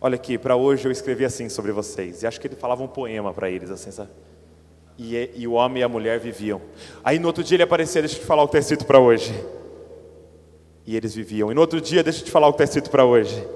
Olha 0.00 0.14
aqui, 0.14 0.38
para 0.38 0.54
hoje 0.54 0.86
eu 0.86 0.92
escrevi 0.92 1.24
assim 1.24 1.48
sobre 1.48 1.72
vocês. 1.72 2.22
E 2.22 2.26
acho 2.26 2.40
que 2.40 2.46
ele 2.46 2.54
falava 2.54 2.82
um 2.82 2.88
poema 2.88 3.34
para 3.34 3.50
eles, 3.50 3.68
assim, 3.70 3.90
sabe? 3.90 4.10
E, 4.98 5.30
e, 5.36 5.46
o 5.46 5.52
homem 5.52 5.80
e 5.80 5.84
a 5.84 5.88
mulher 5.88 6.18
viviam. 6.18 6.60
Aí 7.04 7.20
no 7.20 7.28
outro 7.28 7.44
dia 7.44 7.54
ele 7.54 7.62
aparecia, 7.62 8.02
deixa 8.02 8.16
eu 8.16 8.20
te 8.20 8.26
falar 8.26 8.42
o 8.42 8.48
que 8.48 8.56
está 8.56 8.58
escrito 8.58 8.84
para 8.84 8.98
hoje. 8.98 9.32
E 10.84 10.96
eles 10.96 11.14
viviam. 11.14 11.52
E 11.52 11.54
no 11.54 11.60
outro 11.60 11.80
dia, 11.80 12.02
deixa 12.02 12.20
eu 12.20 12.24
te 12.24 12.30
falar 12.30 12.48
o 12.48 12.52
que 12.52 12.56
está 12.56 12.64
escrito 12.64 12.90
para 12.90 13.04
hoje. 13.04 13.46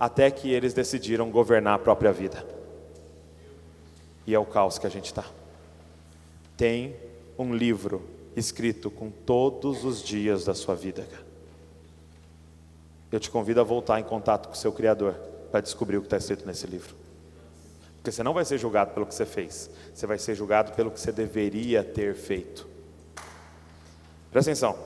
Até 0.00 0.30
que 0.30 0.52
eles 0.52 0.74
decidiram 0.74 1.30
governar 1.30 1.74
a 1.74 1.78
própria 1.78 2.12
vida. 2.12 2.44
E 4.26 4.34
é 4.34 4.38
o 4.38 4.44
caos 4.44 4.76
que 4.76 4.86
a 4.86 4.90
gente 4.90 5.06
está. 5.06 5.24
Tem 6.56 6.96
um 7.38 7.54
livro 7.54 8.02
escrito 8.34 8.90
com 8.90 9.10
todos 9.10 9.84
os 9.84 10.02
dias 10.02 10.44
da 10.44 10.54
sua 10.54 10.74
vida. 10.74 11.06
Eu 13.12 13.20
te 13.20 13.30
convido 13.30 13.60
a 13.60 13.64
voltar 13.64 14.00
em 14.00 14.04
contato 14.04 14.48
com 14.48 14.54
o 14.54 14.56
seu 14.56 14.72
Criador 14.72 15.14
para 15.50 15.60
descobrir 15.60 15.96
o 15.96 16.00
que 16.00 16.06
está 16.06 16.16
escrito 16.16 16.44
nesse 16.44 16.66
livro. 16.66 17.05
Porque 18.06 18.14
você 18.14 18.22
não 18.22 18.32
vai 18.32 18.44
ser 18.44 18.56
julgado 18.56 18.92
pelo 18.92 19.04
que 19.04 19.12
você 19.12 19.26
fez, 19.26 19.68
você 19.92 20.06
vai 20.06 20.16
ser 20.16 20.36
julgado 20.36 20.70
pelo 20.74 20.92
que 20.92 21.00
você 21.00 21.10
deveria 21.10 21.82
ter 21.82 22.14
feito. 22.14 22.64
Presta 24.30 24.52
atenção. 24.52 24.78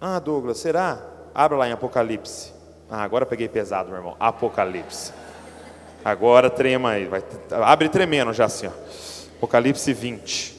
Ah, 0.00 0.18
Douglas, 0.18 0.58
será? 0.58 1.00
Abra 1.32 1.56
lá 1.56 1.68
em 1.68 1.72
Apocalipse. 1.72 2.52
Ah, 2.90 3.04
agora 3.04 3.24
peguei 3.24 3.48
pesado, 3.48 3.90
meu 3.90 3.98
irmão. 3.98 4.16
Apocalipse. 4.18 5.12
Agora 6.04 6.50
trema 6.50 6.90
aí. 6.90 7.06
Vai, 7.06 7.22
abre 7.64 7.88
tremendo 7.88 8.32
já 8.32 8.46
assim, 8.46 8.66
ó. 8.66 8.72
Apocalipse 9.36 9.92
20. 9.92 10.56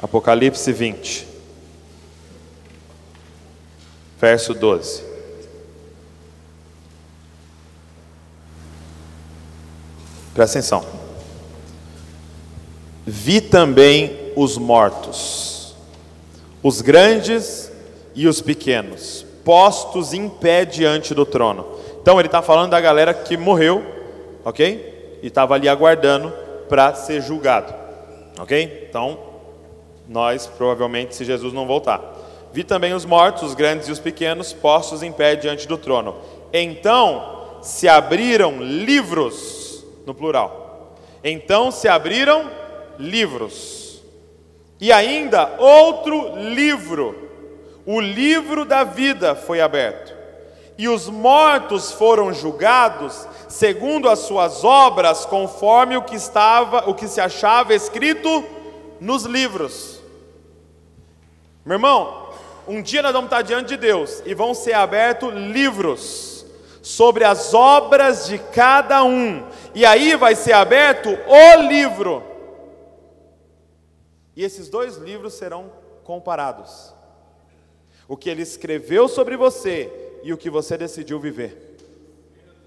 Apocalipse 0.00 0.72
20 0.72 1.26
verso 4.20 4.54
12. 4.54 5.09
Presta 10.34 10.58
atenção. 10.58 10.84
Vi 13.06 13.40
também 13.40 14.32
os 14.36 14.56
mortos, 14.56 15.74
os 16.62 16.80
grandes 16.80 17.70
e 18.14 18.28
os 18.28 18.40
pequenos, 18.40 19.24
postos 19.44 20.12
em 20.12 20.28
pé 20.28 20.64
diante 20.64 21.14
do 21.14 21.26
trono. 21.26 21.66
Então 22.00 22.18
ele 22.18 22.28
está 22.28 22.40
falando 22.40 22.70
da 22.70 22.80
galera 22.80 23.12
que 23.12 23.36
morreu, 23.36 23.84
ok? 24.44 25.18
E 25.22 25.26
estava 25.26 25.54
ali 25.54 25.68
aguardando 25.68 26.32
para 26.68 26.94
ser 26.94 27.20
julgado, 27.20 27.74
ok? 28.38 28.86
Então, 28.88 29.18
nós 30.08 30.46
provavelmente, 30.46 31.14
se 31.14 31.24
Jesus 31.24 31.52
não 31.52 31.66
voltar. 31.66 32.16
Vi 32.52 32.64
também 32.64 32.92
os 32.94 33.04
mortos, 33.04 33.42
os 33.42 33.54
grandes 33.54 33.88
e 33.88 33.92
os 33.92 34.00
pequenos, 34.00 34.52
postos 34.52 35.02
em 35.02 35.12
pé 35.12 35.36
diante 35.36 35.68
do 35.68 35.78
trono. 35.78 36.16
Então 36.52 37.58
se 37.62 37.86
abriram 37.88 38.60
livros, 38.60 39.59
no 40.06 40.14
plural. 40.14 40.96
Então 41.22 41.70
se 41.70 41.88
abriram 41.88 42.50
livros. 42.98 44.02
E 44.80 44.90
ainda 44.92 45.56
outro 45.58 46.36
livro, 46.36 47.28
o 47.84 48.00
livro 48.00 48.64
da 48.64 48.84
vida 48.84 49.34
foi 49.34 49.60
aberto. 49.60 50.14
E 50.78 50.88
os 50.88 51.08
mortos 51.08 51.92
foram 51.92 52.32
julgados 52.32 53.28
segundo 53.48 54.08
as 54.08 54.20
suas 54.20 54.64
obras, 54.64 55.26
conforme 55.26 55.96
o 55.96 56.02
que 56.02 56.16
estava, 56.16 56.88
o 56.88 56.94
que 56.94 57.06
se 57.06 57.20
achava 57.20 57.74
escrito 57.74 58.44
nos 58.98 59.24
livros. 59.24 60.00
Meu 61.64 61.74
irmão, 61.74 62.30
um 62.66 62.80
dia 62.80 63.02
nós 63.02 63.12
vamos 63.12 63.26
estar 63.26 63.42
diante 63.42 63.68
de 63.68 63.76
Deus 63.76 64.22
e 64.24 64.32
vão 64.32 64.54
ser 64.54 64.72
abertos 64.72 65.34
livros 65.34 66.46
sobre 66.82 67.24
as 67.24 67.52
obras 67.52 68.26
de 68.26 68.38
cada 68.38 69.04
um, 69.04 69.44
e 69.74 69.84
aí 69.84 70.16
vai 70.16 70.34
ser 70.34 70.52
aberto 70.52 71.08
o 71.08 71.62
livro, 71.62 72.22
e 74.34 74.44
esses 74.44 74.68
dois 74.68 74.96
livros 74.96 75.34
serão 75.34 75.70
comparados: 76.04 76.94
o 78.08 78.16
que 78.16 78.30
ele 78.30 78.42
escreveu 78.42 79.08
sobre 79.08 79.36
você 79.36 80.18
e 80.22 80.32
o 80.32 80.38
que 80.38 80.50
você 80.50 80.76
decidiu 80.76 81.20
viver, 81.20 81.76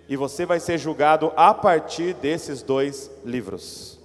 e 0.07 0.15
você 0.15 0.45
vai 0.45 0.59
ser 0.59 0.77
julgado 0.77 1.31
a 1.35 1.53
partir 1.53 2.13
desses 2.13 2.61
dois 2.61 3.09
livros. 3.25 3.99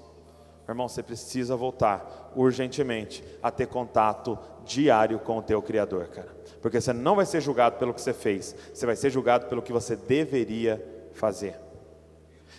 Irmão, 0.69 0.87
você 0.87 1.03
precisa 1.03 1.57
voltar 1.57 2.31
urgentemente 2.37 3.25
a 3.43 3.51
ter 3.51 3.67
contato 3.67 4.39
diário 4.67 5.19
com 5.19 5.39
o 5.39 5.43
teu 5.43 5.63
Criador, 5.63 6.09
cara. 6.09 6.29
Porque 6.61 6.79
você 6.79 6.93
não 6.93 7.17
vai 7.17 7.25
ser 7.25 7.41
julgado 7.41 7.79
pelo 7.79 7.95
que 7.95 8.03
você 8.03 8.13
fez, 8.13 8.55
você 8.75 8.85
vai 8.85 8.95
ser 8.95 9.09
julgado 9.09 9.47
pelo 9.47 9.63
que 9.63 9.73
você 9.73 9.97
deveria 9.97 11.09
fazer. 11.15 11.68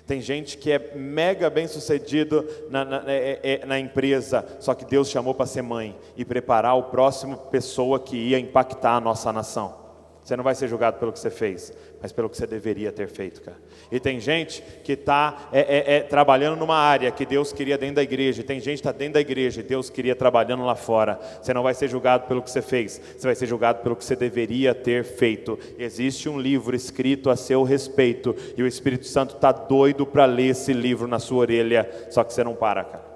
Tem 0.09 0.21
gente 0.21 0.57
que 0.57 0.71
é 0.71 0.91
mega 0.95 1.51
bem 1.51 1.67
sucedido 1.67 2.43
na, 2.67 2.83
na, 2.83 3.03
é, 3.05 3.39
é, 3.43 3.65
na 3.67 3.77
empresa, 3.77 4.43
só 4.59 4.73
que 4.73 4.83
Deus 4.83 5.07
chamou 5.07 5.35
para 5.35 5.45
ser 5.45 5.61
mãe 5.61 5.95
e 6.17 6.25
preparar 6.25 6.75
o 6.75 6.85
próximo 6.85 7.37
pessoa 7.37 7.99
que 7.99 8.17
ia 8.17 8.39
impactar 8.39 8.95
a 8.95 8.99
nossa 8.99 9.31
nação. 9.31 9.88
Você 10.29 10.37
não 10.37 10.43
vai 10.43 10.53
ser 10.53 10.67
julgado 10.67 10.99
pelo 10.99 11.11
que 11.11 11.17
você 11.17 11.31
fez, 11.31 11.73
mas 11.99 12.11
pelo 12.11 12.29
que 12.29 12.37
você 12.37 12.45
deveria 12.45 12.91
ter 12.91 13.07
feito, 13.07 13.41
cara. 13.41 13.57
E 13.91 13.99
tem 13.99 14.19
gente 14.19 14.63
que 14.83 14.91
está 14.91 15.49
é, 15.51 15.61
é, 15.61 15.95
é, 15.95 15.99
trabalhando 16.01 16.59
numa 16.59 16.77
área 16.77 17.09
que 17.09 17.25
Deus 17.25 17.51
queria 17.51 17.79
dentro 17.79 17.95
da 17.95 18.03
igreja, 18.03 18.41
e 18.41 18.43
tem 18.43 18.59
gente 18.59 18.75
que 18.75 18.87
está 18.87 18.91
dentro 18.91 19.15
da 19.15 19.21
igreja 19.21 19.59
e 19.59 19.63
Deus 19.63 19.89
queria 19.89 20.15
trabalhando 20.15 20.63
lá 20.63 20.75
fora. 20.75 21.19
Você 21.41 21.51
não 21.51 21.63
vai 21.63 21.73
ser 21.73 21.87
julgado 21.87 22.27
pelo 22.27 22.43
que 22.43 22.51
você 22.51 22.61
fez, 22.61 23.01
você 23.17 23.25
vai 23.25 23.33
ser 23.33 23.47
julgado 23.47 23.81
pelo 23.81 23.95
que 23.95 24.05
você 24.05 24.15
deveria 24.15 24.75
ter 24.75 25.03
feito. 25.03 25.57
Existe 25.79 26.29
um 26.29 26.39
livro 26.39 26.75
escrito 26.75 27.31
a 27.31 27.35
seu 27.35 27.63
respeito, 27.63 28.35
e 28.55 28.61
o 28.61 28.67
Espírito 28.67 29.07
Santo 29.07 29.33
está 29.33 29.51
doido 29.51 30.05
para 30.05 30.25
ler 30.25 30.49
esse 30.49 30.73
livro 30.73 31.07
na 31.07 31.17
sua 31.17 31.39
orelha, 31.39 31.89
só 32.11 32.23
que 32.23 32.35
você 32.35 32.43
não 32.43 32.53
para, 32.53 32.83
cara. 32.83 33.09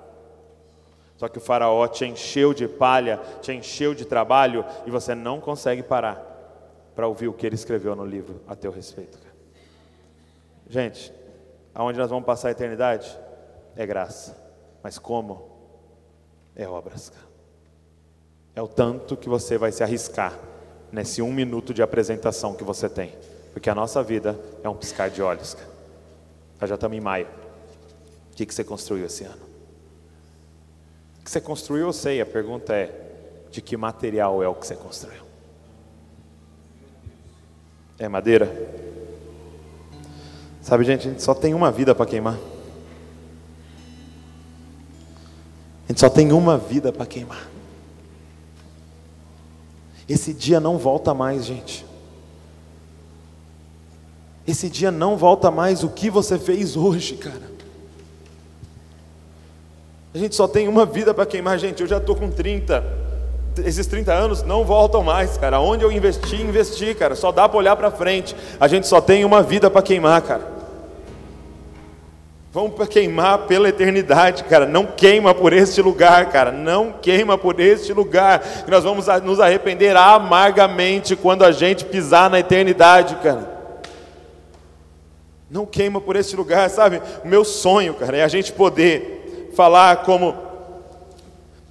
Só 1.17 1.27
que 1.27 1.37
o 1.37 1.41
faraó 1.41 1.87
te 1.87 2.05
encheu 2.05 2.55
de 2.55 2.67
palha, 2.67 3.19
te 3.39 3.53
encheu 3.53 3.93
de 3.93 4.03
trabalho, 4.03 4.65
e 4.87 4.89
você 4.89 5.13
não 5.13 5.39
consegue 5.39 5.83
parar 5.83 6.32
para 6.95 7.07
ouvir 7.07 7.27
o 7.27 7.33
que 7.33 7.45
ele 7.45 7.55
escreveu 7.55 7.95
no 7.95 8.05
livro 8.05 8.41
a 8.47 8.55
teu 8.55 8.71
respeito. 8.71 9.17
Gente, 10.69 11.13
aonde 11.73 11.99
nós 11.99 12.09
vamos 12.09 12.25
passar 12.25 12.49
a 12.49 12.51
eternidade 12.51 13.17
é 13.75 13.85
graça, 13.85 14.37
mas 14.81 14.97
como 14.97 15.49
é 16.55 16.67
obras. 16.67 17.11
É 18.55 18.61
o 18.61 18.67
tanto 18.67 19.17
que 19.17 19.27
você 19.27 19.57
vai 19.57 19.71
se 19.71 19.83
arriscar 19.83 20.37
nesse 20.91 21.21
um 21.21 21.33
minuto 21.33 21.73
de 21.73 21.81
apresentação 21.81 22.53
que 22.53 22.63
você 22.63 22.87
tem, 22.87 23.13
porque 23.51 23.69
a 23.69 23.75
nossa 23.75 24.03
vida 24.03 24.39
é 24.63 24.69
um 24.69 24.75
piscar 24.75 25.09
de 25.09 25.21
olhos. 25.21 25.57
Nós 26.61 26.69
já 26.69 26.75
estamos 26.75 26.97
em 26.97 27.01
maio. 27.01 27.27
O 28.31 28.35
que, 28.35 28.45
que 28.45 28.53
você 28.53 28.63
construiu 28.63 29.05
esse 29.05 29.23
ano? 29.23 29.41
O 31.19 31.23
que 31.23 31.31
você 31.31 31.41
construiu, 31.41 31.87
eu 31.87 31.93
sei. 31.93 32.21
A 32.21 32.25
pergunta 32.25 32.73
é: 32.73 33.47
de 33.51 33.61
que 33.61 33.75
material 33.75 34.41
é 34.41 34.47
o 34.47 34.55
que 34.55 34.65
você 34.65 34.75
construiu? 34.75 35.22
É 37.97 38.07
madeira? 38.07 38.51
Sabe, 40.61 40.83
gente, 40.83 41.07
a 41.07 41.11
gente 41.11 41.21
só 41.21 41.33
tem 41.33 41.53
uma 41.53 41.71
vida 41.71 41.93
para 41.93 42.05
queimar. 42.05 42.37
A 45.85 45.91
gente 45.91 45.99
só 45.99 46.09
tem 46.09 46.31
uma 46.31 46.57
vida 46.57 46.91
para 46.91 47.05
queimar. 47.05 47.49
Esse 50.07 50.33
dia 50.33 50.59
não 50.59 50.77
volta 50.77 51.13
mais, 51.13 51.45
gente. 51.45 51.85
Esse 54.47 54.69
dia 54.69 54.91
não 54.91 55.17
volta 55.17 55.51
mais. 55.51 55.83
O 55.83 55.89
que 55.89 56.09
você 56.09 56.39
fez 56.39 56.75
hoje, 56.75 57.15
cara? 57.15 57.51
A 60.13 60.17
gente 60.17 60.35
só 60.35 60.47
tem 60.47 60.67
uma 60.67 60.85
vida 60.85 61.13
para 61.13 61.25
queimar, 61.25 61.57
gente. 61.57 61.81
Eu 61.81 61.87
já 61.87 61.97
estou 61.97 62.15
com 62.15 62.29
30 62.29 63.02
esses 63.65 63.85
30 63.87 64.11
anos 64.11 64.43
não 64.43 64.63
voltam 64.63 65.03
mais, 65.03 65.37
cara. 65.37 65.59
Onde 65.59 65.83
eu 65.83 65.91
investi, 65.91 66.35
investi, 66.35 66.93
cara. 66.93 67.15
Só 67.15 67.31
dá 67.31 67.47
para 67.47 67.57
olhar 67.57 67.75
para 67.75 67.91
frente. 67.91 68.35
A 68.59 68.67
gente 68.67 68.87
só 68.87 68.99
tem 68.99 69.23
uma 69.23 69.41
vida 69.41 69.69
para 69.69 69.81
queimar, 69.81 70.21
cara. 70.21 70.53
Vamos 72.51 72.75
para 72.75 72.85
queimar 72.85 73.39
pela 73.47 73.67
eternidade, 73.67 74.43
cara. 74.43 74.67
Não 74.67 74.85
queima 74.85 75.33
por 75.33 75.53
este 75.53 75.81
lugar, 75.81 76.29
cara. 76.29 76.51
Não 76.51 76.91
queima 76.91 77.35
por 77.35 77.59
este 77.59 77.91
lugar. 77.91 78.43
Nós 78.67 78.83
vamos 78.83 79.07
nos 79.23 79.39
arrepender 79.39 79.97
amargamente 79.97 81.15
quando 81.15 81.43
a 81.43 81.51
gente 81.51 81.83
pisar 81.83 82.29
na 82.29 82.39
eternidade, 82.39 83.15
cara. 83.23 83.51
Não 85.49 85.65
queima 85.65 85.99
por 85.99 86.15
este 86.15 86.35
lugar, 86.35 86.69
sabe? 86.69 87.01
O 87.23 87.27
meu 87.27 87.43
sonho, 87.43 87.95
cara, 87.95 88.17
é 88.17 88.23
a 88.23 88.27
gente 88.27 88.51
poder 88.51 89.49
falar 89.55 89.97
como 89.97 90.35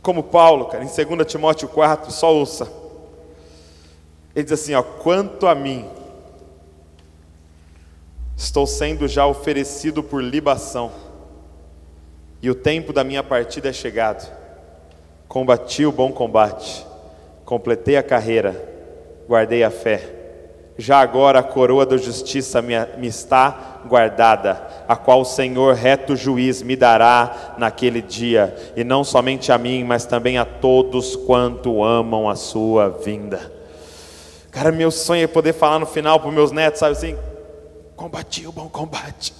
como 0.02 0.24
Paulo, 0.24 0.66
cara, 0.66 0.84
em 0.84 0.88
2 0.88 1.26
Timóteo 1.26 1.68
4, 1.68 2.10
só 2.10 2.34
ouça. 2.34 2.70
Ele 4.34 4.42
diz 4.44 4.52
assim: 4.52 4.74
ó, 4.74 4.82
quanto 4.82 5.46
a 5.46 5.54
mim, 5.54 5.88
estou 8.36 8.66
sendo 8.66 9.06
já 9.06 9.26
oferecido 9.26 10.02
por 10.02 10.22
libação, 10.22 10.90
e 12.42 12.50
o 12.50 12.54
tempo 12.54 12.92
da 12.92 13.04
minha 13.04 13.22
partida 13.22 13.68
é 13.68 13.72
chegado. 13.72 14.28
Combati 15.28 15.86
o 15.86 15.92
bom 15.92 16.12
combate, 16.12 16.84
completei 17.44 17.96
a 17.96 18.02
carreira, 18.02 18.60
guardei 19.28 19.62
a 19.62 19.70
fé. 19.70 20.21
Já 20.78 21.00
agora 21.00 21.40
a 21.40 21.42
coroa 21.42 21.84
da 21.84 21.96
justiça 21.96 22.62
me, 22.62 22.74
me 22.96 23.06
está 23.06 23.80
guardada, 23.86 24.84
a 24.88 24.96
qual 24.96 25.20
o 25.20 25.24
Senhor, 25.24 25.74
reto 25.74 26.16
juiz, 26.16 26.62
me 26.62 26.74
dará 26.76 27.54
naquele 27.58 28.00
dia, 28.00 28.56
e 28.74 28.82
não 28.82 29.04
somente 29.04 29.52
a 29.52 29.58
mim, 29.58 29.84
mas 29.84 30.06
também 30.06 30.38
a 30.38 30.44
todos 30.44 31.14
quanto 31.14 31.84
amam 31.84 32.28
a 32.28 32.36
sua 32.36 32.88
vinda. 32.88 33.52
Cara, 34.50 34.72
meu 34.72 34.90
sonho 34.90 35.24
é 35.24 35.26
poder 35.26 35.52
falar 35.52 35.78
no 35.78 35.86
final 35.86 36.20
para 36.20 36.30
meus 36.30 36.52
netos, 36.52 36.80
sabe 36.80 36.92
assim? 36.92 37.16
Combati 37.96 38.46
o 38.46 38.52
bom 38.52 38.68
combate. 38.68 39.34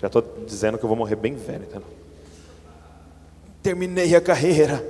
Já 0.00 0.06
estou 0.06 0.24
dizendo 0.46 0.78
que 0.78 0.84
eu 0.84 0.88
vou 0.88 0.96
morrer 0.96 1.16
bem 1.16 1.34
velho, 1.34 1.66
tá? 1.66 1.80
Terminei 3.62 4.14
a 4.14 4.20
carreira. 4.20 4.84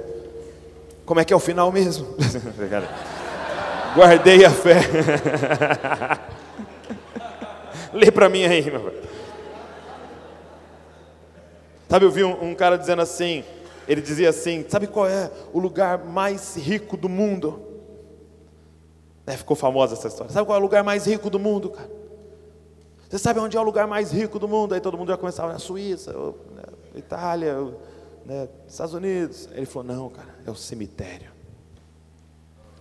Como 1.07 1.19
é 1.21 1.25
que 1.25 1.33
é 1.33 1.37
o 1.37 1.41
final 1.41 1.73
mesmo? 1.73 2.07
Guardei 3.99 4.45
a 4.45 4.51
fé. 4.51 4.79
Lê 7.93 8.13
para 8.13 8.29
mim 8.29 8.45
aí, 8.45 8.65
meu. 8.71 8.95
Sabe, 11.89 12.05
eu 12.05 12.11
vi 12.13 12.23
um, 12.23 12.51
um, 12.51 12.55
cara 12.55 12.79
dizendo 12.79 13.03
assim, 13.03 13.43
ele 13.89 14.01
dizia 14.01 14.29
assim, 14.29 14.65
sabe 14.69 14.87
qual 14.87 15.09
é 15.09 15.29
o 15.53 15.59
lugar 15.59 15.99
mais 15.99 16.57
rico 16.57 16.97
do 16.97 17.09
mundo? 17.09 17.61
É, 19.27 19.37
ficou 19.37 19.57
famosa 19.57 19.95
essa 19.95 20.07
história. 20.07 20.33
Sabe 20.33 20.47
qual 20.47 20.57
é 20.57 20.61
o 20.61 20.63
lugar 20.63 20.85
mais 20.85 21.05
rico 21.05 21.29
do 21.29 21.41
mundo, 21.41 21.71
cara? 21.71 21.91
Você 23.09 23.19
sabe 23.19 23.41
onde 23.41 23.57
é 23.57 23.61
o 23.61 23.65
lugar 23.65 23.89
mais 23.89 24.13
rico 24.13 24.39
do 24.39 24.47
mundo? 24.47 24.75
Aí 24.75 24.81
todo 24.81 24.97
mundo 24.97 25.09
já 25.09 25.17
começava 25.17 25.53
na 25.53 25.59
Suíça, 25.59 26.13
né, 26.13 26.63
Itália, 26.95 27.57
né, 28.25 28.49
Estados 28.69 28.95
Unidos. 28.95 29.49
Ele 29.55 29.67
falou, 29.67 29.89
não, 29.89 30.09
cara, 30.09 30.37
é 30.47 30.51
o 30.53 30.55
cemitério. 30.55 31.38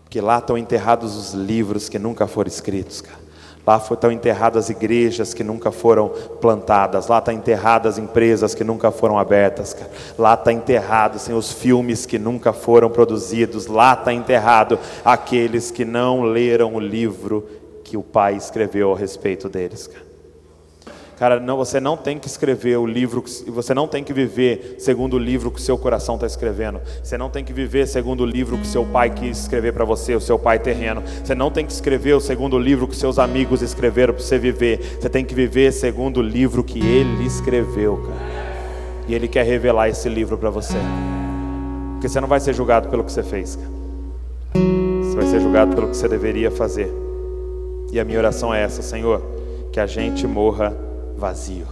Porque 0.08 0.22
lá 0.22 0.38
estão 0.38 0.58
enterrados 0.58 1.18
os 1.18 1.34
livros 1.34 1.90
que 1.90 2.00
nunca 2.00 2.28
foram 2.28 2.48
escritos, 2.48 3.02
cara. 3.02 3.20
Lá 3.66 3.76
estão 3.76 4.10
enterradas 4.10 4.64
as 4.64 4.70
igrejas 4.70 5.34
que 5.34 5.44
nunca 5.44 5.70
foram 5.70 6.08
plantadas. 6.40 7.10
Lá 7.10 7.18
estão 7.18 7.34
tá 7.34 7.38
enterradas 7.38 7.96
as 7.96 8.00
empresas 8.00 8.56
que 8.56 8.64
nunca 8.64 8.90
foram 8.90 9.20
abertas. 9.20 9.74
Cara. 9.74 9.92
Lá 10.18 10.36
está 10.36 10.54
enterrado 10.54 11.18
assim, 11.18 11.34
os 11.34 11.52
filmes 11.52 12.06
que 12.06 12.18
nunca 12.18 12.54
foram 12.54 12.90
produzidos. 12.90 13.68
Lá 13.68 13.92
está 13.92 14.14
enterrado 14.14 14.80
aqueles 15.04 15.72
que 15.72 15.84
não 15.84 16.22
leram 16.22 16.76
o 16.76 16.80
livro 16.80 17.46
que 17.84 17.98
o 17.98 18.02
Pai 18.02 18.38
escreveu 18.38 18.94
a 18.94 18.98
respeito 18.98 19.50
deles. 19.50 19.88
Cara. 19.88 20.07
Cara, 21.18 21.40
não, 21.40 21.58
você 21.58 21.80
não 21.80 21.98
tem 21.98 22.20
que 22.20 22.28
escrever 22.28 22.78
o 22.78 22.86
livro, 22.86 23.24
você 23.48 23.74
não 23.74 23.88
tem 23.88 24.04
que 24.04 24.14
viver 24.14 24.76
segundo 24.78 25.16
o 25.16 25.20
livro 25.20 25.50
que 25.50 25.60
o 25.60 25.62
seu 25.62 25.76
coração 25.76 26.14
está 26.14 26.28
escrevendo. 26.28 26.80
Você 27.02 27.18
não 27.18 27.28
tem 27.28 27.44
que 27.44 27.52
viver 27.52 27.88
segundo 27.88 28.22
o 28.22 28.26
livro 28.26 28.56
que 28.56 28.68
seu 28.68 28.86
pai 28.86 29.10
quis 29.10 29.40
escrever 29.40 29.74
para 29.74 29.84
você, 29.84 30.14
o 30.14 30.22
seu 30.22 30.38
pai 30.38 30.60
terreno. 30.60 31.02
Você 31.24 31.34
não 31.34 31.50
tem 31.50 31.66
que 31.66 31.72
escrever 31.72 32.14
o 32.14 32.20
segundo 32.20 32.60
livro 32.60 32.88
que 32.88 32.96
seus 32.96 33.18
amigos 33.18 33.64
escreveram 33.64 34.14
para 34.14 34.24
você 34.24 34.38
viver. 34.38 34.80
Você 35.02 35.10
tem 35.10 35.26
que 35.26 35.34
viver 35.34 35.74
segundo 35.74 36.18
o 36.18 36.22
livro 36.22 36.64
que 36.64 36.80
ele 36.86 37.26
escreveu, 37.26 37.98
cara. 37.98 38.38
E 39.08 39.16
ele 39.16 39.28
quer 39.28 39.44
revelar 39.44 39.90
esse 39.90 40.08
livro 40.08 40.38
para 40.38 40.52
você. 40.52 40.78
Porque 41.94 42.08
você 42.08 42.22
não 42.22 42.28
vai 42.28 42.40
ser 42.40 42.54
julgado 42.54 42.90
pelo 42.90 43.04
que 43.04 43.12
você 43.12 43.24
fez, 43.24 43.56
cara. 43.56 43.72
Você 45.02 45.16
vai 45.16 45.26
ser 45.26 45.40
julgado 45.40 45.74
pelo 45.74 45.88
que 45.88 45.98
você 45.98 46.08
deveria 46.08 46.52
fazer. 46.52 46.94
E 47.92 48.00
a 48.00 48.06
minha 48.06 48.20
oração 48.20 48.54
é 48.54 48.62
essa, 48.62 48.84
Senhor, 48.84 49.20
que 49.72 49.80
a 49.80 49.88
gente 49.88 50.28
morra 50.28 50.86
vazio. 51.18 51.68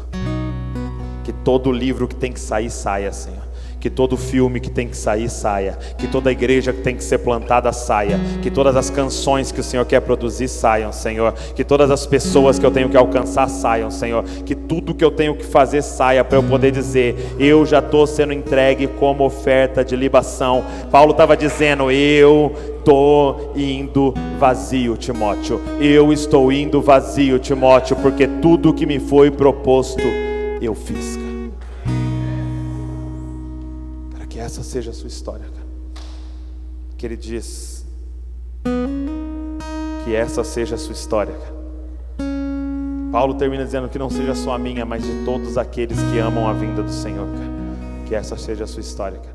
Que 1.23 1.31
todo 1.31 1.71
livro 1.71 2.07
que 2.07 2.15
tem 2.15 2.33
que 2.33 2.39
sair, 2.39 2.69
saia, 2.69 3.11
Senhor. 3.11 3.44
Que 3.85 3.89
todo 3.91 4.17
filme 4.17 4.59
que 4.59 4.71
tem 4.71 4.87
que 4.87 4.97
sair, 4.97 5.29
saia. 5.29 5.77
Que 5.95 6.07
toda 6.07 6.31
igreja 6.31 6.73
que 6.73 6.81
tem 6.81 6.95
que 6.95 7.03
ser 7.03 7.19
plantada, 7.19 7.71
saia. 7.71 8.19
Que 8.41 8.49
todas 8.49 8.75
as 8.75 8.89
canções 8.89 9.51
que 9.51 9.59
o 9.59 9.63
Senhor 9.63 9.85
quer 9.85 9.99
produzir, 9.99 10.47
saiam, 10.47 10.91
Senhor. 10.91 11.33
Que 11.53 11.63
todas 11.63 11.91
as 11.91 12.03
pessoas 12.03 12.57
que 12.57 12.65
eu 12.65 12.71
tenho 12.71 12.89
que 12.89 12.97
alcançar, 12.97 13.47
saiam, 13.47 13.91
Senhor. 13.91 14.23
Que 14.43 14.55
tudo 14.55 14.95
que 14.95 15.05
eu 15.05 15.11
tenho 15.11 15.35
que 15.35 15.45
fazer, 15.45 15.83
saia, 15.83 16.23
para 16.23 16.35
eu 16.35 16.41
poder 16.41 16.71
dizer: 16.71 17.35
Eu 17.39 17.63
já 17.63 17.77
estou 17.77 18.07
sendo 18.07 18.33
entregue 18.33 18.87
como 18.87 19.23
oferta 19.23 19.85
de 19.85 19.95
libação. 19.95 20.65
Paulo 20.89 21.11
estava 21.11 21.37
dizendo: 21.37 21.91
Eu 21.91 22.55
estou 22.79 23.53
indo 23.55 24.15
vazio, 24.39 24.97
Timóteo. 24.97 25.61
Eu 25.79 26.11
estou 26.11 26.51
indo 26.51 26.81
vazio, 26.81 27.37
Timóteo, 27.37 27.95
porque 27.97 28.25
tudo 28.25 28.73
que 28.73 28.87
me 28.87 28.99
foi 28.99 29.29
proposto, 29.29 30.01
eu 30.59 30.73
fiz, 30.73 31.17
cara. 31.17 31.34
Essa 34.45 34.63
seja 34.63 34.91
a 34.91 34.93
sua 34.93 35.07
história, 35.07 35.45
cara. 35.45 35.65
Que 36.97 37.05
ele 37.05 37.17
diz 37.17 37.85
que 40.03 40.15
essa 40.15 40.43
seja 40.43 40.75
a 40.75 40.77
sua 40.77 40.93
história, 40.93 41.33
cara. 41.33 41.55
Paulo 43.11 43.33
termina 43.33 43.65
dizendo 43.65 43.89
que 43.89 43.97
não 43.97 44.09
seja 44.09 44.35
só 44.35 44.53
a 44.53 44.59
minha, 44.59 44.85
mas 44.85 45.03
de 45.03 45.25
todos 45.25 45.57
aqueles 45.57 45.97
que 45.97 46.19
amam 46.19 46.47
a 46.47 46.53
vinda 46.53 46.83
do 46.83 46.91
Senhor, 46.91 47.27
cara. 47.27 48.05
Que 48.07 48.13
essa 48.13 48.37
seja 48.37 48.65
a 48.65 48.67
sua 48.67 48.81
história, 48.81 49.17
cara. 49.17 49.34